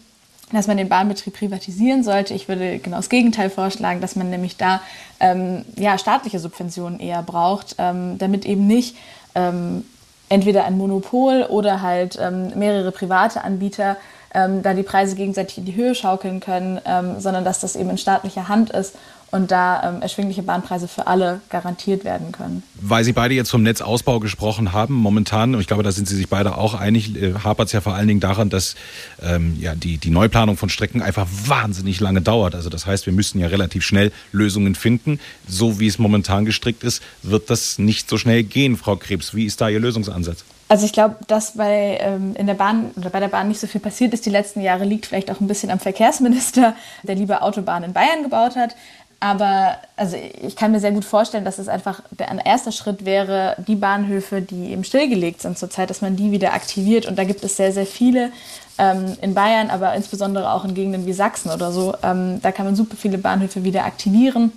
dass 0.54 0.68
man 0.68 0.78
den 0.78 0.88
Bahnbetrieb 0.88 1.34
privatisieren 1.34 2.02
sollte. 2.02 2.34
Ich 2.34 2.48
würde 2.48 2.80
genau 2.80 2.96
das 2.96 3.10
Gegenteil 3.10 3.50
vorschlagen, 3.50 4.00
dass 4.00 4.16
man 4.16 4.30
nämlich 4.30 4.56
da 4.56 4.80
ähm, 5.20 5.66
ja, 5.76 5.98
staatliche 5.98 6.40
Subventionen 6.40 7.02
eher 7.02 7.24
braucht, 7.24 7.76
ähm, 7.78 8.18
damit 8.18 8.46
eben 8.46 8.66
nicht 8.66 8.96
ähm, 9.36 9.84
entweder 10.30 10.64
ein 10.64 10.78
Monopol 10.78 11.44
oder 11.44 11.82
halt 11.82 12.18
ähm, 12.22 12.58
mehrere 12.58 12.94
private 12.94 13.44
Anbieter 13.44 13.98
da 14.32 14.76
die 14.76 14.84
Preise 14.84 15.16
gegenseitig 15.16 15.58
in 15.58 15.66
die 15.66 15.74
Höhe 15.74 15.96
schaukeln 15.96 16.40
können, 16.40 16.80
sondern 17.18 17.44
dass 17.44 17.62
das 17.62 17.76
eben 17.76 17.90
in 17.90 17.98
staatlicher 17.98 18.48
Hand 18.48 18.70
ist 18.70 18.94
und 19.32 19.52
da 19.52 19.90
ähm, 19.90 20.02
erschwingliche 20.02 20.44
Bahnpreise 20.44 20.88
für 20.88 21.08
alle 21.08 21.42
garantiert 21.50 22.04
werden 22.04 22.32
können. 22.32 22.64
Weil 22.76 23.04
Sie 23.04 23.14
beide 23.14 23.34
jetzt 23.34 23.50
vom 23.50 23.64
Netzausbau 23.64 24.20
gesprochen 24.20 24.74
haben, 24.74 24.94
momentan, 24.94 25.56
und 25.56 25.62
ich 25.62 25.68
glaube, 25.68 25.84
da 25.84 25.92
sind 25.92 26.08
Sie 26.08 26.16
sich 26.16 26.30
beide 26.30 26.58
auch 26.58 26.74
einig, 26.74 27.16
äh, 27.16 27.34
hapert 27.44 27.68
es 27.68 27.74
ja 27.74 27.82
vor 27.82 27.94
allen 27.94 28.08
Dingen 28.08 28.20
daran, 28.20 28.50
dass 28.50 28.76
ähm, 29.22 29.58
ja, 29.60 29.76
die, 29.76 29.98
die 29.98 30.10
Neuplanung 30.10 30.58
von 30.58 30.70
Strecken 30.70 31.02
einfach 31.02 31.28
wahnsinnig 31.46 32.00
lange 32.00 32.22
dauert. 32.22 32.56
Also 32.56 32.70
das 32.70 32.86
heißt, 32.86 33.06
wir 33.06 33.14
müssen 33.14 33.40
ja 33.40 33.48
relativ 33.48 33.84
schnell 33.84 34.12
Lösungen 34.32 34.76
finden. 34.76 35.20
So 35.48 35.80
wie 35.80 35.88
es 35.88 36.00
momentan 36.00 36.46
gestrickt 36.46 36.84
ist, 36.84 37.02
wird 37.24 37.50
das 37.50 37.80
nicht 37.80 38.10
so 38.10 38.18
schnell 38.18 38.44
gehen, 38.44 38.78
Frau 38.78 38.96
Krebs. 38.96 39.34
Wie 39.34 39.46
ist 39.46 39.62
da 39.62 39.70
Ihr 39.70 39.80
Lösungsansatz? 39.80 40.44
Also 40.70 40.86
ich 40.86 40.94
glaube, 40.94 41.16
dass 41.26 41.58
bei, 41.58 41.98
ähm, 42.00 42.36
in 42.36 42.46
der 42.46 42.54
Bahn 42.54 42.92
oder 42.96 43.10
bei 43.10 43.20
der 43.20 43.28
Bahn 43.28 43.48
nicht 43.48 43.60
so 43.60 43.66
viel 43.66 43.82
passiert 43.82 44.14
ist 44.14 44.28
die 44.28 44.30
letzten 44.30 44.62
Jahre, 44.62 44.86
liegt 44.86 45.08
vielleicht 45.08 45.32
auch 45.32 45.40
ein 45.40 45.48
bisschen 45.48 45.72
am 45.72 45.80
Verkehrsminister, 45.80 46.76
der 47.02 47.16
lieber 47.16 47.42
Autobahnen 47.42 47.90
in 47.90 47.94
Bayern 47.94 48.22
gebaut 48.22 48.56
hat. 48.56 48.76
Aber 49.22 49.76
also 49.98 50.16
ich 50.16 50.56
kann 50.56 50.72
mir 50.72 50.80
sehr 50.80 50.94
gut 50.94 51.04
vorstellen, 51.04 51.44
dass 51.44 51.58
es 51.58 51.68
einfach 51.68 52.02
ein 52.20 52.40
erster 52.40 52.72
Schritt 52.72 53.06
wäre, 53.06 53.58
die 53.68 53.76
Bahnhöfe, 53.76 54.42
die 54.42 54.72
eben 54.72 54.86
stillgelegt 54.86 55.42
sind 55.42 55.58
zurzeit, 55.58 55.90
dass 55.90 56.02
man 56.02 56.16
die 56.16 56.32
wieder 56.32 56.54
aktiviert. 56.54 57.06
Und 57.06 57.18
da 57.18 57.26
gibt 57.26 57.44
es 57.44 57.58
sehr, 57.58 57.74
sehr 57.74 57.86
viele 57.86 58.32
ähm, 58.78 59.18
in 59.22 59.34
Bayern, 59.34 59.70
aber 59.70 59.94
insbesondere 59.94 60.52
auch 60.52 60.64
in 60.64 60.74
Gegenden 60.74 61.06
wie 61.06 61.14
Sachsen 61.14 61.52
oder 61.52 61.74
so. 61.74 61.96
Ähm, 62.02 62.42
da 62.42 62.54
kann 62.54 62.66
man 62.66 62.78
super 62.78 62.96
viele 62.96 63.18
Bahnhöfe 63.18 63.66
wieder 63.66 63.84
aktivieren. 63.84 64.54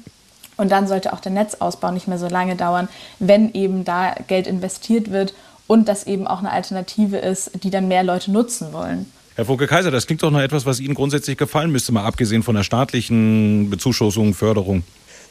Und 0.57 0.71
dann 0.71 0.87
sollte 0.87 1.13
auch 1.13 1.21
der 1.21 1.33
Netzausbau 1.33 1.91
nicht 1.91 2.07
mehr 2.07 2.19
so 2.19 2.29
lange 2.29 2.55
dauern, 2.55 2.89
wenn 3.19 3.53
eben 3.55 3.85
da 3.85 4.15
Geld 4.29 4.47
investiert 4.47 5.11
wird 5.11 5.35
und 5.67 5.89
das 5.89 6.07
eben 6.07 6.29
auch 6.29 6.39
eine 6.39 6.53
Alternative 6.53 7.17
ist, 7.17 7.51
die 7.65 7.71
dann 7.71 7.89
mehr 7.89 8.05
Leute 8.05 8.31
nutzen 8.31 8.73
wollen. 8.73 9.11
Herr 9.35 9.47
Funke-Kaiser, 9.47 9.91
das 9.91 10.07
klingt 10.07 10.22
doch 10.22 10.30
noch 10.30 10.41
etwas, 10.41 10.66
was 10.66 10.78
Ihnen 10.78 10.95
grundsätzlich 10.95 11.39
gefallen 11.39 11.72
müsste, 11.72 11.93
mal 11.93 12.05
abgesehen 12.05 12.43
von 12.43 12.55
der 12.55 12.64
staatlichen 12.64 13.70
Bezuschussung, 13.70 14.35
Förderung. 14.35 14.83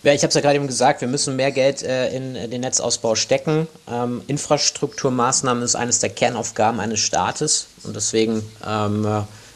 Ja, 0.03 0.13
ich 0.13 0.23
habe 0.23 0.29
es 0.29 0.33
ja 0.33 0.41
gerade 0.41 0.55
eben 0.55 0.65
gesagt, 0.65 1.01
wir 1.01 1.07
müssen 1.07 1.35
mehr 1.35 1.51
Geld 1.51 1.83
äh, 1.83 2.09
in 2.15 2.33
den 2.49 2.61
Netzausbau 2.61 3.13
stecken. 3.13 3.67
Ähm, 3.87 4.21
Infrastrukturmaßnahmen 4.25 5.61
ist 5.61 5.75
eines 5.75 5.99
der 5.99 6.09
Kernaufgaben 6.09 6.79
eines 6.79 6.99
Staates 7.01 7.67
und 7.83 7.95
deswegen 7.95 8.41
ähm, 8.67 9.05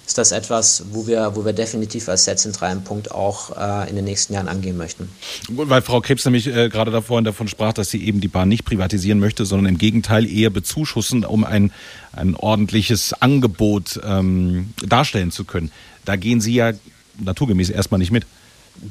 ist 0.06 0.18
das 0.18 0.32
etwas, 0.32 0.86
wo 0.92 1.08
wir, 1.08 1.36
wo 1.36 1.46
wir 1.46 1.54
definitiv 1.54 2.10
als 2.10 2.26
sehr 2.26 2.38
zentralen 2.38 2.84
Punkt 2.84 3.12
auch 3.12 3.56
äh, 3.58 3.90
in 3.90 3.96
den 3.96 4.06
nächsten 4.06 4.34
Jahren 4.34 4.48
angehen 4.48 4.78
möchten. 4.78 5.10
Weil 5.50 5.82
Frau 5.82 6.02
Krebs 6.02 6.26
nämlich 6.26 6.48
äh, 6.48 6.70
gerade 6.70 6.92
davor 6.92 7.22
davon 7.22 7.48
sprach, 7.48 7.74
dass 7.74 7.90
sie 7.90 8.06
eben 8.06 8.22
die 8.22 8.28
Bahn 8.28 8.50
nicht 8.50 8.66
privatisieren 8.66 9.20
möchte, 9.20 9.46
sondern 9.46 9.74
im 9.74 9.78
Gegenteil 9.78 10.30
eher 10.30 10.50
bezuschussen, 10.50 11.26
um 11.26 11.44
ein, 11.44 11.72
ein 12.12 12.36
ordentliches 12.36 13.14
Angebot 13.14 14.00
ähm, 14.04 14.74
darstellen 14.86 15.32
zu 15.32 15.44
können. 15.44 15.72
Da 16.06 16.16
gehen 16.16 16.40
Sie 16.40 16.54
ja 16.54 16.74
naturgemäß 17.20 17.70
erstmal 17.70 18.00
nicht 18.00 18.12
mit. 18.12 18.26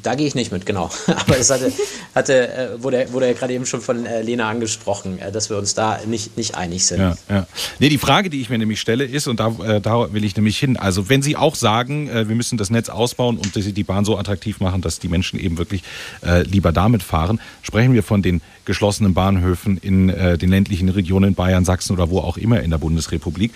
Da 0.02 0.14
gehe 0.14 0.26
ich 0.26 0.34
nicht 0.34 0.50
mit, 0.50 0.66
genau. 0.66 0.90
Aber 1.06 1.38
es 1.38 1.50
hatte, 1.50 1.72
hatte 2.14 2.48
äh, 2.48 2.82
wurde, 2.82 3.12
wurde 3.12 3.26
ja 3.26 3.32
gerade 3.34 3.52
eben 3.52 3.66
schon 3.66 3.80
von 3.80 4.06
äh, 4.06 4.22
Lena 4.22 4.48
angesprochen, 4.48 5.18
äh, 5.18 5.30
dass 5.30 5.50
wir 5.50 5.58
uns 5.58 5.74
da 5.74 6.00
nicht, 6.06 6.36
nicht 6.36 6.56
einig 6.56 6.86
sind. 6.86 7.00
Ja, 7.00 7.16
ja. 7.28 7.46
Nee, 7.78 7.90
die 7.90 7.98
Frage, 7.98 8.30
die 8.30 8.40
ich 8.40 8.48
mir 8.48 8.58
nämlich 8.58 8.80
stelle, 8.80 9.04
ist, 9.04 9.26
und 9.26 9.40
da, 9.40 9.54
äh, 9.64 9.80
da 9.80 10.12
will 10.12 10.24
ich 10.24 10.36
nämlich 10.36 10.58
hin, 10.58 10.76
also 10.76 11.08
wenn 11.08 11.22
Sie 11.22 11.36
auch 11.36 11.54
sagen, 11.54 12.08
äh, 12.08 12.28
wir 12.28 12.34
müssen 12.34 12.56
das 12.56 12.70
Netz 12.70 12.88
ausbauen 12.88 13.36
und 13.36 13.54
die 13.54 13.84
Bahn 13.84 14.04
so 14.04 14.18
attraktiv 14.18 14.60
machen, 14.60 14.80
dass 14.80 14.98
die 14.98 15.08
Menschen 15.08 15.38
eben 15.38 15.58
wirklich 15.58 15.82
äh, 16.24 16.42
lieber 16.42 16.72
damit 16.72 17.02
fahren, 17.02 17.40
sprechen 17.62 17.92
wir 17.92 18.02
von 18.02 18.22
den 18.22 18.40
geschlossenen 18.64 19.12
Bahnhöfen 19.12 19.76
in 19.76 20.08
den 20.08 20.48
ländlichen 20.48 20.88
Regionen 20.88 21.34
Bayern, 21.34 21.66
Sachsen 21.66 21.92
oder 21.92 22.08
wo 22.08 22.20
auch 22.20 22.38
immer 22.38 22.62
in 22.62 22.70
der 22.70 22.78
Bundesrepublik. 22.78 23.52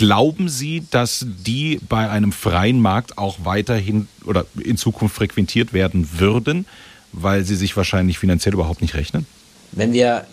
Glauben 0.00 0.48
Sie, 0.48 0.86
dass 0.90 1.26
die 1.28 1.78
bei 1.86 2.08
einem 2.08 2.32
freien 2.32 2.80
Markt 2.80 3.18
auch 3.18 3.36
weiterhin 3.44 4.08
oder 4.24 4.46
in 4.58 4.78
Zukunft 4.78 5.14
frequentiert 5.14 5.74
werden 5.74 6.18
würden, 6.18 6.64
weil 7.12 7.44
sie 7.44 7.54
sich 7.54 7.76
wahrscheinlich 7.76 8.18
finanziell 8.18 8.54
überhaupt 8.54 8.80
nicht 8.80 8.94
rechnen? 8.94 9.26
Wenn 9.72 9.92
wir, 9.92 10.24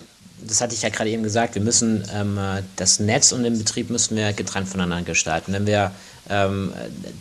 das 0.41 0.61
hatte 0.61 0.73
ich 0.73 0.83
ja 0.83 0.89
gerade 0.89 1.09
eben 1.09 1.21
gesagt, 1.21 1.55
wir 1.55 1.61
müssen 1.61 2.05
ähm, 2.15 2.39
das 2.77 3.01
Netz 3.01 3.33
und 3.33 3.43
den 3.43 3.57
Betrieb 3.57 3.89
müssen 3.89 4.15
wir 4.15 4.31
getrennt 4.31 4.69
voneinander 4.69 5.03
gestalten. 5.03 5.51
Wenn 5.51 5.67
wir 5.67 5.91
ähm, 6.29 6.71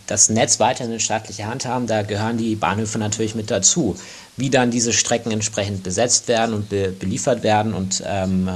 das 0.05 0.29
Netz 0.29 0.57
weiterhin 0.61 0.93
in 0.93 1.01
staatlicher 1.01 1.47
Hand 1.47 1.65
haben, 1.65 1.85
da 1.85 2.03
gehören 2.03 2.37
die 2.37 2.55
Bahnhöfe 2.55 2.97
natürlich 2.97 3.35
mit 3.35 3.51
dazu. 3.51 3.97
Wie 4.37 4.49
dann 4.49 4.71
diese 4.71 4.93
Strecken 4.93 5.33
entsprechend 5.33 5.83
besetzt 5.83 6.29
werden 6.29 6.55
und 6.55 6.69
be 6.69 6.93
beliefert 6.97 7.43
werden 7.43 7.73
und 7.73 8.01
ähm, 8.05 8.49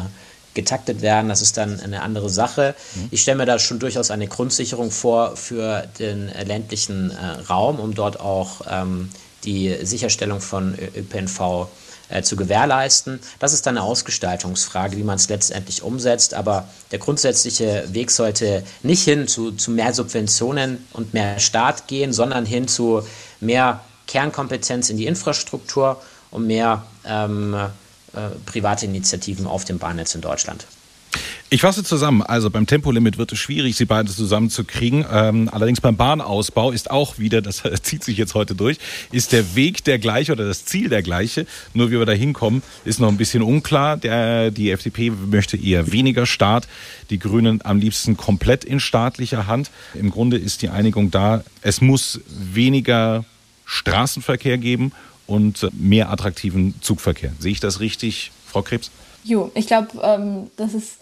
getaktet 0.53 1.01
werden. 1.01 1.29
Das 1.29 1.41
ist 1.41 1.57
dann 1.57 1.79
eine 1.79 2.01
andere 2.01 2.29
Sache. 2.29 2.75
Mhm. 2.95 3.07
Ich 3.11 3.21
stelle 3.21 3.37
mir 3.37 3.45
da 3.45 3.59
schon 3.59 3.79
durchaus 3.79 4.11
eine 4.11 4.27
Grundsicherung 4.27 4.91
vor 4.91 5.35
für 5.35 5.87
den 5.99 6.29
ländlichen 6.45 7.11
äh, 7.11 7.41
Raum, 7.49 7.79
um 7.79 7.93
dort 7.93 8.19
auch 8.19 8.61
ähm, 8.69 9.09
die 9.43 9.75
Sicherstellung 9.83 10.41
von 10.41 10.75
ÖPNV 10.95 11.67
äh, 12.09 12.21
zu 12.23 12.35
gewährleisten. 12.35 13.19
Das 13.39 13.53
ist 13.53 13.65
dann 13.65 13.77
eine 13.77 13.85
Ausgestaltungsfrage, 13.85 14.97
wie 14.97 15.03
man 15.03 15.15
es 15.15 15.29
letztendlich 15.29 15.81
umsetzt. 15.81 16.33
Aber 16.33 16.67
der 16.91 16.99
grundsätzliche 16.99 17.85
Weg 17.91 18.11
sollte 18.11 18.63
nicht 18.83 19.03
hin 19.03 19.27
zu, 19.27 19.51
zu 19.53 19.71
mehr 19.71 19.93
Subventionen 19.93 20.85
und 20.93 21.13
mehr 21.13 21.39
Staat 21.39 21.87
gehen, 21.87 22.11
sondern 22.11 22.45
hin 22.45 22.67
zu 22.67 23.03
mehr 23.39 23.81
Kernkompetenz 24.07 24.89
in 24.89 24.97
die 24.97 25.05
Infrastruktur 25.05 26.01
und 26.31 26.47
mehr 26.47 26.83
ähm, 27.05 27.53
äh, 27.53 27.67
private 28.45 28.85
Initiativen 28.85 29.47
auf 29.47 29.65
dem 29.65 29.79
Bahnnetz 29.79 30.15
in 30.15 30.21
Deutschland. 30.21 30.65
Ich 31.53 31.59
fasse 31.59 31.83
zusammen. 31.83 32.21
Also 32.21 32.49
beim 32.49 32.65
Tempolimit 32.65 33.17
wird 33.17 33.33
es 33.33 33.39
schwierig, 33.39 33.75
sie 33.75 33.83
beide 33.83 34.09
zusammenzukriegen. 34.09 35.05
Ähm, 35.11 35.49
allerdings 35.51 35.81
beim 35.81 35.97
Bahnausbau 35.97 36.71
ist 36.71 36.89
auch 36.89 37.17
wieder, 37.17 37.41
das 37.41 37.63
zieht 37.81 38.05
sich 38.05 38.17
jetzt 38.17 38.35
heute 38.35 38.55
durch, 38.55 38.77
ist 39.11 39.33
der 39.33 39.53
Weg 39.53 39.83
der 39.83 39.99
gleiche 39.99 40.31
oder 40.31 40.47
das 40.47 40.63
Ziel 40.63 40.87
der 40.87 41.01
gleiche. 41.01 41.45
Nur 41.73 41.91
wie 41.91 41.99
wir 41.99 42.05
da 42.05 42.13
hinkommen, 42.13 42.63
ist 42.85 43.01
noch 43.01 43.09
ein 43.09 43.17
bisschen 43.17 43.41
unklar. 43.41 43.97
Der, 43.97 44.49
die 44.49 44.71
FDP 44.71 45.09
möchte 45.09 45.57
eher 45.57 45.91
weniger 45.91 46.25
Staat, 46.25 46.69
die 47.09 47.19
Grünen 47.19 47.59
am 47.65 47.79
liebsten 47.79 48.15
komplett 48.15 48.63
in 48.63 48.79
staatlicher 48.79 49.45
Hand. 49.45 49.71
Im 49.93 50.09
Grunde 50.09 50.37
ist 50.37 50.61
die 50.61 50.69
Einigung 50.69 51.11
da, 51.11 51.43
es 51.61 51.81
muss 51.81 52.21
weniger 52.29 53.25
Straßenverkehr 53.65 54.57
geben 54.57 54.93
und 55.31 55.69
mehr 55.73 56.09
attraktiven 56.09 56.75
Zugverkehr. 56.81 57.31
Sehe 57.39 57.51
ich 57.51 57.59
das 57.59 57.79
richtig, 57.79 58.31
Frau 58.45 58.61
Krebs? 58.61 58.91
Jo, 59.23 59.51
ich 59.55 59.67
glaube, 59.67 59.89
ähm, 60.03 60.51
das 60.57 60.73
ist 60.73 60.97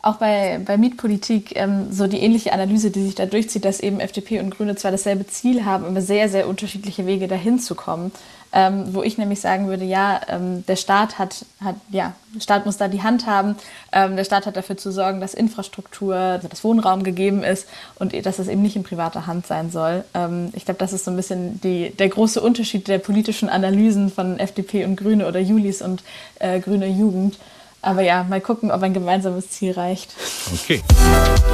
auch 0.00 0.16
bei, 0.16 0.60
bei 0.64 0.76
Mietpolitik 0.76 1.56
ähm, 1.56 1.92
so 1.92 2.06
die 2.06 2.18
ähnliche 2.18 2.52
Analyse, 2.52 2.90
die 2.90 3.02
sich 3.02 3.14
da 3.14 3.26
durchzieht, 3.26 3.64
dass 3.64 3.80
eben 3.80 4.00
FDP 4.00 4.40
und 4.40 4.50
Grüne 4.50 4.76
zwar 4.76 4.90
dasselbe 4.90 5.26
Ziel 5.26 5.64
haben, 5.64 5.84
aber 5.84 6.00
sehr, 6.00 6.28
sehr 6.28 6.48
unterschiedliche 6.48 7.06
Wege 7.06 7.28
dahin 7.28 7.58
zu 7.58 7.74
kommen. 7.74 8.12
Ähm, 8.52 8.94
wo 8.94 9.02
ich 9.02 9.18
nämlich 9.18 9.40
sagen 9.40 9.68
würde, 9.68 9.84
ja, 9.84 10.20
ähm, 10.28 10.64
der 10.66 10.76
Staat 10.76 11.18
hat, 11.18 11.44
hat, 11.62 11.76
ja, 11.90 12.14
der 12.34 12.40
Staat 12.40 12.64
muss 12.64 12.78
da 12.78 12.88
die 12.88 13.02
Hand 13.02 13.26
haben. 13.26 13.56
Ähm, 13.92 14.16
der 14.16 14.24
Staat 14.24 14.46
hat 14.46 14.56
dafür 14.56 14.76
zu 14.78 14.90
sorgen, 14.90 15.20
dass 15.20 15.34
Infrastruktur, 15.34 16.14
also 16.14 16.48
das 16.48 16.64
Wohnraum 16.64 17.02
gegeben 17.02 17.44
ist 17.44 17.66
und 17.96 18.14
dass 18.24 18.38
es 18.38 18.48
eben 18.48 18.62
nicht 18.62 18.76
in 18.76 18.84
privater 18.84 19.26
Hand 19.26 19.46
sein 19.46 19.70
soll. 19.70 20.04
Ähm, 20.14 20.50
ich 20.54 20.64
glaube, 20.64 20.78
das 20.78 20.94
ist 20.94 21.04
so 21.04 21.10
ein 21.10 21.16
bisschen 21.16 21.60
die, 21.60 21.90
der 21.90 22.08
große 22.08 22.40
Unterschied 22.40 22.88
der 22.88 22.98
politischen 22.98 23.50
Analysen 23.50 24.10
von 24.10 24.38
FDP 24.38 24.84
und 24.84 24.96
Grüne 24.96 25.26
oder 25.26 25.40
Julis 25.40 25.82
und 25.82 26.02
äh, 26.38 26.60
Grüne 26.60 26.86
Jugend. 26.86 27.36
Aber 27.82 28.02
ja, 28.02 28.24
mal 28.24 28.40
gucken, 28.40 28.70
ob 28.70 28.82
ein 28.82 28.94
gemeinsames 28.94 29.50
Ziel 29.50 29.72
reicht. 29.72 30.14
Okay. 30.54 30.82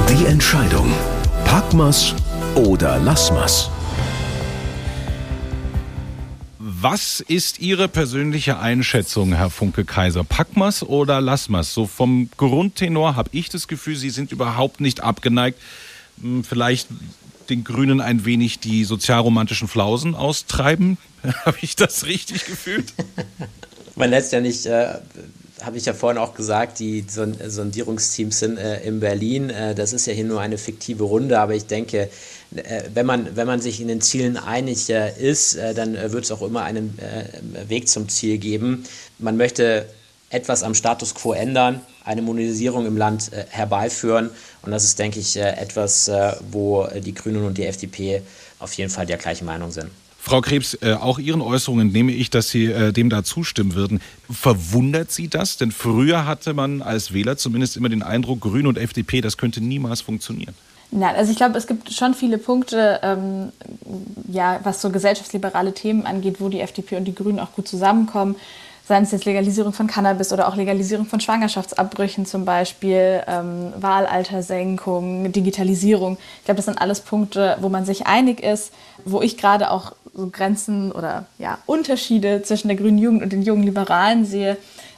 Die 0.09 0.25
Entscheidung. 0.25 0.91
Packmas 1.45 2.15
oder 2.55 2.97
Lassmas? 2.99 3.69
Was 6.87 7.19
ist 7.19 7.57
Ihre 7.61 7.87
persönliche 7.87 8.59
Einschätzung, 8.59 9.33
Herr 9.33 9.49
Funke 9.49 9.85
Kaiser? 9.85 10.23
Packmas 10.23 10.83
oder 10.83 11.19
Lassmas? 11.19 11.73
So 11.73 11.87
vom 11.87 12.29
Grundtenor 12.37 13.15
habe 13.15 13.31
ich 13.31 13.49
das 13.49 13.67
Gefühl, 13.67 13.95
Sie 13.95 14.11
sind 14.11 14.31
überhaupt 14.31 14.81
nicht 14.81 15.01
abgeneigt, 15.01 15.57
hm, 16.21 16.43
vielleicht 16.43 16.87
den 17.49 17.63
Grünen 17.63 18.01
ein 18.01 18.23
wenig 18.25 18.59
die 18.59 18.83
sozialromantischen 18.83 19.67
Flausen 19.67 20.13
austreiben. 20.13 20.99
habe 21.45 21.57
ich 21.61 21.75
das 21.75 22.05
richtig 22.05 22.45
gefühlt? 22.45 22.93
Man 23.95 24.11
lässt 24.11 24.31
ja 24.31 24.39
nicht 24.39 24.67
äh, 24.67 24.99
habe 25.61 25.77
ich 25.77 25.85
ja 25.85 25.93
vorhin 25.93 26.19
auch 26.19 26.33
gesagt, 26.35 26.79
die 26.79 27.05
Sondierungsteams 27.07 28.39
sind 28.39 28.57
äh, 28.57 28.83
in 28.83 28.99
Berlin. 28.99 29.49
Äh, 29.49 29.73
das 29.73 29.93
ist 29.93 30.05
ja 30.05 30.13
hier 30.13 30.25
nur 30.25 30.41
eine 30.41 30.57
fiktive 30.57 31.03
Runde, 31.03 31.39
aber 31.39 31.55
ich 31.55 31.65
denke, 31.65 32.09
wenn, 32.93 33.05
man, 33.05 33.35
wenn 33.35 33.47
man 33.47 33.61
sich 33.61 33.81
in 33.81 33.87
den 33.87 34.01
Zielen 34.01 34.37
einig 34.37 34.89
äh, 34.89 35.11
ist, 35.17 35.55
äh, 35.55 35.73
dann 35.73 35.95
äh, 35.95 36.11
wird 36.11 36.25
es 36.25 36.31
auch 36.31 36.41
immer 36.41 36.63
einen 36.63 36.97
Weg 37.67 37.87
zum 37.87 38.09
Ziel 38.09 38.37
geben. 38.37 38.83
Man 39.19 39.37
möchte 39.37 39.87
etwas 40.29 40.63
am 40.63 40.73
Status 40.73 41.15
quo 41.15 41.33
ändern, 41.33 41.81
eine 42.03 42.21
Monetisierung 42.21 42.85
im 42.85 42.97
Land 42.97 43.31
herbeiführen 43.49 44.29
und 44.63 44.71
das 44.71 44.83
ist, 44.83 44.99
denke 44.99 45.19
ich, 45.19 45.37
etwas, 45.37 46.09
wo 46.51 46.87
die 46.87 47.13
Grünen 47.13 47.45
und 47.45 47.57
die 47.57 47.65
FDP 47.65 48.21
auf 48.59 48.73
jeden 48.73 48.89
Fall 48.89 49.05
der 49.05 49.17
gleichen 49.17 49.45
Meinung 49.45 49.71
sind. 49.71 49.89
Frau 50.25 50.41
Krebs, 50.41 50.75
äh, 50.81 50.93
auch 50.93 51.19
Ihren 51.19 51.39
Äußerungen 51.39 51.91
nehme 51.91 52.11
ich, 52.11 52.31
dass 52.31 52.49
Sie 52.49 52.65
äh, 52.65 52.91
dem 52.91 53.11
da 53.11 53.23
zustimmen 53.23 53.75
würden. 53.75 54.01
Verwundert 54.27 55.11
Sie 55.11 55.27
das? 55.27 55.57
Denn 55.57 55.71
früher 55.71 56.25
hatte 56.25 56.55
man 56.55 56.81
als 56.81 57.13
Wähler 57.13 57.37
zumindest 57.37 57.77
immer 57.77 57.89
den 57.89 58.01
Eindruck, 58.01 58.41
Grün 58.41 58.65
und 58.65 58.79
FDP, 58.79 59.21
das 59.21 59.37
könnte 59.37 59.61
niemals 59.61 60.01
funktionieren. 60.01 60.55
Nein, 60.97 61.15
also 61.15 61.29
ich 61.29 61.37
glaube, 61.37 61.57
es 61.57 61.67
gibt 61.67 61.91
schon 61.91 62.13
viele 62.13 62.37
Punkte, 62.37 63.01
ähm, 63.03 63.51
ja, 64.29 64.59
was 64.63 64.81
so 64.81 64.89
gesellschaftsliberale 64.89 65.73
Themen 65.73 66.05
angeht, 66.05 66.39
wo 66.39 66.47
die 66.47 66.61
FDP 66.61 66.95
und 66.95 67.05
die 67.05 67.13
Grünen 67.13 67.39
auch 67.39 67.51
gut 67.51 67.67
zusammenkommen 67.67 68.35
seien 68.87 69.03
es 69.03 69.11
jetzt 69.11 69.25
Legalisierung 69.25 69.73
von 69.73 69.87
Cannabis 69.87 70.31
oder 70.31 70.47
auch 70.47 70.55
Legalisierung 70.55 71.07
von 71.07 71.19
Schwangerschaftsabbrüchen 71.19 72.25
zum 72.25 72.45
Beispiel, 72.45 73.23
ähm, 73.27 73.73
Wahlaltersenkung, 73.77 75.31
Digitalisierung. 75.31 76.17
Ich 76.39 76.45
glaube, 76.45 76.57
das 76.57 76.65
sind 76.65 76.79
alles 76.79 77.01
Punkte, 77.01 77.57
wo 77.61 77.69
man 77.69 77.85
sich 77.85 78.05
einig 78.05 78.43
ist, 78.43 78.71
wo 79.03 79.21
ich 79.21 79.37
gerade 79.37 79.71
auch 79.71 79.93
so 80.13 80.29
Grenzen 80.29 80.91
oder 80.91 81.25
ja, 81.39 81.57
Unterschiede 81.65 82.43
zwischen 82.43 82.67
der 82.67 82.77
grünen 82.77 82.99
Jugend 82.99 83.23
und 83.23 83.33
den 83.33 83.41
jungen 83.41 83.63
Liberalen 83.63 84.23
sehe, 84.23 84.55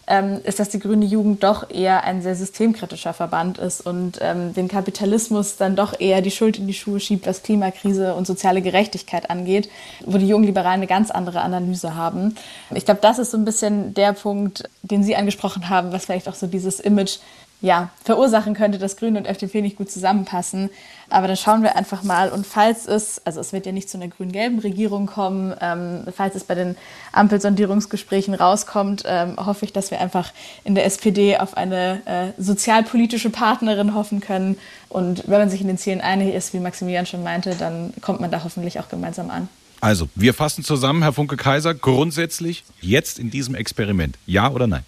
ähm, 0.08 0.40
ist, 0.44 0.60
dass 0.60 0.70
die 0.70 0.80
grüne 0.80 1.06
Jugend 1.06 1.44
doch 1.44 1.70
eher 1.70 2.04
ein 2.06 2.22
sehr 2.22 2.36
systemkritischer 2.36 3.14
Verband 3.14 3.58
ist 3.58 3.86
und 3.86 4.20
ähm, 4.22 4.54
den 4.54 4.68
Kapitalismus 4.68 5.58
dann 5.58 5.76
doch 5.76 6.00
eher 6.00 6.22
die 6.22 6.32
Schuld 6.32 6.58
in 6.58 6.68
die 6.68 6.74
Schuhe 6.74 7.00
schiebt, 7.00 7.28
was 7.28 7.44
Klimakrise 7.44 8.16
und 8.16 8.26
soziale 8.26 8.62
Gerechtigkeit 8.62 9.30
angeht, 9.30 9.70
wo 10.06 10.18
die 10.18 10.28
jungen 10.28 10.46
Liberalen 10.46 10.80
eine 10.80 10.88
ganz 10.88 11.12
andere 11.12 11.42
Analyse 11.42 11.96
haben. 11.96 12.36
Ich 12.74 12.86
glaube, 12.86 13.02
das 13.02 13.20
ist 13.20 13.32
so 13.32 13.38
ein 13.38 13.46
bisschen 13.46 13.94
der 13.94 14.14
Punkt, 14.14 14.64
den 14.82 15.04
Sie 15.04 15.16
angesprochen 15.16 15.70
haben, 15.70 15.92
was 15.92 16.06
vielleicht 16.06 16.30
auch 16.30 16.36
so 16.36 16.48
dieses 16.48 16.80
Image 16.80 17.18
ja, 17.60 17.90
verursachen 18.04 18.54
könnte, 18.54 18.78
dass 18.78 18.98
Grüne 18.98 19.18
und 19.18 19.26
FDP 19.26 19.62
nicht 19.62 19.78
gut 19.78 19.90
zusammenpassen. 19.90 20.70
Aber 21.10 21.28
dann 21.28 21.38
schauen 21.38 21.64
wir 21.64 21.76
einfach 21.76 22.04
mal. 22.04 22.30
Und 22.30 22.46
falls 22.46 22.86
es, 22.86 23.20
also 23.26 23.40
es 23.40 23.52
wird 23.52 23.66
ja 23.66 23.72
nicht 23.72 23.90
zu 23.90 23.98
einer 23.98 24.10
grün-gelben 24.10 24.60
Regierung 24.60 25.08
kommen, 25.08 25.56
ähm, 25.60 26.04
falls 26.16 26.36
es 26.36 26.44
bei 26.44 26.54
den 26.54 26.76
Ampelsondierungsgesprächen 27.14 28.36
rauskommt, 28.36 29.04
ähm, 29.08 29.38
hoffe 29.44 29.66
ich, 29.66 29.74
dass 29.74 29.90
wir 29.90 30.00
einfach 30.00 30.34
in 30.66 30.76
der 30.76 30.86
SPD 30.86 31.38
auf 31.38 31.58
eine 31.58 32.02
äh, 32.06 32.42
sozialpolitische 32.42 33.32
Partnerin 33.32 33.96
hoffen 33.96 34.20
können. 34.20 34.58
Und 34.90 35.24
wenn 35.28 35.40
man 35.40 35.50
sich 35.50 35.62
in 35.62 35.68
den 35.68 35.80
Zielen 35.80 36.02
einig 36.02 36.36
ist, 36.36 36.54
wie 36.54 36.60
Maximilian 36.60 37.08
schon 37.08 37.24
meinte, 37.24 37.56
dann 37.56 37.94
kommt 38.02 38.20
man 38.20 38.30
da 38.30 38.44
hoffentlich 38.44 38.80
auch 38.80 38.90
gemeinsam 38.90 39.32
an. 39.32 39.50
Also, 39.80 40.10
wir 40.16 40.34
fassen 40.34 40.64
zusammen, 40.64 41.04
Herr 41.04 41.14
Funke 41.14 41.38
Kaiser, 41.38 41.74
grundsätzlich 41.74 42.64
jetzt 42.82 43.20
in 43.20 43.30
diesem 43.30 43.56
Experiment. 43.56 44.18
Ja 44.26 44.52
oder 44.52 44.68
nein? 44.68 44.84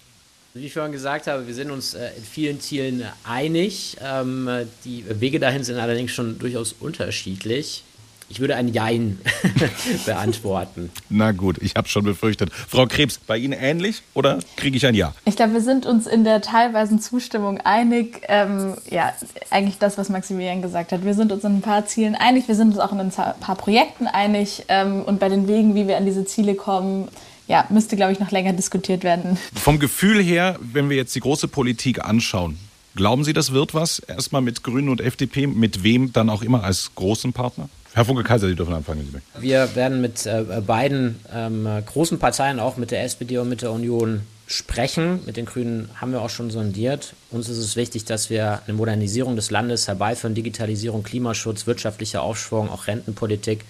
Wie 0.52 0.66
ich 0.66 0.72
vorhin 0.72 0.90
gesagt 0.90 1.28
habe, 1.28 1.46
wir 1.46 1.54
sind 1.54 1.70
uns 1.70 1.94
äh, 1.94 2.08
in 2.16 2.24
vielen 2.24 2.60
Zielen 2.60 3.04
einig. 3.22 3.96
Ähm, 4.02 4.48
die 4.84 5.04
Wege 5.08 5.38
dahin 5.38 5.62
sind 5.62 5.78
allerdings 5.78 6.10
schon 6.10 6.40
durchaus 6.40 6.74
unterschiedlich. 6.80 7.84
Ich 8.28 8.40
würde 8.40 8.56
ein 8.56 8.72
Jein 8.72 9.20
beantworten. 10.06 10.90
Na 11.08 11.30
gut, 11.30 11.58
ich 11.60 11.76
habe 11.76 11.88
schon 11.88 12.02
befürchtet. 12.02 12.52
Frau 12.52 12.86
Krebs, 12.86 13.18
bei 13.18 13.36
Ihnen 13.36 13.52
ähnlich 13.52 14.02
oder 14.14 14.40
kriege 14.56 14.76
ich 14.76 14.86
ein 14.86 14.94
Ja? 14.96 15.14
Ich 15.24 15.36
glaube, 15.36 15.52
wir 15.52 15.60
sind 15.60 15.86
uns 15.86 16.08
in 16.08 16.24
der 16.24 16.40
teilweisen 16.40 17.00
Zustimmung 17.00 17.60
einig. 17.60 18.22
Ähm, 18.26 18.74
ja, 18.88 19.12
eigentlich 19.50 19.78
das, 19.78 19.98
was 19.98 20.08
Maximilian 20.08 20.62
gesagt 20.62 20.90
hat. 20.90 21.04
Wir 21.04 21.14
sind 21.14 21.30
uns 21.30 21.44
in 21.44 21.58
ein 21.58 21.62
paar 21.62 21.86
Zielen 21.86 22.16
einig, 22.16 22.48
wir 22.48 22.56
sind 22.56 22.68
uns 22.68 22.78
auch 22.78 22.92
in 22.92 22.98
ein 22.98 23.10
paar 23.12 23.56
Projekten 23.56 24.08
einig 24.08 24.64
ähm, 24.68 25.02
und 25.04 25.20
bei 25.20 25.28
den 25.28 25.46
Wegen, 25.46 25.76
wie 25.76 25.86
wir 25.86 25.96
an 25.96 26.06
diese 26.06 26.24
Ziele 26.24 26.56
kommen, 26.56 27.08
ja, 27.50 27.66
müsste, 27.68 27.96
glaube 27.96 28.12
ich, 28.12 28.20
noch 28.20 28.30
länger 28.30 28.52
diskutiert 28.52 29.02
werden. 29.02 29.36
Vom 29.54 29.80
Gefühl 29.80 30.22
her, 30.22 30.56
wenn 30.60 30.88
wir 30.88 30.96
jetzt 30.96 31.14
die 31.16 31.20
große 31.20 31.48
Politik 31.48 32.04
anschauen, 32.04 32.56
glauben 32.94 33.24
Sie, 33.24 33.32
das 33.32 33.52
wird 33.52 33.74
was? 33.74 33.98
Erstmal 33.98 34.40
mit 34.40 34.62
Grünen 34.62 34.88
und 34.88 35.00
FDP, 35.00 35.48
mit 35.48 35.82
wem 35.82 36.12
dann 36.12 36.30
auch 36.30 36.42
immer 36.42 36.62
als 36.62 36.92
großen 36.94 37.32
Partner? 37.32 37.68
Herr 37.92 38.04
Funke-Kaiser, 38.04 38.46
Sie 38.46 38.54
dürfen 38.54 38.72
anfangen. 38.72 39.12
Wir 39.40 39.74
werden 39.74 40.00
mit 40.00 40.24
äh, 40.26 40.62
beiden 40.64 41.18
ähm, 41.34 41.66
großen 41.86 42.20
Parteien, 42.20 42.60
auch 42.60 42.76
mit 42.76 42.92
der 42.92 43.02
SPD 43.02 43.38
und 43.38 43.48
mit 43.48 43.62
der 43.62 43.72
Union, 43.72 44.20
sprechen. 44.46 45.20
Mit 45.26 45.36
den 45.36 45.46
Grünen 45.46 45.90
haben 46.00 46.12
wir 46.12 46.22
auch 46.22 46.30
schon 46.30 46.50
sondiert. 46.50 47.14
Uns 47.30 47.48
ist 47.48 47.58
es 47.58 47.74
wichtig, 47.74 48.04
dass 48.04 48.30
wir 48.30 48.60
eine 48.66 48.76
Modernisierung 48.76 49.34
des 49.34 49.50
Landes 49.50 49.88
herbeiführen, 49.88 50.34
Digitalisierung, 50.34 51.02
Klimaschutz, 51.02 51.66
wirtschaftlicher 51.66 52.22
Aufschwung, 52.22 52.68
auch 52.68 52.86
Rentenpolitik. 52.86 53.64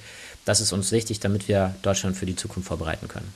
Das 0.45 0.61
ist 0.61 0.72
uns 0.72 0.93
wichtig, 0.93 1.20
damit 1.20 1.49
wir 1.49 1.74
Deutschland 1.83 2.16
für 2.16 2.26
die 2.26 2.37
Zukunft 2.37 2.68
vorbereiten 2.68 3.09
können. 3.09 3.33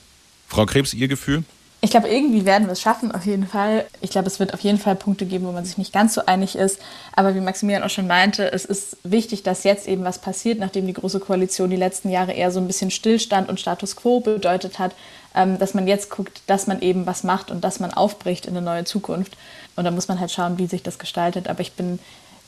Frau 0.49 0.67
Krebs, 0.67 0.95
Ihr 0.95 1.09
Gefühl? 1.09 1.45
Ich 1.85 1.91
glaube, 1.91 2.09
irgendwie 2.09 2.47
werden 2.47 2.67
wir 2.67 2.73
es 2.73 2.81
schaffen, 2.81 3.13
auf 3.13 3.27
jeden 3.27 3.47
Fall. 3.47 3.85
Ich 4.01 4.09
glaube, 4.09 4.27
es 4.27 4.41
wird 4.41 4.55
auf 4.55 4.61
jeden 4.61 4.79
Fall 4.79 4.97
Punkte 4.97 5.27
geben, 5.27 5.45
wo 5.45 5.53
man 5.53 5.67
sich 5.67 5.77
nicht 5.77 5.93
ganz 5.93 6.15
so 6.15 6.25
einig 6.25 6.57
ist. 6.57 6.81
Aber 7.15 7.35
wie 7.35 7.43
Maximilian 7.43 7.83
auch 7.83 7.91
schon 7.91 8.07
meinte, 8.07 8.51
es 8.51 8.65
ist 8.65 8.97
wichtig, 9.05 9.43
dass 9.43 9.65
jetzt 9.65 9.87
eben 9.87 10.03
was 10.03 10.19
passiert, 10.19 10.59
nachdem 10.59 10.87
die 10.87 10.95
Große 10.95 11.21
Koalition 11.21 11.69
die 11.69 11.77
letzten 11.77 12.09
Jahre 12.09 12.33
eher 12.33 12.51
so 12.51 12.59
ein 12.59 12.67
bisschen 12.67 12.91
Stillstand 12.91 13.51
und 13.51 13.61
Status 13.61 13.97
quo 13.97 14.21
bedeutet 14.21 14.79
hat, 14.79 14.95
ähm, 15.35 15.59
dass 15.59 15.75
man 15.75 15.87
jetzt 15.87 16.09
guckt, 16.09 16.41
dass 16.47 16.67
man 16.67 16.81
eben 16.81 17.05
was 17.05 17.23
macht 17.23 17.51
und 17.51 17.63
dass 17.63 17.81
man 17.81 17.93
aufbricht 17.93 18.47
in 18.47 18.57
eine 18.57 18.65
neue 18.65 18.85
Zukunft. 18.85 19.37
Und 19.77 19.85
da 19.85 19.91
muss 19.91 20.09
man 20.09 20.21
halt 20.21 20.31
schauen, 20.31 20.57
wie 20.57 20.67
sich 20.67 20.83
das 20.83 20.99
gestaltet. 20.99 21.49
Aber 21.49 21.61
ich 21.61 21.73
bin, 21.73 21.99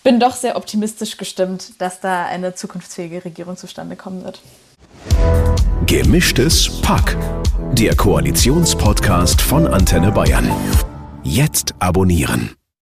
bin 0.02 0.18
doch 0.18 0.34
sehr 0.34 0.56
optimistisch 0.56 1.18
gestimmt, 1.18 1.72
dass 1.76 2.00
da 2.00 2.24
eine 2.24 2.54
zukunftsfähige 2.54 3.26
Regierung 3.26 3.58
zustande 3.58 3.96
kommen 3.96 4.24
wird. 4.24 4.40
Gemischtes 5.86 6.80
Pack. 6.82 7.16
Der 7.72 7.94
Koalitionspodcast 7.94 9.40
von 9.40 9.66
Antenne 9.66 10.10
Bayern. 10.10 10.50
Jetzt 11.22 11.74
abonnieren. 11.78 12.50